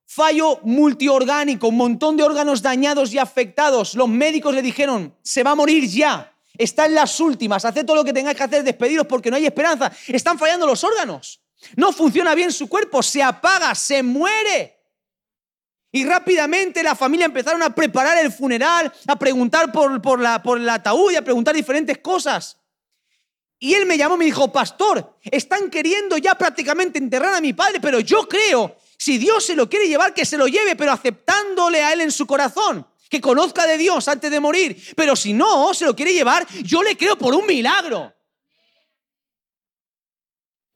fallo 0.06 0.60
multiorgánico, 0.62 1.68
un 1.68 1.76
montón 1.76 2.16
de 2.16 2.22
órganos 2.22 2.62
dañados 2.62 3.12
y 3.12 3.18
afectados. 3.18 3.94
Los 3.94 4.08
médicos 4.08 4.54
le 4.54 4.62
dijeron, 4.62 5.14
se 5.22 5.42
va 5.42 5.50
a 5.52 5.54
morir 5.54 5.88
ya. 5.88 6.32
Está 6.56 6.86
en 6.86 6.94
las 6.94 7.20
últimas, 7.20 7.64
haced 7.64 7.84
todo 7.84 7.96
lo 7.96 8.04
que 8.04 8.12
tengáis 8.12 8.36
que 8.36 8.44
hacer, 8.44 8.64
despediros 8.64 9.06
porque 9.06 9.30
no 9.30 9.36
hay 9.36 9.46
esperanza. 9.46 9.92
Están 10.06 10.38
fallando 10.38 10.66
los 10.66 10.82
órganos. 10.84 11.40
No 11.76 11.92
funciona 11.92 12.34
bien 12.34 12.52
su 12.52 12.68
cuerpo, 12.68 13.02
se 13.02 13.22
apaga, 13.22 13.74
se 13.74 14.02
muere. 14.02 14.75
Y 15.96 16.04
rápidamente 16.04 16.82
la 16.82 16.94
familia 16.94 17.24
empezaron 17.24 17.62
a 17.62 17.74
preparar 17.74 18.18
el 18.18 18.30
funeral, 18.30 18.92
a 19.06 19.18
preguntar 19.18 19.72
por, 19.72 20.02
por, 20.02 20.20
la, 20.20 20.42
por 20.42 20.58
el 20.58 20.68
ataúd 20.68 21.10
y 21.10 21.16
a 21.16 21.24
preguntar 21.24 21.54
diferentes 21.54 21.96
cosas. 21.96 22.58
Y 23.58 23.72
él 23.72 23.86
me 23.86 23.96
llamó 23.96 24.16
y 24.16 24.18
me 24.18 24.24
dijo, 24.26 24.52
pastor, 24.52 25.16
están 25.22 25.70
queriendo 25.70 26.18
ya 26.18 26.34
prácticamente 26.34 26.98
enterrar 26.98 27.32
a 27.32 27.40
mi 27.40 27.54
padre, 27.54 27.80
pero 27.80 27.98
yo 28.00 28.28
creo, 28.28 28.76
si 28.98 29.16
Dios 29.16 29.46
se 29.46 29.56
lo 29.56 29.70
quiere 29.70 29.88
llevar, 29.88 30.12
que 30.12 30.26
se 30.26 30.36
lo 30.36 30.48
lleve, 30.48 30.76
pero 30.76 30.92
aceptándole 30.92 31.82
a 31.82 31.94
él 31.94 32.02
en 32.02 32.12
su 32.12 32.26
corazón, 32.26 32.86
que 33.08 33.22
conozca 33.22 33.66
de 33.66 33.78
Dios 33.78 34.06
antes 34.06 34.30
de 34.30 34.38
morir. 34.38 34.78
Pero 34.94 35.16
si 35.16 35.32
no 35.32 35.72
se 35.72 35.86
lo 35.86 35.96
quiere 35.96 36.12
llevar, 36.12 36.46
yo 36.62 36.82
le 36.82 36.98
creo 36.98 37.16
por 37.16 37.34
un 37.34 37.46
milagro. 37.46 38.12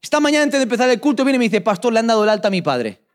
Esta 0.01 0.19
mañana 0.19 0.45
antes 0.45 0.59
de 0.59 0.63
empezar 0.63 0.89
el 0.89 0.99
culto 0.99 1.27
viene 1.27 1.37
y 1.37 1.41
me 1.41 1.45
dice, 1.45 1.61
pastor, 1.61 1.93
le 1.93 1.99
han 1.99 2.07
dado 2.07 2.25
el 2.25 2.31
alta 2.31 2.49
a 2.49 2.51
mi 2.51 2.63
padre. 2.63 3.10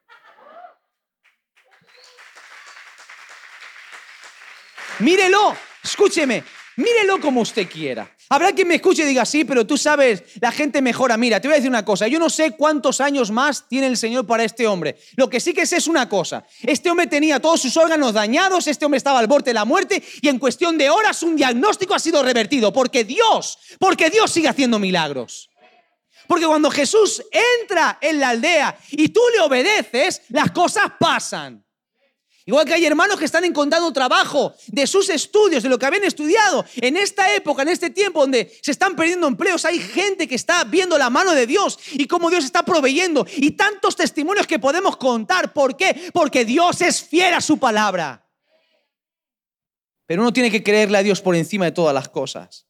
Mírelo, 5.00 5.56
escúcheme, 5.84 6.44
mírelo 6.78 7.20
como 7.20 7.42
usted 7.42 7.68
quiera. 7.70 8.10
Habrá 8.30 8.54
quien 8.54 8.68
me 8.68 8.76
escuche 8.76 9.04
y 9.04 9.06
diga, 9.06 9.26
sí, 9.26 9.44
pero 9.44 9.68
tú 9.68 9.78
sabes, 9.78 10.24
la 10.42 10.52
gente 10.52 10.82
mejora. 10.82 11.18
Mira, 11.18 11.40
te 11.40 11.48
voy 11.48 11.54
a 11.54 11.58
decir 11.58 11.70
una 11.70 11.84
cosa, 11.84 12.08
yo 12.08 12.18
no 12.18 12.30
sé 12.30 12.52
cuántos 12.52 13.02
años 13.02 13.30
más 13.30 13.68
tiene 13.68 13.88
el 13.88 13.98
Señor 13.98 14.26
para 14.26 14.44
este 14.44 14.66
hombre. 14.68 14.98
Lo 15.16 15.30
que 15.30 15.40
sí 15.40 15.54
que 15.54 15.66
sé 15.66 15.78
es 15.78 15.88
una 15.88 16.08
cosa, 16.08 16.46
este 16.62 16.90
hombre 16.90 17.08
tenía 17.08 17.42
todos 17.42 17.62
sus 17.62 17.76
órganos 17.76 18.14
dañados, 18.14 18.68
este 18.68 18.86
hombre 18.86 18.98
estaba 18.98 19.20
al 19.20 19.28
borde 19.28 19.52
de 19.52 19.54
la 19.54 19.66
muerte 19.66 20.02
y 20.22 20.30
en 20.30 20.40
cuestión 20.40 20.78
de 20.78 20.90
horas 20.90 21.22
un 21.24 21.36
diagnóstico 21.36 21.94
ha 21.94 22.00
sido 22.00 22.24
revertido, 22.24 22.72
porque 22.72 23.04
Dios, 23.04 23.60
porque 23.80 24.10
Dios 24.10 24.32
sigue 24.32 24.48
haciendo 24.48 24.80
milagros. 24.80 25.50
Porque 26.28 26.48
cuando 26.48 26.72
Jesús 26.72 27.22
entra 27.62 28.00
en 28.02 28.20
la 28.20 28.30
aldea 28.30 28.78
y 28.92 29.10
tú 29.10 29.22
le 29.36 29.42
obedeces, 29.42 30.22
las 30.30 30.52
cosas 30.52 30.86
pasan. 31.00 31.65
Igual 32.48 32.66
que 32.66 32.76
hay 32.76 32.86
hermanos 32.86 33.18
que 33.18 33.26
están 33.26 33.44
encontrando 33.44 33.92
trabajo 33.92 34.54
de 34.68 34.86
sus 34.86 35.10
estudios, 35.10 35.64
de 35.64 35.70
lo 35.70 35.80
que 35.80 35.88
habían 35.88 36.04
estudiado. 36.04 36.64
En 36.76 36.96
esta 36.96 37.34
época, 37.34 37.64
en 37.64 37.70
este 37.70 37.90
tiempo 37.90 38.20
donde 38.20 38.56
se 38.62 38.70
están 38.70 38.96
perdiendo 38.96 39.28
empleos, 39.28 39.66
hay 39.66 39.80
gente 39.80 40.28
que 40.28 40.36
está 40.36 40.64
viendo 40.64 40.96
la 40.96 41.10
mano 41.10 41.34
de 41.34 41.48
Dios 41.48 41.80
y 41.94 42.06
cómo 42.06 42.30
Dios 42.30 42.46
está 42.46 42.64
proveyendo. 42.64 43.26
Y 43.38 43.52
tantos 43.52 43.96
testimonios 43.96 44.46
que 44.46 44.60
podemos 44.60 44.96
contar. 44.98 45.54
¿Por 45.54 45.76
qué? 45.76 46.12
Porque 46.14 46.46
Dios 46.46 46.82
es 46.82 47.02
fiel 47.02 47.34
a 47.34 47.42
su 47.42 47.58
palabra. 47.58 48.30
Pero 50.06 50.22
uno 50.22 50.32
tiene 50.32 50.52
que 50.52 50.62
creerle 50.62 51.00
a 51.00 51.04
Dios 51.04 51.22
por 51.22 51.36
encima 51.36 51.66
de 51.66 51.72
todas 51.72 51.96
las 51.96 52.10
cosas. 52.10 52.68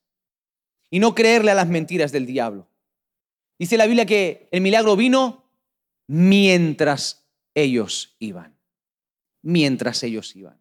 Y 0.89 0.99
no 0.99 1.13
creerle 1.13 1.51
a 1.51 1.55
las 1.55 1.67
mentiras 1.67 2.13
del 2.13 2.26
diablo. 2.26 2.69
Dice 3.59 3.76
la 3.76 3.88
Biblia 3.88 4.05
que 4.05 4.47
el 4.51 4.61
milagro 4.61 4.95
vino 4.95 5.51
mientras 6.07 7.28
ellos 7.53 8.15
iban 8.19 8.55
mientras 9.46 10.02
ellos 10.04 10.36
iban. 10.36 10.60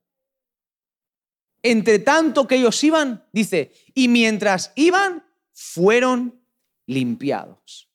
Entre 1.63 1.99
tanto 1.99 2.47
que 2.47 2.57
ellos 2.57 2.85
iban, 2.85 3.27
dice, 3.33 3.73
y 3.95 4.09
mientras 4.09 4.73
iban, 4.75 5.27
fueron 5.53 6.45
limpiados. 6.87 7.89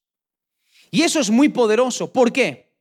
Y 0.90 1.04
eso 1.04 1.20
es 1.20 1.30
muy 1.30 1.50
poderoso. 1.50 2.12
¿Por 2.12 2.34
qué? 2.34 2.76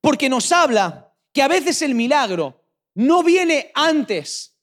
Porque 0.00 0.28
nos 0.28 0.52
habla 0.52 1.12
que 1.32 1.42
a 1.42 1.48
veces 1.48 1.82
el 1.82 1.96
milagro 1.96 2.64
no 2.94 3.24
viene 3.24 3.72
antes 3.74 4.56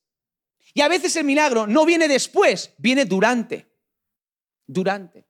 y 0.73 0.81
a 0.81 0.87
veces 0.87 1.15
el 1.17 1.25
milagro 1.25 1.67
no 1.67 1.85
viene 1.85 2.07
después, 2.07 2.73
viene 2.77 3.03
durante. 3.03 3.69
Durante. 4.65 5.27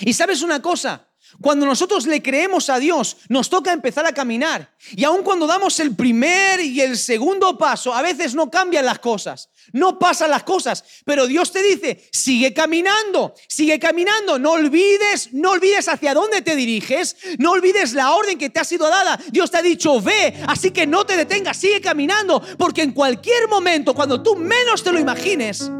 Y 0.00 0.12
sabes 0.12 0.42
una 0.42 0.62
cosa, 0.62 1.08
cuando 1.40 1.66
nosotros 1.66 2.06
le 2.06 2.22
creemos 2.22 2.70
a 2.70 2.78
Dios, 2.78 3.16
nos 3.28 3.50
toca 3.50 3.72
empezar 3.72 4.06
a 4.06 4.12
caminar. 4.12 4.74
Y 4.96 5.04
aun 5.04 5.22
cuando 5.22 5.46
damos 5.46 5.78
el 5.80 5.94
primer 5.94 6.60
y 6.60 6.80
el 6.80 6.96
segundo 6.96 7.58
paso, 7.58 7.92
a 7.92 8.02
veces 8.02 8.34
no 8.34 8.50
cambian 8.50 8.84
las 8.84 8.98
cosas, 8.98 9.50
no 9.72 9.98
pasan 9.98 10.30
las 10.30 10.44
cosas. 10.44 10.84
Pero 11.04 11.26
Dios 11.26 11.52
te 11.52 11.62
dice, 11.62 12.08
sigue 12.12 12.52
caminando, 12.52 13.34
sigue 13.48 13.78
caminando. 13.78 14.38
No 14.38 14.52
olvides, 14.52 15.32
no 15.32 15.50
olvides 15.50 15.88
hacia 15.88 16.14
dónde 16.14 16.42
te 16.42 16.56
diriges, 16.56 17.16
no 17.38 17.52
olvides 17.52 17.92
la 17.92 18.14
orden 18.14 18.38
que 18.38 18.50
te 18.50 18.60
ha 18.60 18.64
sido 18.64 18.88
dada. 18.88 19.18
Dios 19.30 19.50
te 19.50 19.58
ha 19.58 19.62
dicho, 19.62 20.00
ve, 20.00 20.34
así 20.46 20.70
que 20.70 20.86
no 20.86 21.04
te 21.04 21.16
detengas, 21.16 21.56
sigue 21.56 21.80
caminando. 21.80 22.42
Porque 22.58 22.82
en 22.82 22.92
cualquier 22.92 23.48
momento, 23.48 23.94
cuando 23.94 24.22
tú 24.22 24.36
menos 24.36 24.82
te 24.82 24.92
lo 24.92 25.00
imagines, 25.00 25.70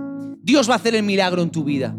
Dios 0.42 0.68
va 0.68 0.74
a 0.74 0.76
hacer 0.76 0.94
el 0.94 1.02
milagro 1.02 1.42
en 1.42 1.50
tu 1.50 1.64
vida 1.64 1.94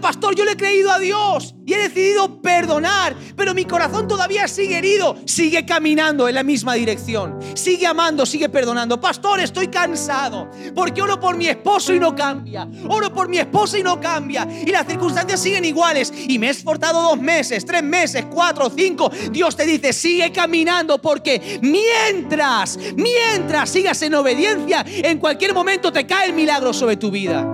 pastor, 0.00 0.34
yo 0.34 0.44
le 0.44 0.52
he 0.52 0.56
creído 0.56 0.90
a 0.90 0.98
Dios 0.98 1.54
y 1.66 1.72
he 1.72 1.78
decidido 1.78 2.40
perdonar, 2.42 3.16
pero 3.36 3.54
mi 3.54 3.64
corazón 3.64 4.06
todavía 4.06 4.46
sigue 4.48 4.78
herido. 4.78 5.16
Sigue 5.24 5.64
caminando 5.64 6.28
en 6.28 6.34
la 6.34 6.42
misma 6.42 6.74
dirección. 6.74 7.38
Sigue 7.54 7.86
amando, 7.86 8.26
sigue 8.26 8.48
perdonando. 8.48 9.00
Pastor, 9.00 9.40
estoy 9.40 9.68
cansado 9.68 10.50
porque 10.74 11.00
oro 11.00 11.18
por 11.18 11.36
mi 11.36 11.48
esposo 11.48 11.94
y 11.94 12.00
no 12.00 12.14
cambia. 12.14 12.68
Oro 12.88 13.12
por 13.12 13.28
mi 13.28 13.38
esposa 13.38 13.78
y 13.78 13.82
no 13.82 14.00
cambia. 14.00 14.46
Y 14.66 14.70
las 14.70 14.86
circunstancias 14.86 15.40
siguen 15.40 15.64
iguales. 15.64 16.12
Y 16.28 16.38
me 16.38 16.48
he 16.48 16.50
esforzado 16.50 17.02
dos 17.02 17.20
meses, 17.20 17.64
tres 17.64 17.82
meses, 17.82 18.26
cuatro, 18.30 18.70
cinco. 18.74 19.10
Dios 19.30 19.56
te 19.56 19.64
dice, 19.64 19.92
sigue 19.92 20.32
caminando 20.32 21.00
porque 21.00 21.58
mientras, 21.62 22.78
mientras 22.96 23.70
sigas 23.70 24.00
en 24.02 24.14
obediencia, 24.14 24.84
en 24.86 25.18
cualquier 25.18 25.54
momento 25.54 25.92
te 25.92 26.06
cae 26.06 26.28
el 26.28 26.34
milagro 26.34 26.72
sobre 26.72 26.96
tu 26.96 27.10
vida. 27.10 27.53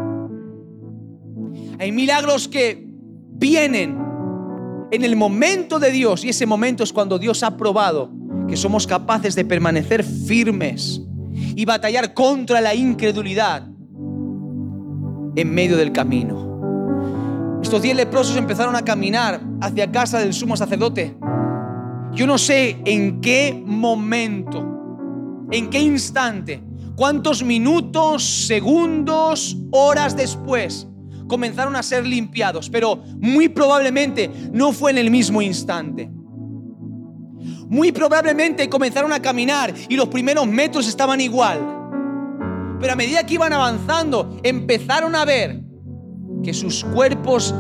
Hay 1.81 1.93
milagros 1.93 2.47
que 2.47 2.85
vienen 3.33 3.99
en 4.91 5.03
el 5.03 5.17
momento 5.17 5.79
de 5.79 5.91
Dios 5.91 6.23
y 6.27 6.29
ese 6.29 6.45
momento 6.45 6.85
es 6.85 6.93
cuando 6.93 7.19
Dios 7.19 7.43
ha 7.43 7.57
probado 7.57 8.11
que 8.47 8.55
somos 8.55 8.87
capaces 8.87 9.35
de 9.35 9.47
permanecer 9.47 10.05
firmes 10.05 11.01
y 11.33 11.65
batallar 11.65 12.13
contra 12.13 12.61
la 12.61 12.75
incredulidad 12.75 13.67
en 15.37 15.55
medio 15.55 15.79
del 15.79 15.91
camino. 15.91 17.61
Estos 17.63 17.81
diez 17.81 17.97
leprosos 17.97 18.37
empezaron 18.37 18.77
a 18.77 18.83
caminar 18.83 19.41
hacia 19.63 19.91
casa 19.91 20.19
del 20.19 20.35
sumo 20.35 20.59
sacerdote. 20.59 21.17
Yo 22.13 22.27
no 22.27 22.37
sé 22.37 22.77
en 22.85 23.23
qué 23.23 23.59
momento, 23.65 25.47
en 25.51 25.71
qué 25.71 25.81
instante, 25.81 26.63
cuántos 26.95 27.43
minutos, 27.43 28.23
segundos, 28.23 29.57
horas 29.71 30.15
después 30.15 30.90
comenzaron 31.31 31.77
a 31.77 31.83
ser 31.83 32.05
limpiados, 32.05 32.69
pero 32.69 32.97
muy 33.21 33.49
probablemente 33.49 34.29
no 34.53 34.73
fue 34.73 34.91
en 34.91 34.99
el 34.99 35.13
mismo 35.13 35.41
instante. 35.41 36.11
Muy 37.69 37.93
probablemente 37.93 38.69
comenzaron 38.69 39.13
a 39.13 39.23
caminar 39.23 39.73
y 39.89 39.95
los 39.95 40.09
primeros 40.09 40.45
metros 40.49 40.89
estaban 40.89 41.21
igual. 41.21 41.61
Pero 42.81 42.93
a 42.93 42.97
medida 42.97 43.25
que 43.25 43.35
iban 43.35 43.53
avanzando, 43.53 44.41
empezaron 44.43 45.15
a 45.15 45.25
ver 45.25 45.63
que 46.43 46.53
sus 46.53 46.85
cuerpos, 46.85 47.55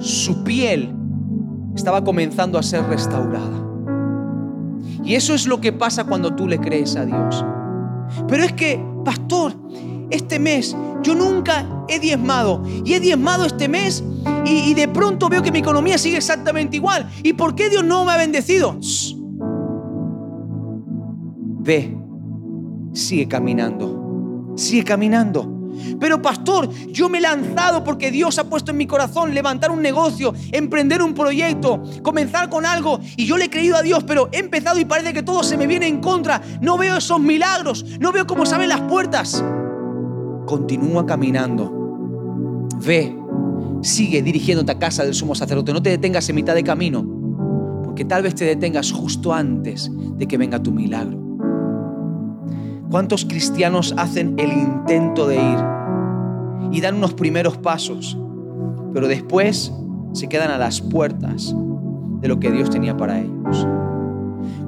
su 0.00 0.42
piel, 0.42 0.92
estaba 1.76 2.02
comenzando 2.02 2.58
a 2.58 2.62
ser 2.64 2.82
restaurada. 2.86 3.64
Y 5.04 5.14
eso 5.14 5.34
es 5.34 5.46
lo 5.46 5.60
que 5.60 5.72
pasa 5.72 6.04
cuando 6.04 6.34
tú 6.34 6.48
le 6.48 6.58
crees 6.58 6.96
a 6.96 7.04
Dios. 7.04 7.44
Pero 8.26 8.42
es 8.42 8.52
que, 8.52 8.84
pastor, 9.04 9.54
este 10.10 10.38
mes 10.38 10.76
yo 11.02 11.14
nunca 11.14 11.66
he 11.88 11.98
diezmado 11.98 12.62
y 12.84 12.94
he 12.94 13.00
diezmado 13.00 13.44
este 13.44 13.68
mes 13.68 14.04
y, 14.44 14.74
de 14.74 14.88
pronto 14.88 15.28
veo 15.28 15.42
que 15.42 15.52
mi 15.52 15.58
economía 15.60 15.98
sigue 15.98 16.16
exactamente 16.16 16.76
igual. 16.76 17.08
¿Y 17.22 17.32
por 17.32 17.54
qué 17.54 17.70
Dios 17.70 17.84
no 17.84 18.04
me 18.04 18.12
ha 18.12 18.16
bendecido? 18.16 18.76
Ve, 21.62 21.96
sigue 22.92 23.28
caminando, 23.28 24.54
sigue 24.56 24.84
caminando. 24.84 25.56
Pero 25.98 26.20
pastor, 26.20 26.68
yo 26.88 27.08
me 27.08 27.18
he 27.18 27.20
lanzado 27.22 27.82
porque 27.84 28.10
Dios 28.10 28.38
ha 28.38 28.44
puesto 28.44 28.72
en 28.72 28.76
mi 28.76 28.86
corazón 28.86 29.34
levantar 29.34 29.70
un 29.70 29.80
negocio, 29.80 30.34
emprender 30.52 31.02
un 31.02 31.14
proyecto, 31.14 31.82
comenzar 32.02 32.50
con 32.50 32.66
algo 32.66 33.00
y 33.16 33.24
yo 33.24 33.38
le 33.38 33.46
he 33.46 33.50
creído 33.50 33.76
a 33.76 33.82
Dios, 33.82 34.04
pero 34.04 34.28
he 34.32 34.38
empezado 34.38 34.78
y 34.78 34.84
parece 34.84 35.14
que 35.14 35.22
todo 35.22 35.42
se 35.42 35.56
me 35.56 35.66
viene 35.66 35.86
en 35.86 36.00
contra. 36.00 36.42
No 36.60 36.76
veo 36.76 36.96
esos 36.96 37.20
milagros, 37.20 37.84
no 37.98 38.12
veo 38.12 38.26
cómo 38.26 38.44
saben 38.44 38.68
las 38.68 38.82
puertas 38.82 39.42
continúa 40.50 41.06
caminando. 41.06 42.66
Ve, 42.84 43.16
sigue 43.82 44.20
dirigiéndote 44.20 44.72
a 44.72 44.78
casa 44.80 45.04
del 45.04 45.14
sumo 45.14 45.36
sacerdote. 45.36 45.72
No 45.72 45.80
te 45.80 45.90
detengas 45.90 46.28
en 46.28 46.34
mitad 46.34 46.56
de 46.56 46.64
camino, 46.64 47.06
porque 47.84 48.04
tal 48.04 48.24
vez 48.24 48.34
te 48.34 48.44
detengas 48.44 48.90
justo 48.90 49.32
antes 49.32 49.88
de 50.16 50.26
que 50.26 50.36
venga 50.36 50.60
tu 50.60 50.72
milagro. 50.72 51.16
¿Cuántos 52.90 53.24
cristianos 53.24 53.94
hacen 53.96 54.34
el 54.38 54.50
intento 54.50 55.28
de 55.28 55.36
ir 55.36 55.58
y 56.72 56.80
dan 56.80 56.96
unos 56.96 57.14
primeros 57.14 57.56
pasos, 57.56 58.18
pero 58.92 59.06
después 59.06 59.72
se 60.14 60.28
quedan 60.28 60.50
a 60.50 60.58
las 60.58 60.80
puertas 60.80 61.54
de 62.20 62.26
lo 62.26 62.40
que 62.40 62.50
Dios 62.50 62.70
tenía 62.70 62.96
para 62.96 63.20
ellos? 63.20 63.68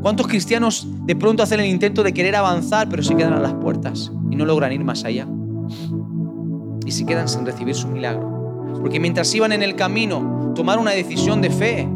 ¿Cuántos 0.01 0.29
cristianos 0.29 0.87
de 1.07 1.17
pronto 1.17 1.43
hacen 1.43 1.59
el 1.59 1.67
intento 1.67 2.05
de 2.05 2.15
querer 2.15 2.37
avanzar, 2.37 2.89
pero 2.89 3.03
se 3.03 3.17
quedan 3.17 3.33
a 3.33 3.41
las 3.41 3.55
puertas 3.55 4.13
y 4.31 4.37
no 4.37 4.45
logran 4.45 4.71
ir 4.71 4.85
más 4.85 5.03
allá? 5.03 5.27
Y 6.85 6.91
se 6.91 7.07
quedan 7.07 7.29
sin 7.29 7.47
recibir 7.47 7.75
su 7.75 7.89
milagro. 7.89 8.65
Porque 8.81 9.01
mientras 9.01 9.35
iban 9.35 9.53
en 9.53 9.63
el 9.63 9.77
camino, 9.77 10.53
tomaron 10.55 10.83
una 10.83 10.93
decisión 10.93 11.41
de 11.41 11.51
fe. 11.51 11.89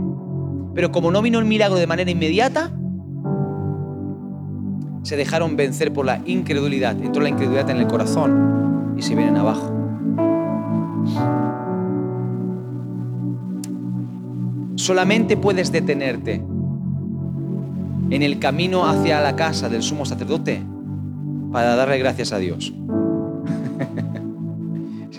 Pero 0.74 0.92
como 0.92 1.10
no 1.10 1.22
vino 1.22 1.38
el 1.38 1.44
milagro 1.44 1.76
de 1.76 1.86
manera 1.86 2.10
inmediata, 2.10 2.70
se 5.02 5.16
dejaron 5.16 5.56
vencer 5.56 5.92
por 5.92 6.04
la 6.04 6.20
incredulidad. 6.26 7.00
Entró 7.00 7.22
la 7.22 7.28
incredulidad 7.28 7.70
en 7.70 7.78
el 7.78 7.86
corazón 7.86 8.94
y 8.96 9.02
se 9.02 9.14
vienen 9.14 9.36
abajo. 9.36 9.72
Solamente 14.74 15.36
puedes 15.36 15.72
detenerte 15.72 16.44
en 18.10 18.22
el 18.22 18.38
camino 18.38 18.86
hacia 18.86 19.20
la 19.20 19.34
casa 19.34 19.68
del 19.68 19.82
sumo 19.82 20.04
sacerdote 20.04 20.62
para 21.52 21.74
darle 21.74 21.98
gracias 21.98 22.32
a 22.32 22.38
Dios. 22.38 22.72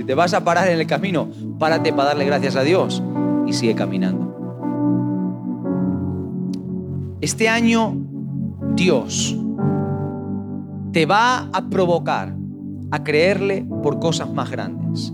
Te 0.08 0.16
vas 0.16 0.34
a 0.34 0.44
parar 0.46 0.70
en 0.70 0.80
el 0.80 0.88
camino, 0.88 1.28
párate 1.60 1.92
para 1.92 2.10
darle 2.10 2.24
gracias 2.24 2.56
a 2.56 2.62
Dios 2.62 3.04
y 3.46 3.52
sigue 3.52 3.76
caminando. 3.76 4.26
Este 7.20 7.50
año 7.50 7.94
Dios 8.74 9.36
te 10.94 11.06
va 11.06 11.50
a 11.52 11.70
provocar 11.70 12.34
a 12.90 13.04
creerle 13.04 13.68
por 13.84 14.00
cosas 14.00 14.32
más 14.32 14.50
grandes. 14.50 15.12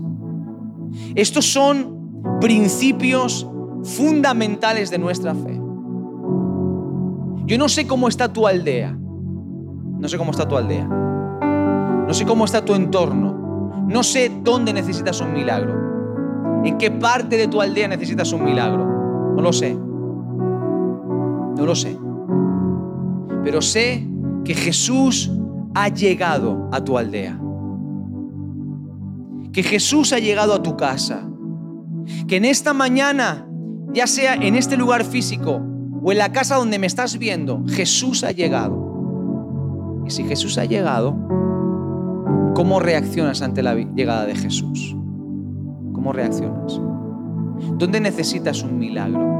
Estos 1.16 1.52
son 1.52 2.38
principios 2.40 3.48
fundamentales 3.82 4.90
de 4.90 4.98
nuestra 4.98 5.34
fe. 5.34 5.60
Yo 7.46 7.58
no 7.58 7.68
sé 7.68 7.88
cómo 7.88 8.06
está 8.06 8.32
tu 8.32 8.46
aldea. 8.46 8.96
No 9.98 10.08
sé 10.08 10.16
cómo 10.16 10.30
está 10.30 10.46
tu 10.46 10.56
aldea. 10.56 10.86
No 10.86 12.14
sé 12.14 12.24
cómo 12.24 12.44
está 12.44 12.64
tu 12.64 12.74
entorno. 12.74 13.33
No 13.86 14.02
sé 14.02 14.32
dónde 14.42 14.72
necesitas 14.72 15.20
un 15.20 15.32
milagro. 15.32 16.62
¿En 16.64 16.78
qué 16.78 16.90
parte 16.90 17.36
de 17.36 17.48
tu 17.48 17.60
aldea 17.60 17.88
necesitas 17.88 18.32
un 18.32 18.44
milagro? 18.44 18.84
No 19.36 19.42
lo 19.42 19.52
sé. 19.52 19.74
No 19.74 21.66
lo 21.66 21.74
sé. 21.74 21.96
pero 23.44 23.60
sé 23.60 24.08
que 24.44 24.54
Jesús 24.54 25.30
ha 25.74 25.88
llegado 25.88 26.68
a 26.72 26.82
tu 26.82 26.96
aldea. 26.96 27.38
Que 29.52 29.62
Jesús 29.62 30.12
ha 30.12 30.18
llegado 30.18 30.54
a 30.54 30.62
tu 30.62 30.76
casa. 30.76 31.28
Que 32.26 32.36
en 32.36 32.46
esta 32.46 32.72
mañana, 32.72 33.46
ya 33.92 34.06
sea 34.06 34.34
en 34.34 34.54
este 34.54 34.76
lugar 34.76 35.04
físico 35.04 35.60
o 36.02 36.12
en 36.12 36.18
la 36.18 36.32
casa 36.32 36.56
donde 36.56 36.78
me 36.78 36.86
estás 36.86 37.18
viendo, 37.18 37.62
Jesús 37.68 38.24
ha 38.24 38.32
llegado. 38.32 40.02
Y 40.06 40.10
si 40.10 40.24
Jesús 40.24 40.58
ha 40.58 40.64
llegado, 40.64 41.16
¿cómo 42.54 42.78
reaccionas 42.78 43.42
ante 43.42 43.62
la 43.62 43.74
llegada 43.74 44.26
de 44.26 44.36
Jesús? 44.36 44.96
¿Cómo 45.92 46.12
reaccionas? 46.12 46.80
¿Dónde 47.76 48.00
necesitas 48.00 48.62
un 48.62 48.78
milagro? 48.78 49.34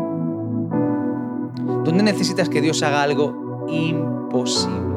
¿Dónde 1.84 2.02
necesitas 2.02 2.48
que 2.48 2.60
Dios 2.60 2.82
haga 2.82 3.02
algo 3.02 3.66
imposible? 3.68 4.94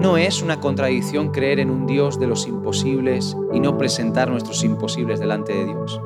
No 0.00 0.16
es 0.16 0.42
una 0.42 0.60
contradicción 0.60 1.30
creer 1.30 1.60
en 1.60 1.70
un 1.70 1.86
Dios 1.86 2.18
de 2.18 2.26
los 2.26 2.46
imposibles 2.46 3.36
y 3.52 3.60
no 3.60 3.76
presentar 3.76 4.30
nuestros 4.30 4.64
imposibles 4.64 5.20
delante 5.20 5.52
de 5.52 5.66
Dios. 5.66 6.00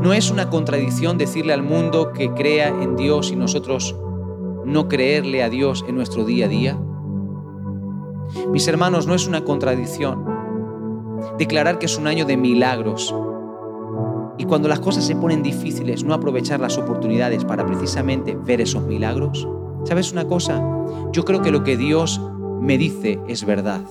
No 0.00 0.12
es 0.12 0.30
una 0.30 0.48
contradicción 0.48 1.18
decirle 1.18 1.52
al 1.52 1.62
mundo 1.62 2.12
que 2.12 2.30
crea 2.30 2.68
en 2.68 2.96
Dios 2.96 3.32
y 3.32 3.36
nosotros 3.36 3.96
no 4.66 4.88
creerle 4.88 5.42
a 5.42 5.48
Dios 5.48 5.84
en 5.88 5.94
nuestro 5.94 6.24
día 6.24 6.46
a 6.46 6.48
día. 6.48 6.78
Mis 8.50 8.68
hermanos, 8.68 9.06
no 9.06 9.14
es 9.14 9.26
una 9.26 9.44
contradicción 9.44 10.24
declarar 11.38 11.78
que 11.78 11.86
es 11.86 11.96
un 11.96 12.06
año 12.06 12.24
de 12.24 12.36
milagros 12.36 13.14
y 14.38 14.44
cuando 14.44 14.68
las 14.68 14.80
cosas 14.80 15.04
se 15.04 15.16
ponen 15.16 15.42
difíciles, 15.42 16.04
no 16.04 16.12
aprovechar 16.12 16.60
las 16.60 16.76
oportunidades 16.76 17.44
para 17.44 17.64
precisamente 17.64 18.36
ver 18.36 18.60
esos 18.60 18.82
milagros. 18.84 19.48
¿Sabes 19.84 20.12
una 20.12 20.26
cosa? 20.26 20.62
Yo 21.12 21.24
creo 21.24 21.40
que 21.40 21.50
lo 21.50 21.64
que 21.64 21.76
Dios 21.76 22.20
me 22.60 22.76
dice 22.76 23.18
es 23.28 23.46
verdad. 23.46 23.82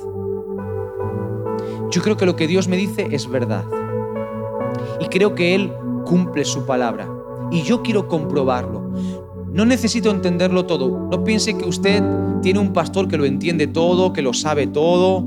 Yo 1.90 2.02
creo 2.02 2.18
que 2.18 2.26
lo 2.26 2.36
que 2.36 2.48
Dios 2.48 2.68
me 2.68 2.78
dice 2.78 3.08
es 3.12 3.28
verdad. 3.28 3.66
Y 5.00 5.08
creo 5.08 5.34
que 5.34 5.56
Él 5.56 5.74
cumple 6.06 6.46
su 6.46 6.66
palabra. 6.66 7.10
Y 7.52 7.64
yo 7.64 7.82
quiero 7.82 8.08
comprobarlo. 8.08 8.92
No 9.56 9.64
necesito 9.64 10.12
entenderlo 10.12 10.66
todo. 10.66 11.08
No 11.10 11.24
piense 11.24 11.58
que 11.58 11.64
usted 11.64 12.04
tiene 12.42 12.60
un 12.60 12.74
pastor 12.74 13.08
que 13.08 13.16
lo 13.16 13.24
entiende 13.24 13.68
todo, 13.68 14.12
que 14.12 14.22
lo 14.22 14.34
sabe 14.34 14.68
todo, 14.68 15.26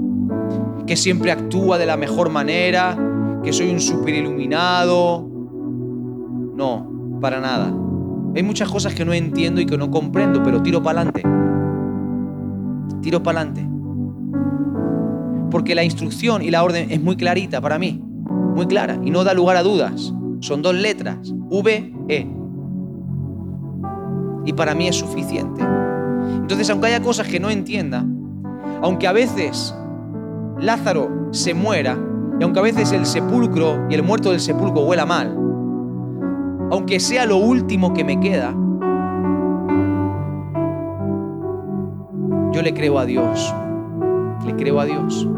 que 0.87 0.97
siempre 0.97 1.33
actúa 1.33 1.79
de 1.79 1.87
la 1.87 1.97
mejor 1.97 2.29
manera, 2.29 2.95
que 3.43 3.55
soy 3.55 3.70
un 3.70 3.81
super 3.81 4.14
iluminado. 4.14 5.26
No, 6.55 7.18
para 7.22 7.41
nada. 7.41 7.74
Hay 8.37 8.43
muchas 8.43 8.70
cosas 8.70 8.95
que 8.95 9.07
no 9.07 9.14
entiendo 9.14 9.62
y 9.62 9.66
que 9.66 9.79
no 9.79 9.91
comprendo, 9.91 10.43
pero 10.43 10.62
tiro 10.62 10.83
para 10.83 11.01
adelante. 11.01 11.22
Tiro 13.01 13.22
para 13.22 13.41
adelante. 13.41 13.66
Porque 15.51 15.74
la 15.74 15.85
instrucción 15.85 16.43
y 16.43 16.51
la 16.51 16.62
orden 16.62 16.91
es 16.91 17.01
muy 17.01 17.16
clarita 17.16 17.62
para 17.62 17.79
mí, 17.79 18.05
muy 18.55 18.66
clara 18.66 19.01
y 19.03 19.11
no 19.11 19.24
da 19.24 19.33
lugar 19.33 19.57
a 19.57 19.62
dudas. 19.62 20.12
Son 20.41 20.61
dos 20.61 20.74
letras, 20.74 21.33
V, 21.49 21.95
E. 22.09 22.38
Y 24.45 24.53
para 24.53 24.74
mí 24.74 24.89
es 24.89 24.97
suficiente. 24.97 25.62
Entonces, 26.36 26.70
aunque 26.70 26.89
haya 26.89 27.03
cosas 27.03 27.28
que 27.28 27.41
no 27.41 27.51
entienda, 27.51 28.05
aunque 28.82 29.07
a 29.07 29.12
veces 29.12 29.74
Lázaro 30.59 31.28
se 31.32 31.55
muera, 31.55 31.99
y 32.41 32.45
aunque 32.45 32.61
a 32.61 32.62
veces 32.62 32.93
el 32.93 33.05
sepulcro 33.05 33.86
y 33.91 33.95
el 33.95 34.03
muerto 34.03 34.30
del 34.30 34.41
sepulcro 34.41 34.82
huela 34.82 35.05
mal, 35.05 35.36
aunque 36.70 37.01
sea 37.01 37.26
lo 37.26 37.39
último 37.39 37.93
que 37.95 38.05
me 38.05 38.20
queda, 38.20 38.55
yo 42.53 42.62
le 42.62 42.74
creo 42.74 42.99
a 42.99 43.05
Dios. 43.05 43.55
Le 44.47 44.55
creo 44.55 44.80
a 44.80 44.84
Dios. 44.84 45.28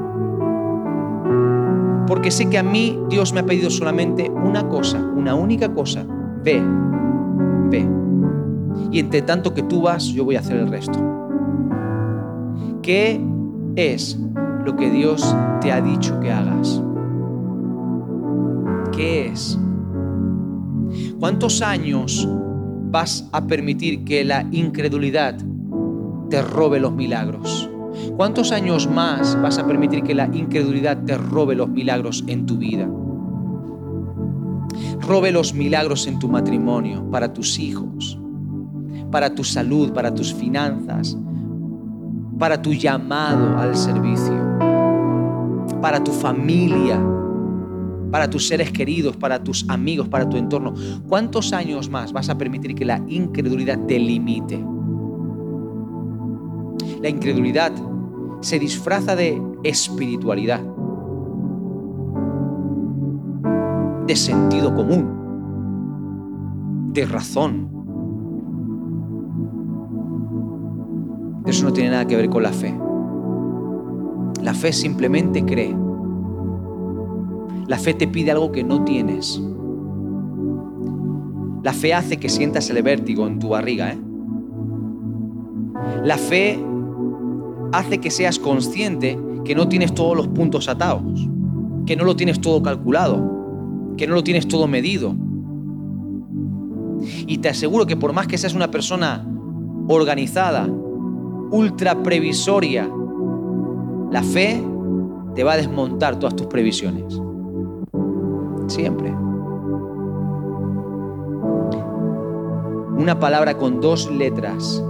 Porque 2.07 2.31
sé 2.31 2.51
que 2.51 2.59
a 2.59 2.63
mí 2.63 2.99
Dios 3.09 3.33
me 3.33 3.41
ha 3.41 3.47
pedido 3.47 3.71
solamente 3.71 4.31
una 4.31 4.69
cosa, 4.69 4.99
una 4.99 5.35
única 5.35 5.73
cosa. 5.73 6.05
Ve, 6.43 6.63
ve. 7.71 8.00
Y 8.91 8.99
entre 8.99 9.23
tanto 9.23 9.55
que 9.55 9.63
tú 9.63 9.83
vas, 9.83 10.05
yo 10.07 10.25
voy 10.25 10.37
a 10.37 10.41
hacer 10.41 10.57
el 10.57 10.69
resto. 10.69 10.99
¿Qué 12.83 13.21
es 13.77 14.19
lo 14.65 14.77
que 14.77 14.91
Dios 14.91 15.35
te 15.61 15.73
ha 15.73 15.81
dicho 15.81 16.19
que 16.21 16.31
hagas? 16.31 16.83
¿Qué 18.93 19.29
es? 19.29 19.59
¿Cuántos 21.19 21.63
años 21.63 22.29
vas 22.91 23.29
a 23.33 23.47
permitir 23.47 24.05
que 24.05 24.25
la 24.25 24.47
incredulidad 24.51 25.37
te 26.29 26.43
robe 26.43 26.81
los 26.81 26.93
milagros? 26.93 27.71
¿Cuántos 28.17 28.53
años 28.53 28.89
más 28.89 29.41
vas 29.41 29.59
a 29.59 29.67
permitir 29.67 30.03
que 30.03 30.15
la 30.15 30.27
incredulidad 30.33 31.05
te 31.05 31.17
robe 31.17 31.55
los 31.55 31.69
milagros 31.69 32.25
en 32.27 32.47
tu 32.47 32.57
vida? 32.57 32.89
Robe 35.01 35.33
los 35.33 35.55
milagros 35.55 36.07
en 36.07 36.19
tu 36.19 36.29
matrimonio, 36.29 37.11
para 37.11 37.33
tus 37.33 37.59
hijos, 37.59 38.20
para 39.11 39.35
tu 39.35 39.45
salud, 39.45 39.93
para 39.93 40.15
tus 40.15 40.33
finanzas, 40.33 41.17
para 42.39 42.61
tu 42.61 42.73
llamado 42.73 43.59
al 43.59 43.77
servicio, 43.77 44.35
para 45.81 46.03
tu 46.03 46.13
familia, 46.13 47.01
para 48.11 48.29
tus 48.29 48.49
seres 48.49 48.73
queridos, 48.73 49.17
para 49.17 49.43
tus 49.43 49.69
amigos, 49.69 50.09
para 50.09 50.29
tu 50.29 50.37
entorno. 50.37 50.75
¿Cuántos 51.09 51.53
años 51.53 51.89
más 51.89 52.13
vas 52.13 52.29
a 52.29 52.37
permitir 52.37 52.75
que 52.75 52.85
la 52.85 53.03
incredulidad 53.09 53.79
te 53.87 53.99
limite? 53.99 54.65
La 57.01 57.09
incredulidad 57.09 57.73
se 58.41 58.59
disfraza 58.59 59.17
de 59.17 59.41
espiritualidad, 59.65 60.61
de 64.07 64.17
sentido 64.17 64.75
común, 64.75 65.21
de 66.93 67.07
razón. 67.07 67.80
Eso 71.47 71.65
no 71.65 71.73
tiene 71.73 71.91
nada 71.91 72.07
que 72.07 72.17
ver 72.17 72.29
con 72.29 72.43
la 72.43 72.53
fe. 72.53 72.75
La 74.43 74.55
fe 74.55 74.73
simplemente 74.73 75.45
cree. 75.45 75.75
La 77.67 77.79
fe 77.79 77.95
te 77.95 78.09
pide 78.09 78.31
algo 78.31 78.53
que 78.53 78.65
no 78.65 78.85
tienes. 78.85 79.41
La 81.63 81.73
fe 81.73 81.95
hace 81.95 82.17
que 82.17 82.29
sientas 82.29 82.69
el 82.71 82.83
vértigo 82.83 83.27
en 83.27 83.39
tu 83.39 83.51
barriga. 83.51 83.93
¿eh? 83.93 83.99
La 86.05 86.17
fe 86.17 86.59
hace 87.73 87.99
que 87.99 88.11
seas 88.11 88.39
consciente 88.39 89.19
que 89.45 89.55
no 89.55 89.69
tienes 89.69 89.95
todos 89.95 90.17
los 90.17 90.29
puntos 90.29 90.69
atados, 90.69 91.29
que 91.87 91.97
no 91.97 92.05
lo 92.05 92.17
tienes 92.17 92.41
todo 92.41 92.63
calculado, 92.63 93.95
que 93.97 94.07
no 94.07 94.15
lo 94.15 94.25
tienes 94.25 94.49
todo 94.49 94.67
medido. 94.67 95.15
Y 97.27 97.39
te 97.39 97.49
aseguro 97.49 97.87
que 97.87 97.97
por 97.97 98.13
más 98.13 98.27
que 98.27 98.39
seas 98.39 98.55
una 98.55 98.71
persona 98.71 99.27
organizada, 99.89 100.69
ultra 101.51 102.03
previsoria, 102.03 102.91
la 104.11 104.23
fe 104.23 104.63
te 105.35 105.45
va 105.45 105.53
a 105.53 105.57
desmontar 105.57 106.19
todas 106.19 106.35
tus 106.35 106.47
previsiones 106.47 107.21
siempre. 108.71 109.11
Una 112.97 113.19
palabra 113.19 113.57
con 113.57 113.81
dos 113.81 114.11
letras 114.11 114.83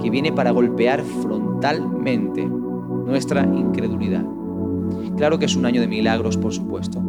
que 0.00 0.10
viene 0.10 0.32
para 0.32 0.50
golpear 0.50 1.02
frontalmente 1.02 2.46
nuestra 2.46 3.44
incredulidad. 3.44 4.24
Claro 5.16 5.38
que 5.38 5.46
es 5.46 5.56
un 5.56 5.66
año 5.66 5.80
de 5.80 5.88
milagros, 5.88 6.36
por 6.36 6.52
supuesto. 6.52 7.00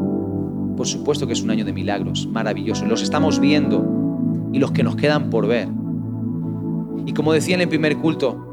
Por 0.76 0.88
supuesto 0.88 1.28
que 1.28 1.34
es 1.34 1.44
un 1.44 1.52
año 1.52 1.66
de 1.66 1.74
milagros, 1.74 2.28
maravilloso. 2.32 2.86
Los 2.86 3.02
estamos 3.02 3.40
viendo 3.40 3.84
y 4.52 4.60
los 4.60 4.72
que 4.72 4.84
nos 4.84 4.96
quedan 4.96 5.30
por 5.30 5.48
ver. 5.48 5.68
Y 7.06 7.14
como 7.14 7.34
decía 7.34 7.56
en 7.56 7.62
el 7.62 7.70
primer 7.70 7.98
culto, 7.98 8.47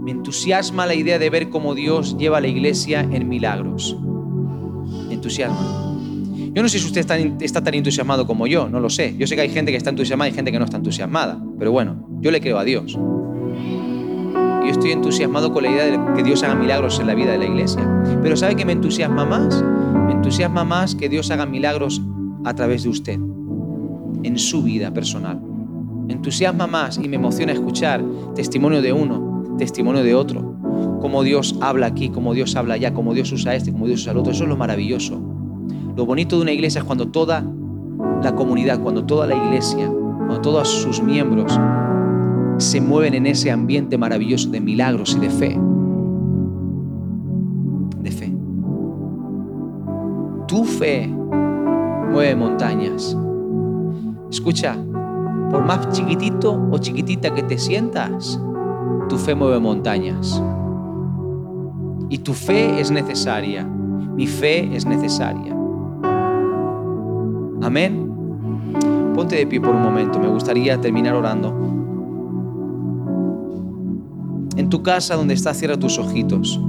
me 0.00 0.12
entusiasma 0.12 0.86
la 0.86 0.94
idea 0.94 1.18
de 1.18 1.28
ver 1.30 1.50
cómo 1.50 1.74
Dios 1.74 2.16
lleva 2.16 2.38
a 2.38 2.40
la 2.40 2.48
iglesia 2.48 3.00
en 3.00 3.28
milagros. 3.28 3.96
Me 5.08 5.14
entusiasma. 5.14 5.90
Yo 6.52 6.62
no 6.62 6.68
sé 6.68 6.78
si 6.78 6.86
usted 6.86 7.00
está, 7.40 7.62
tan 7.62 7.74
entusiasmado 7.74 8.26
como 8.26 8.46
yo, 8.46 8.68
no 8.68 8.80
lo 8.80 8.90
sé. 8.90 9.14
Yo 9.16 9.26
sé 9.26 9.36
que 9.36 9.42
hay 9.42 9.50
gente 9.50 9.70
que 9.70 9.76
está 9.76 9.90
entusiasmada 9.90 10.30
y 10.30 10.32
gente 10.32 10.50
que 10.50 10.58
no 10.58 10.64
está 10.64 10.78
entusiasmada. 10.78 11.40
Pero 11.58 11.70
bueno, 11.70 12.08
yo 12.20 12.30
le 12.30 12.40
creo 12.40 12.58
a 12.58 12.64
Dios. 12.64 12.94
Yo 12.94 14.66
estoy 14.68 14.90
entusiasmado 14.92 15.52
con 15.52 15.62
la 15.62 15.70
idea 15.70 15.84
de 15.84 16.14
que 16.14 16.22
Dios 16.22 16.42
haga 16.42 16.54
milagros 16.54 16.98
en 16.98 17.06
la 17.06 17.14
vida 17.14 17.32
de 17.32 17.38
la 17.38 17.44
iglesia. 17.44 17.86
Pero 18.22 18.36
¿sabe 18.36 18.56
qué 18.56 18.64
me 18.64 18.72
entusiasma 18.72 19.24
más? 19.24 19.62
Me 20.06 20.12
entusiasma 20.12 20.64
más 20.64 20.94
que 20.94 21.08
Dios 21.08 21.30
haga 21.30 21.46
milagros 21.46 22.02
a 22.44 22.54
través 22.54 22.82
de 22.82 22.88
usted, 22.88 23.18
en 24.22 24.38
su 24.38 24.62
vida 24.62 24.92
personal. 24.92 25.40
Me 25.40 26.14
entusiasma 26.14 26.66
más 26.66 26.98
y 26.98 27.08
me 27.08 27.16
emociona 27.16 27.52
escuchar 27.52 28.02
testimonio 28.34 28.82
de 28.82 28.92
uno, 28.92 29.29
testimonio 29.58 30.02
de 30.02 30.14
otro. 30.14 30.54
Cómo 31.00 31.22
Dios 31.22 31.56
habla 31.60 31.86
aquí, 31.86 32.10
cómo 32.10 32.34
Dios 32.34 32.56
habla 32.56 32.74
allá, 32.74 32.92
cómo 32.92 33.14
Dios 33.14 33.32
usa 33.32 33.54
este, 33.54 33.72
cómo 33.72 33.86
Dios 33.86 34.00
usa 34.00 34.12
el 34.12 34.18
otro. 34.18 34.32
Eso 34.32 34.44
es 34.44 34.50
lo 34.50 34.56
maravilloso. 34.56 35.20
Lo 35.96 36.06
bonito 36.06 36.36
de 36.36 36.42
una 36.42 36.52
iglesia 36.52 36.80
es 36.80 36.84
cuando 36.84 37.08
toda 37.08 37.44
la 38.22 38.34
comunidad, 38.34 38.80
cuando 38.80 39.04
toda 39.04 39.26
la 39.26 39.36
iglesia 39.36 39.90
cuando 40.30 40.42
todos 40.42 40.68
sus 40.68 41.02
miembros 41.02 41.58
se 42.58 42.80
mueven 42.80 43.14
en 43.14 43.26
ese 43.26 43.50
ambiente 43.50 43.98
maravilloso 43.98 44.48
de 44.48 44.60
milagros 44.60 45.16
y 45.16 45.18
de 45.18 45.28
fe. 45.28 45.58
De 48.00 48.10
fe. 48.12 48.32
Tu 50.46 50.64
fe 50.64 51.08
mueve 52.12 52.36
montañas. 52.36 53.16
Escucha, 54.30 54.76
por 55.50 55.64
más 55.64 55.88
chiquitito 55.90 56.68
o 56.70 56.78
chiquitita 56.78 57.34
que 57.34 57.42
te 57.42 57.58
sientas, 57.58 58.40
tu 59.10 59.18
fe 59.18 59.34
mueve 59.34 59.58
montañas. 59.58 60.40
Y 62.08 62.18
tu 62.18 62.32
fe 62.32 62.80
es 62.80 62.92
necesaria. 62.92 63.64
Mi 63.64 64.26
fe 64.26 64.74
es 64.74 64.86
necesaria. 64.86 65.52
Amén. 67.60 68.08
Ponte 69.14 69.36
de 69.36 69.46
pie 69.48 69.60
por 69.60 69.74
un 69.74 69.82
momento. 69.82 70.20
Me 70.20 70.28
gustaría 70.28 70.80
terminar 70.80 71.14
orando. 71.14 71.52
En 74.56 74.68
tu 74.70 74.82
casa 74.82 75.16
donde 75.16 75.34
estás, 75.34 75.58
cierra 75.58 75.76
tus 75.76 75.98
ojitos. 75.98 76.60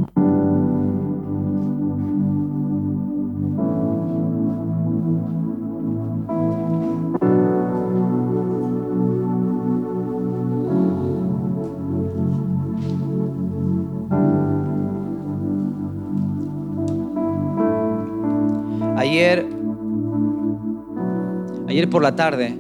La 22.02 22.16
tarde, 22.16 22.58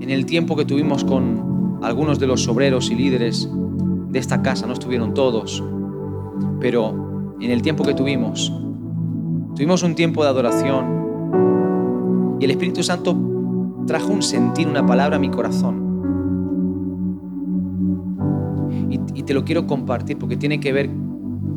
en 0.00 0.10
el 0.10 0.26
tiempo 0.26 0.56
que 0.56 0.64
tuvimos 0.64 1.04
con 1.04 1.78
algunos 1.82 2.18
de 2.18 2.26
los 2.26 2.46
obreros 2.48 2.90
y 2.90 2.94
líderes 2.94 3.48
de 4.08 4.18
esta 4.18 4.42
casa, 4.42 4.66
no 4.66 4.72
estuvieron 4.72 5.14
todos, 5.14 5.62
pero 6.60 7.34
en 7.40 7.50
el 7.50 7.62
tiempo 7.62 7.84
que 7.84 7.94
tuvimos, 7.94 8.52
tuvimos 9.54 9.82
un 9.82 9.94
tiempo 9.94 10.22
de 10.22 10.30
adoración 10.30 12.36
y 12.40 12.44
el 12.44 12.50
Espíritu 12.50 12.82
Santo 12.82 13.16
trajo 13.86 14.12
un 14.12 14.22
sentir, 14.22 14.68
una 14.68 14.84
palabra 14.84 15.16
a 15.16 15.18
mi 15.18 15.30
corazón. 15.30 15.82
Y, 18.90 19.00
y 19.14 19.22
te 19.22 19.34
lo 19.34 19.44
quiero 19.44 19.66
compartir 19.66 20.18
porque 20.18 20.36
tiene 20.36 20.60
que 20.60 20.72
ver 20.72 20.90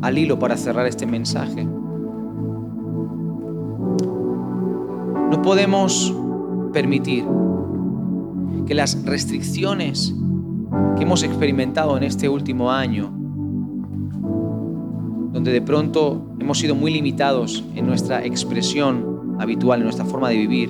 al 0.02 0.18
hilo 0.18 0.38
para 0.38 0.56
cerrar 0.56 0.86
este 0.86 1.06
mensaje. 1.06 1.66
No 5.30 5.42
podemos 5.42 6.14
permitir 6.76 7.24
que 8.66 8.74
las 8.74 9.02
restricciones 9.06 10.14
que 10.94 11.04
hemos 11.04 11.22
experimentado 11.22 11.96
en 11.96 12.02
este 12.02 12.28
último 12.28 12.70
año, 12.70 13.10
donde 15.32 15.52
de 15.52 15.62
pronto 15.62 16.34
hemos 16.38 16.58
sido 16.58 16.74
muy 16.74 16.92
limitados 16.92 17.64
en 17.74 17.86
nuestra 17.86 18.22
expresión 18.26 19.38
habitual, 19.40 19.78
en 19.78 19.84
nuestra 19.84 20.04
forma 20.04 20.28
de 20.28 20.36
vivir, 20.36 20.68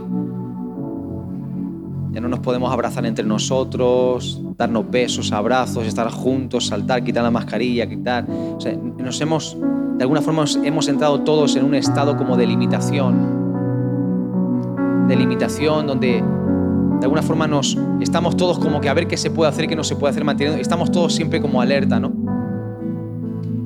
ya 2.12 2.20
no 2.20 2.28
nos 2.28 2.38
podemos 2.38 2.72
abrazar 2.72 3.04
entre 3.04 3.24
nosotros, 3.24 4.40
darnos 4.56 4.88
besos, 4.88 5.32
abrazos, 5.32 5.88
estar 5.88 6.08
juntos, 6.12 6.68
saltar, 6.68 7.02
quitar 7.02 7.24
la 7.24 7.32
mascarilla, 7.32 7.88
quitar. 7.88 8.28
Nos 8.28 9.20
hemos, 9.20 9.56
de 9.98 10.04
alguna 10.04 10.22
forma, 10.22 10.44
hemos 10.62 10.86
entrado 10.86 11.22
todos 11.22 11.56
en 11.56 11.64
un 11.64 11.74
estado 11.74 12.16
como 12.16 12.36
de 12.36 12.46
limitación 12.46 13.45
de 15.08 15.16
limitación, 15.16 15.86
donde 15.86 16.22
de 16.98 17.04
alguna 17.04 17.22
forma 17.22 17.46
nos 17.46 17.76
estamos 18.00 18.36
todos 18.36 18.58
como 18.58 18.80
que 18.80 18.88
a 18.88 18.94
ver 18.94 19.06
qué 19.06 19.16
se 19.16 19.30
puede 19.30 19.50
hacer, 19.50 19.66
qué 19.66 19.76
no 19.76 19.84
se 19.84 19.96
puede 19.96 20.10
hacer, 20.12 20.24
manteniendo, 20.24 20.60
estamos 20.60 20.90
todos 20.90 21.14
siempre 21.14 21.40
como 21.40 21.60
alerta, 21.60 22.00
¿no? 22.00 22.12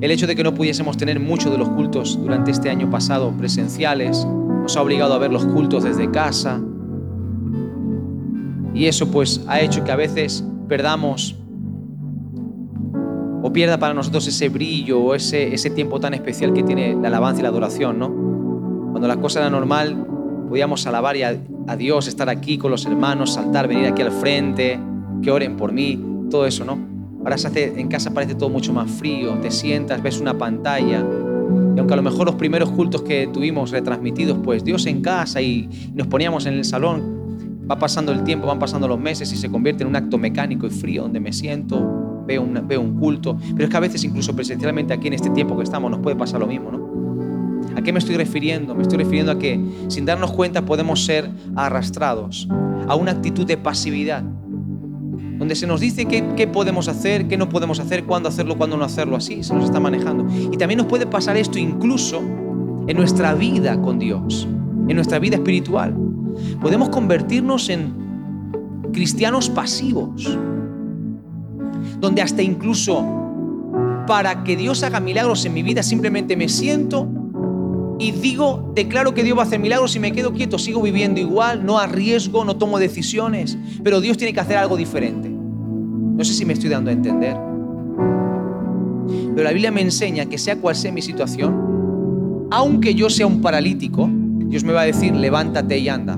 El 0.01 0.09
hecho 0.09 0.25
de 0.25 0.35
que 0.35 0.43
no 0.43 0.53
pudiésemos 0.53 0.97
tener 0.97 1.19
muchos 1.19 1.51
de 1.51 1.57
los 1.59 1.69
cultos 1.69 2.19
durante 2.19 2.51
este 2.51 2.69
año 2.69 2.89
pasado 2.89 3.31
presenciales 3.37 4.25
nos 4.63 4.75
ha 4.75 4.81
obligado 4.81 5.13
a 5.13 5.19
ver 5.19 5.31
los 5.31 5.45
cultos 5.45 5.83
desde 5.83 6.09
casa. 6.09 6.59
Y 8.73 8.85
eso 8.85 9.11
pues 9.11 9.43
ha 9.47 9.59
hecho 9.59 9.83
que 9.83 9.91
a 9.91 9.95
veces 9.95 10.43
perdamos 10.67 11.35
o 13.43 13.53
pierda 13.53 13.77
para 13.77 13.93
nosotros 13.93 14.27
ese 14.27 14.49
brillo 14.49 14.99
o 14.99 15.15
ese, 15.15 15.53
ese 15.53 15.69
tiempo 15.69 15.99
tan 15.99 16.13
especial 16.13 16.53
que 16.53 16.63
tiene 16.63 16.95
la 16.95 17.09
alabanza 17.09 17.41
y 17.41 17.43
la 17.43 17.49
adoración, 17.49 17.99
¿no? 17.99 18.09
Cuando 18.91 19.07
la 19.07 19.17
cosa 19.17 19.39
era 19.39 19.49
normal, 19.49 20.07
podíamos 20.51 20.85
alabar 20.85 21.15
a, 21.67 21.75
Dios, 21.77 22.09
estar 22.09 22.27
aquí 22.27 22.57
con 22.57 22.71
los 22.71 22.85
hermanos, 22.85 23.35
saltar, 23.35 23.69
venir 23.69 23.85
aquí 23.85 24.01
al 24.01 24.11
frente, 24.11 24.77
que 25.23 25.31
oren 25.31 25.55
por 25.55 25.71
mí, 25.71 25.97
todo 26.29 26.45
eso, 26.45 26.65
¿no? 26.65 26.77
Ahora 27.19 27.37
se 27.37 27.47
hace, 27.47 27.79
en 27.79 27.87
casa 27.87 28.13
parece 28.13 28.35
todo 28.35 28.49
mucho 28.49 28.73
más 28.73 28.91
frío, 28.91 29.35
te 29.35 29.49
sientas, 29.49 30.03
ves 30.03 30.19
una 30.19 30.37
pantalla, 30.37 31.05
y 31.73 31.79
aunque 31.79 31.93
a 31.93 31.95
lo 31.95 32.03
mejor 32.03 32.25
los 32.25 32.35
primeros 32.35 32.69
cultos 32.69 33.01
que 33.03 33.29
tuvimos 33.31 33.71
retransmitidos, 33.71 34.39
pues 34.43 34.65
Dios 34.65 34.85
en 34.87 35.01
casa 35.01 35.41
y, 35.41 35.69
nos 35.95 36.07
poníamos 36.07 36.45
en 36.45 36.55
el 36.55 36.65
salón, 36.65 37.61
va 37.71 37.79
pasando 37.79 38.11
el 38.11 38.25
tiempo, 38.25 38.45
van 38.45 38.59
pasando 38.59 38.89
los 38.89 38.99
meses 38.99 39.31
y 39.31 39.37
se 39.37 39.49
convierte 39.49 39.83
en 39.83 39.87
un 39.87 39.95
acto 39.95 40.17
mecánico 40.17 40.67
y 40.67 40.69
frío 40.69 41.03
donde 41.03 41.21
me 41.21 41.31
siento, 41.31 42.25
veo, 42.27 42.45
veo 42.67 42.81
un 42.81 42.99
culto, 42.99 43.37
pero 43.53 43.63
es 43.63 43.69
que 43.69 43.77
a 43.77 43.79
veces 43.79 44.03
incluso 44.03 44.35
presencialmente 44.35 44.93
aquí 44.93 45.07
en 45.07 45.13
este 45.13 45.29
tiempo 45.29 45.55
que 45.55 45.63
estamos 45.63 45.89
nos 45.89 46.01
puede 46.01 46.17
pasar 46.17 46.41
lo 46.41 46.47
mismo, 46.47 46.73
¿no? 46.73 46.90
¿A 47.75 47.81
qué 47.81 47.93
me 47.93 47.99
estoy 47.99 48.17
refiriendo? 48.17 48.75
Me 48.75 48.83
estoy 48.83 48.97
refiriendo 48.97 49.31
a 49.31 49.39
que 49.39 49.59
sin 49.87 50.05
darnos 50.05 50.31
cuenta 50.31 50.65
podemos 50.65 51.03
ser 51.05 51.29
arrastrados 51.55 52.47
a 52.87 52.95
una 52.95 53.11
actitud 53.11 53.45
de 53.45 53.57
pasividad, 53.57 54.23
donde 54.23 55.55
se 55.55 55.65
nos 55.67 55.79
dice 55.79 56.05
qué, 56.05 56.47
podemos 56.47 56.87
hacer, 56.87 57.27
qué 57.27 57.37
no 57.37 57.49
podemos 57.49 57.79
hacer, 57.79 58.03
cuándo 58.05 58.29
hacerlo, 58.29 58.57
cuándo 58.57 58.77
no 58.77 58.85
hacerlo, 58.85 59.15
así 59.15 59.43
se 59.43 59.53
nos 59.53 59.65
está 59.65 59.79
manejando. 59.79 60.27
Y 60.51 60.57
también 60.57 60.77
nos 60.77 60.87
puede 60.87 61.05
pasar 61.05 61.37
esto 61.37 61.57
incluso 61.57 62.21
en 62.87 62.97
nuestra 62.97 63.33
vida 63.33 63.81
con 63.81 63.99
Dios, 63.99 64.47
en 64.87 64.95
nuestra 64.95 65.19
vida 65.19 65.37
espiritual. 65.37 65.95
Podemos 66.61 66.89
convertirnos 66.89 67.69
en 67.69 67.93
cristianos 68.91 69.49
pasivos, 69.49 70.37
donde 71.99 72.21
hasta 72.21 72.41
incluso 72.41 73.05
para 74.07 74.43
que 74.43 74.57
Dios 74.57 74.83
haga 74.83 74.99
milagros 74.99 75.45
en 75.45 75.53
mi 75.53 75.63
vida 75.63 75.83
simplemente 75.83 76.35
me 76.35 76.49
siento 76.49 77.07
y 78.01 78.11
digo, 78.11 78.71
declaro 78.73 79.13
que 79.13 79.23
Dios 79.23 79.37
va 79.37 79.43
a 79.43 79.45
hacer 79.45 79.59
milagros 79.59 79.95
y 79.95 79.99
me 79.99 80.11
quedo 80.11 80.33
quieto, 80.33 80.57
sigo 80.57 80.81
viviendo 80.81 81.19
igual, 81.19 81.63
no 81.63 81.77
arriesgo, 81.77 82.43
no 82.43 82.55
tomo 82.55 82.79
decisiones, 82.79 83.59
pero 83.83 84.01
Dios 84.01 84.17
tiene 84.17 84.33
que 84.33 84.39
hacer 84.39 84.57
algo 84.57 84.75
diferente. 84.75 85.29
No 85.29 86.23
sé 86.23 86.33
si 86.33 86.43
me 86.43 86.53
estoy 86.53 86.69
dando 86.71 86.89
a 86.89 86.93
entender. 86.93 87.37
Pero 89.35 89.43
la 89.43 89.51
Biblia 89.51 89.69
me 89.69 89.81
enseña 89.81 90.25
que 90.25 90.39
sea 90.39 90.55
cual 90.55 90.75
sea 90.75 90.91
mi 90.91 91.03
situación, 91.03 92.47
aunque 92.49 92.95
yo 92.95 93.07
sea 93.07 93.27
un 93.27 93.39
paralítico, 93.39 94.09
Dios 94.47 94.63
me 94.63 94.73
va 94.73 94.81
a 94.81 94.85
decir, 94.85 95.15
levántate 95.15 95.77
y 95.77 95.87
anda. 95.87 96.17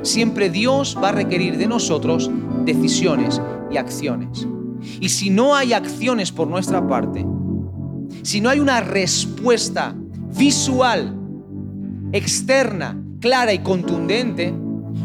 Siempre 0.00 0.48
Dios 0.48 0.96
va 0.96 1.10
a 1.10 1.12
requerir 1.12 1.58
de 1.58 1.66
nosotros 1.66 2.30
decisiones 2.64 3.38
y 3.70 3.76
acciones. 3.76 4.48
Y 4.98 5.10
si 5.10 5.28
no 5.28 5.54
hay 5.54 5.74
acciones 5.74 6.32
por 6.32 6.48
nuestra 6.48 6.88
parte, 6.88 7.26
si 8.22 8.40
no 8.40 8.48
hay 8.50 8.60
una 8.60 8.80
respuesta 8.80 9.94
visual, 10.36 11.16
externa, 12.12 13.00
clara 13.20 13.52
y 13.52 13.60
contundente, 13.60 14.52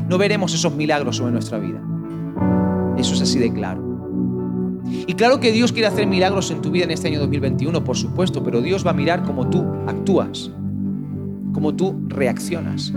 no 0.09 0.17
veremos 0.17 0.53
esos 0.53 0.73
milagros 0.75 1.17
sobre 1.17 1.31
nuestra 1.31 1.57
vida. 1.59 1.81
Eso 2.97 3.13
es 3.13 3.21
así 3.21 3.39
de 3.39 3.51
claro. 3.51 3.83
Y 5.07 5.13
claro 5.13 5.39
que 5.39 5.51
Dios 5.51 5.71
quiere 5.71 5.87
hacer 5.87 6.07
milagros 6.07 6.51
en 6.51 6.61
tu 6.61 6.71
vida 6.71 6.85
en 6.85 6.91
este 6.91 7.07
año 7.07 7.19
2021, 7.19 7.83
por 7.83 7.97
supuesto, 7.97 8.43
pero 8.43 8.61
Dios 8.61 8.85
va 8.85 8.91
a 8.91 8.93
mirar 8.93 9.23
cómo 9.23 9.49
tú 9.49 9.65
actúas, 9.87 10.51
cómo 11.53 11.73
tú 11.73 12.05
reaccionas. 12.07 12.93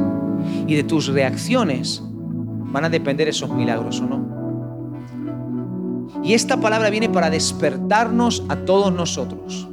Y 0.66 0.74
de 0.74 0.82
tus 0.84 1.08
reacciones 1.08 2.02
van 2.04 2.84
a 2.84 2.90
depender 2.90 3.28
esos 3.28 3.50
milagros 3.50 4.00
o 4.00 4.06
no. 4.06 4.28
Y 6.22 6.34
esta 6.34 6.60
palabra 6.60 6.90
viene 6.90 7.08
para 7.08 7.30
despertarnos 7.30 8.44
a 8.48 8.56
todos 8.56 8.92
nosotros 8.92 9.68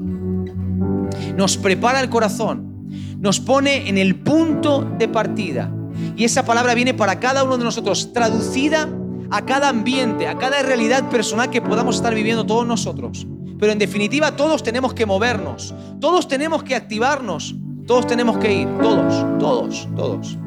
nos 1.35 1.57
prepara 1.57 1.99
el 2.01 2.09
corazón, 2.09 2.87
nos 3.19 3.39
pone 3.39 3.89
en 3.89 3.97
el 3.97 4.15
punto 4.15 4.87
de 4.97 5.07
partida. 5.07 5.71
Y 6.15 6.23
esa 6.23 6.45
palabra 6.45 6.73
viene 6.73 6.93
para 6.93 7.19
cada 7.19 7.43
uno 7.43 7.57
de 7.57 7.63
nosotros, 7.63 8.13
traducida 8.13 8.89
a 9.31 9.45
cada 9.45 9.69
ambiente, 9.69 10.27
a 10.27 10.37
cada 10.37 10.61
realidad 10.61 11.09
personal 11.09 11.49
que 11.49 11.61
podamos 11.61 11.97
estar 11.97 12.13
viviendo 12.13 12.45
todos 12.45 12.65
nosotros. 12.65 13.27
Pero 13.59 13.71
en 13.71 13.79
definitiva 13.79 14.35
todos 14.35 14.63
tenemos 14.63 14.93
que 14.93 15.05
movernos, 15.05 15.73
todos 15.99 16.27
tenemos 16.27 16.63
que 16.63 16.75
activarnos, 16.75 17.55
todos 17.87 18.05
tenemos 18.07 18.37
que 18.37 18.53
ir, 18.53 18.67
todos, 18.81 19.39
todos, 19.39 19.87
todos. 19.95 20.37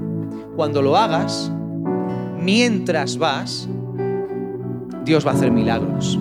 Cuando 0.57 0.82
lo 0.82 0.97
hagas, 0.97 1.51
mientras 2.41 3.16
vas, 3.16 3.68
Dios 5.05 5.26
va 5.26 5.30
a 5.30 5.34
hacer 5.34 5.51
milagros. 5.51 6.18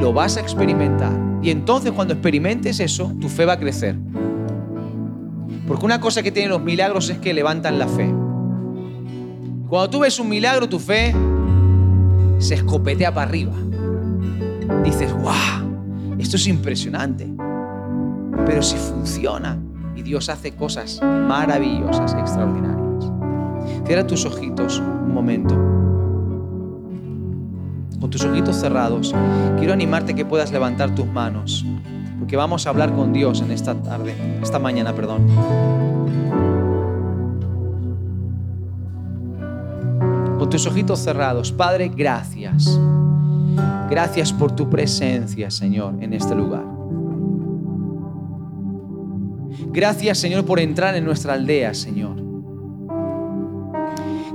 Lo 0.00 0.12
vas 0.12 0.36
a 0.36 0.40
experimentar. 0.40 1.12
Y 1.42 1.50
entonces 1.50 1.92
cuando 1.92 2.14
experimentes 2.14 2.80
eso, 2.80 3.12
tu 3.20 3.28
fe 3.28 3.44
va 3.44 3.54
a 3.54 3.58
crecer. 3.58 3.96
Porque 5.66 5.84
una 5.84 6.00
cosa 6.00 6.22
que 6.22 6.32
tienen 6.32 6.50
los 6.50 6.62
milagros 6.62 7.10
es 7.10 7.18
que 7.18 7.34
levantan 7.34 7.78
la 7.78 7.86
fe. 7.86 8.12
Cuando 9.68 9.90
tú 9.90 10.00
ves 10.00 10.18
un 10.18 10.28
milagro, 10.28 10.68
tu 10.68 10.78
fe 10.78 11.14
se 12.38 12.54
escopetea 12.54 13.12
para 13.12 13.28
arriba. 13.28 13.52
Dices, 14.82 15.12
wow, 15.12 16.16
esto 16.18 16.36
es 16.36 16.46
impresionante. 16.46 17.28
Pero 18.46 18.62
si 18.62 18.76
funciona 18.76 19.58
y 19.94 20.02
Dios 20.02 20.28
hace 20.28 20.52
cosas 20.52 21.00
maravillosas, 21.02 22.14
extraordinarias. 22.14 23.12
Cierra 23.84 24.06
tus 24.06 24.24
ojitos 24.24 24.78
un 24.78 25.12
momento. 25.12 25.97
Con 28.00 28.10
tus 28.10 28.24
ojitos 28.24 28.56
cerrados, 28.56 29.14
quiero 29.58 29.72
animarte 29.72 30.14
que 30.14 30.24
puedas 30.24 30.52
levantar 30.52 30.94
tus 30.94 31.06
manos, 31.06 31.66
porque 32.18 32.36
vamos 32.36 32.66
a 32.66 32.70
hablar 32.70 32.92
con 32.94 33.12
Dios 33.12 33.40
en 33.40 33.50
esta 33.50 33.74
tarde, 33.74 34.14
esta 34.40 34.60
mañana, 34.60 34.94
perdón. 34.94 35.26
Con 40.38 40.48
tus 40.48 40.64
ojitos 40.66 41.00
cerrados, 41.00 41.50
Padre, 41.50 41.88
gracias. 41.88 42.78
Gracias 43.90 44.32
por 44.32 44.52
tu 44.52 44.70
presencia, 44.70 45.50
Señor, 45.50 45.94
en 46.00 46.12
este 46.12 46.36
lugar. 46.36 46.64
Gracias, 49.72 50.18
Señor, 50.18 50.44
por 50.44 50.60
entrar 50.60 50.94
en 50.94 51.04
nuestra 51.04 51.34
aldea, 51.34 51.74
Señor. 51.74 52.16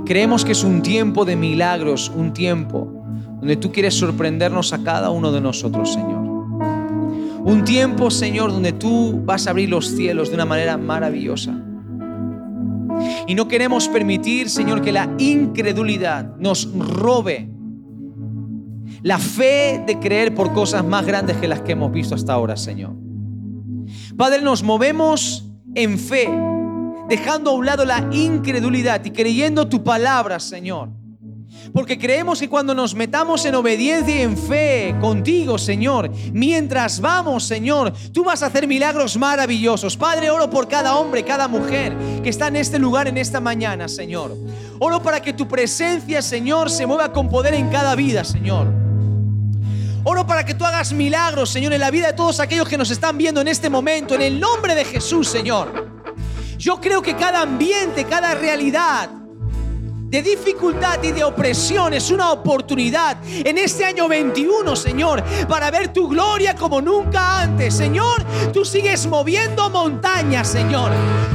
Creemos 0.04 0.44
que 0.44 0.52
es 0.52 0.62
un 0.64 0.82
tiempo 0.82 1.24
de 1.24 1.34
milagros, 1.34 2.12
un 2.14 2.34
tiempo 2.34 2.93
donde 3.44 3.56
tú 3.58 3.70
quieres 3.70 3.92
sorprendernos 3.92 4.72
a 4.72 4.82
cada 4.82 5.10
uno 5.10 5.30
de 5.30 5.38
nosotros, 5.38 5.92
Señor. 5.92 6.16
Un 7.44 7.62
tiempo, 7.62 8.10
Señor, 8.10 8.50
donde 8.50 8.72
tú 8.72 9.20
vas 9.22 9.46
a 9.46 9.50
abrir 9.50 9.68
los 9.68 9.86
cielos 9.86 10.30
de 10.30 10.36
una 10.36 10.46
manera 10.46 10.78
maravillosa. 10.78 11.52
Y 13.26 13.34
no 13.34 13.46
queremos 13.46 13.86
permitir, 13.88 14.48
Señor, 14.48 14.80
que 14.80 14.92
la 14.92 15.14
incredulidad 15.18 16.34
nos 16.38 16.72
robe 16.72 17.50
la 19.02 19.18
fe 19.18 19.84
de 19.86 19.98
creer 19.98 20.34
por 20.34 20.54
cosas 20.54 20.82
más 20.82 21.04
grandes 21.04 21.36
que 21.36 21.46
las 21.46 21.60
que 21.60 21.72
hemos 21.72 21.92
visto 21.92 22.14
hasta 22.14 22.32
ahora, 22.32 22.56
Señor. 22.56 22.94
Padre, 24.16 24.40
nos 24.40 24.62
movemos 24.62 25.52
en 25.74 25.98
fe, 25.98 26.30
dejando 27.10 27.50
a 27.50 27.54
un 27.56 27.66
lado 27.66 27.84
la 27.84 28.08
incredulidad 28.10 29.04
y 29.04 29.10
creyendo 29.10 29.68
tu 29.68 29.84
palabra, 29.84 30.40
Señor. 30.40 31.03
Porque 31.72 31.98
creemos 31.98 32.40
que 32.40 32.48
cuando 32.48 32.74
nos 32.74 32.94
metamos 32.94 33.44
en 33.44 33.54
obediencia 33.54 34.16
y 34.16 34.22
en 34.22 34.36
fe 34.36 34.94
contigo, 35.00 35.58
Señor, 35.58 36.10
mientras 36.32 37.00
vamos, 37.00 37.44
Señor, 37.44 37.92
tú 38.12 38.24
vas 38.24 38.42
a 38.42 38.46
hacer 38.46 38.66
milagros 38.66 39.16
maravillosos. 39.16 39.96
Padre, 39.96 40.30
oro 40.30 40.48
por 40.50 40.68
cada 40.68 40.96
hombre, 40.96 41.24
cada 41.24 41.48
mujer 41.48 41.96
que 42.22 42.28
está 42.28 42.48
en 42.48 42.56
este 42.56 42.78
lugar 42.78 43.08
en 43.08 43.18
esta 43.18 43.40
mañana, 43.40 43.88
Señor. 43.88 44.36
Oro 44.78 45.02
para 45.02 45.20
que 45.20 45.32
tu 45.32 45.48
presencia, 45.48 46.20
Señor, 46.22 46.70
se 46.70 46.86
mueva 46.86 47.12
con 47.12 47.28
poder 47.28 47.54
en 47.54 47.70
cada 47.70 47.94
vida, 47.94 48.24
Señor. 48.24 48.66
Oro 50.04 50.26
para 50.26 50.44
que 50.44 50.54
tú 50.54 50.64
hagas 50.64 50.92
milagros, 50.92 51.48
Señor, 51.48 51.72
en 51.72 51.80
la 51.80 51.90
vida 51.90 52.08
de 52.08 52.12
todos 52.12 52.38
aquellos 52.38 52.68
que 52.68 52.76
nos 52.76 52.90
están 52.90 53.16
viendo 53.16 53.40
en 53.40 53.48
este 53.48 53.70
momento, 53.70 54.14
en 54.14 54.22
el 54.22 54.38
nombre 54.38 54.74
de 54.74 54.84
Jesús, 54.84 55.28
Señor. 55.28 55.90
Yo 56.58 56.80
creo 56.80 57.00
que 57.00 57.16
cada 57.16 57.40
ambiente, 57.40 58.04
cada 58.04 58.34
realidad, 58.34 59.08
de 60.14 60.22
dificultad 60.22 61.02
y 61.02 61.10
de 61.10 61.24
opresión 61.24 61.92
es 61.92 62.12
una 62.12 62.30
oportunidad 62.30 63.16
en 63.24 63.58
este 63.58 63.84
año 63.84 64.06
21, 64.06 64.76
Señor, 64.76 65.24
para 65.48 65.72
ver 65.72 65.92
tu 65.92 66.06
gloria 66.06 66.54
como 66.54 66.80
nunca 66.80 67.40
antes. 67.40 67.74
Señor, 67.74 68.22
tú 68.52 68.64
sigues 68.64 69.08
moviendo 69.08 69.68
montañas, 69.70 70.46
Señor. 70.46 70.92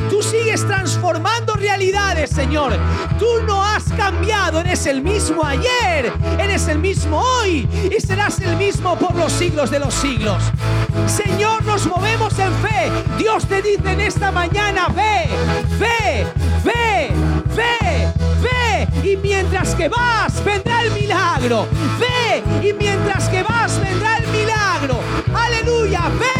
Tú 0.10 0.24
sigues 0.24 0.66
transformando 0.66 1.56
realidades, 1.56 2.30
Señor. 2.30 2.72
Tú 3.20 3.28
no 3.46 3.62
has 3.66 3.84
cambiado, 3.98 4.62
eres 4.62 4.86
el 4.86 5.02
mismo 5.02 5.44
ayer, 5.44 6.14
eres 6.40 6.70
el 6.70 6.80
mismo 6.80 7.20
hoy 7.20 7.68
y 7.94 8.00
serás 8.00 8.40
el 8.40 8.56
mismo 8.56 8.98
por 8.98 9.14
los 9.14 9.34
siglos 9.34 9.72
de 9.72 9.80
los 9.80 9.94
siglos. 9.94 10.42
Señor, 11.06 11.66
nos 11.66 11.86
movemos 11.86 12.32
en 12.40 12.54
fe. 12.54 12.90
Dios 13.18 13.46
te 13.46 13.62
dice 13.62 13.92
en 13.92 14.00
esta 14.00 14.32
mañana, 14.32 14.88
ve, 14.88 15.28
ve, 15.78 16.26
ve, 16.64 17.39
y 19.04 19.18
mientras 19.18 19.76
que 19.76 19.90
vas 19.90 20.44
vendrá 20.44 20.84
el 20.84 20.92
milagro. 20.92 21.68
Ve 22.00 22.44
y 22.68 22.74
mientras 22.74 23.28
que 23.30 23.44
vas 23.44 23.80
vendrá 23.80 24.18
el 24.18 24.28
milagro. 24.28 25.00
Aleluya, 25.34 26.10
ve, 26.20 26.39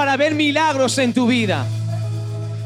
para 0.00 0.16
ver 0.16 0.34
milagros 0.34 0.96
en 0.96 1.12
tu 1.12 1.26
vida. 1.26 1.66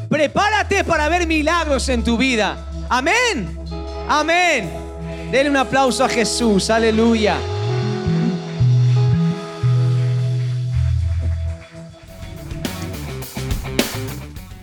Prepárate 0.07 0.85
para 0.85 1.09
ver 1.09 1.27
milagros 1.27 1.89
en 1.89 2.01
tu 2.01 2.15
vida. 2.15 2.65
Amén. 2.87 3.59
Amén. 4.07 4.71
Denle 5.33 5.49
un 5.49 5.57
aplauso 5.57 6.05
a 6.05 6.07
Jesús. 6.07 6.69
Aleluya. 6.69 7.35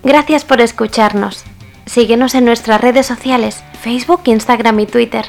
Gracias 0.01 0.43
por 0.43 0.59
escucharnos. 0.59 1.43
Síguenos 1.85 2.33
en 2.33 2.45
nuestras 2.45 2.81
redes 2.81 3.05
sociales, 3.05 3.63
Facebook, 3.83 4.21
Instagram 4.25 4.79
y 4.79 4.87
Twitter. 4.87 5.25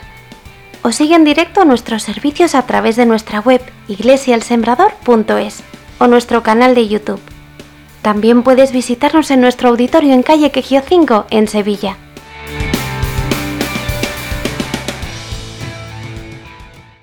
O 0.81 0.93
sigue 0.93 1.15
en 1.15 1.25
directo 1.25 1.67
nuestros 1.67 2.05
servicios 2.05 2.55
a 2.55 2.65
través 2.65 2.97
de 2.97 3.05
nuestra 3.05 3.41
web 3.41 3.61
iglesialsembrador.es 3.89 5.63
o 5.99 6.07
nuestro 6.07 6.43
canal 6.43 6.75
de 6.75 6.89
YouTube. 6.89 7.34
También 8.05 8.43
puedes 8.43 8.71
visitarnos 8.71 9.31
en 9.31 9.41
nuestro 9.41 9.71
auditorio 9.71 10.13
en 10.13 10.23
calle 10.23 10.51
Quejío 10.51 10.83
5 10.87 11.25
en 11.31 11.49
Sevilla. 11.49 12.04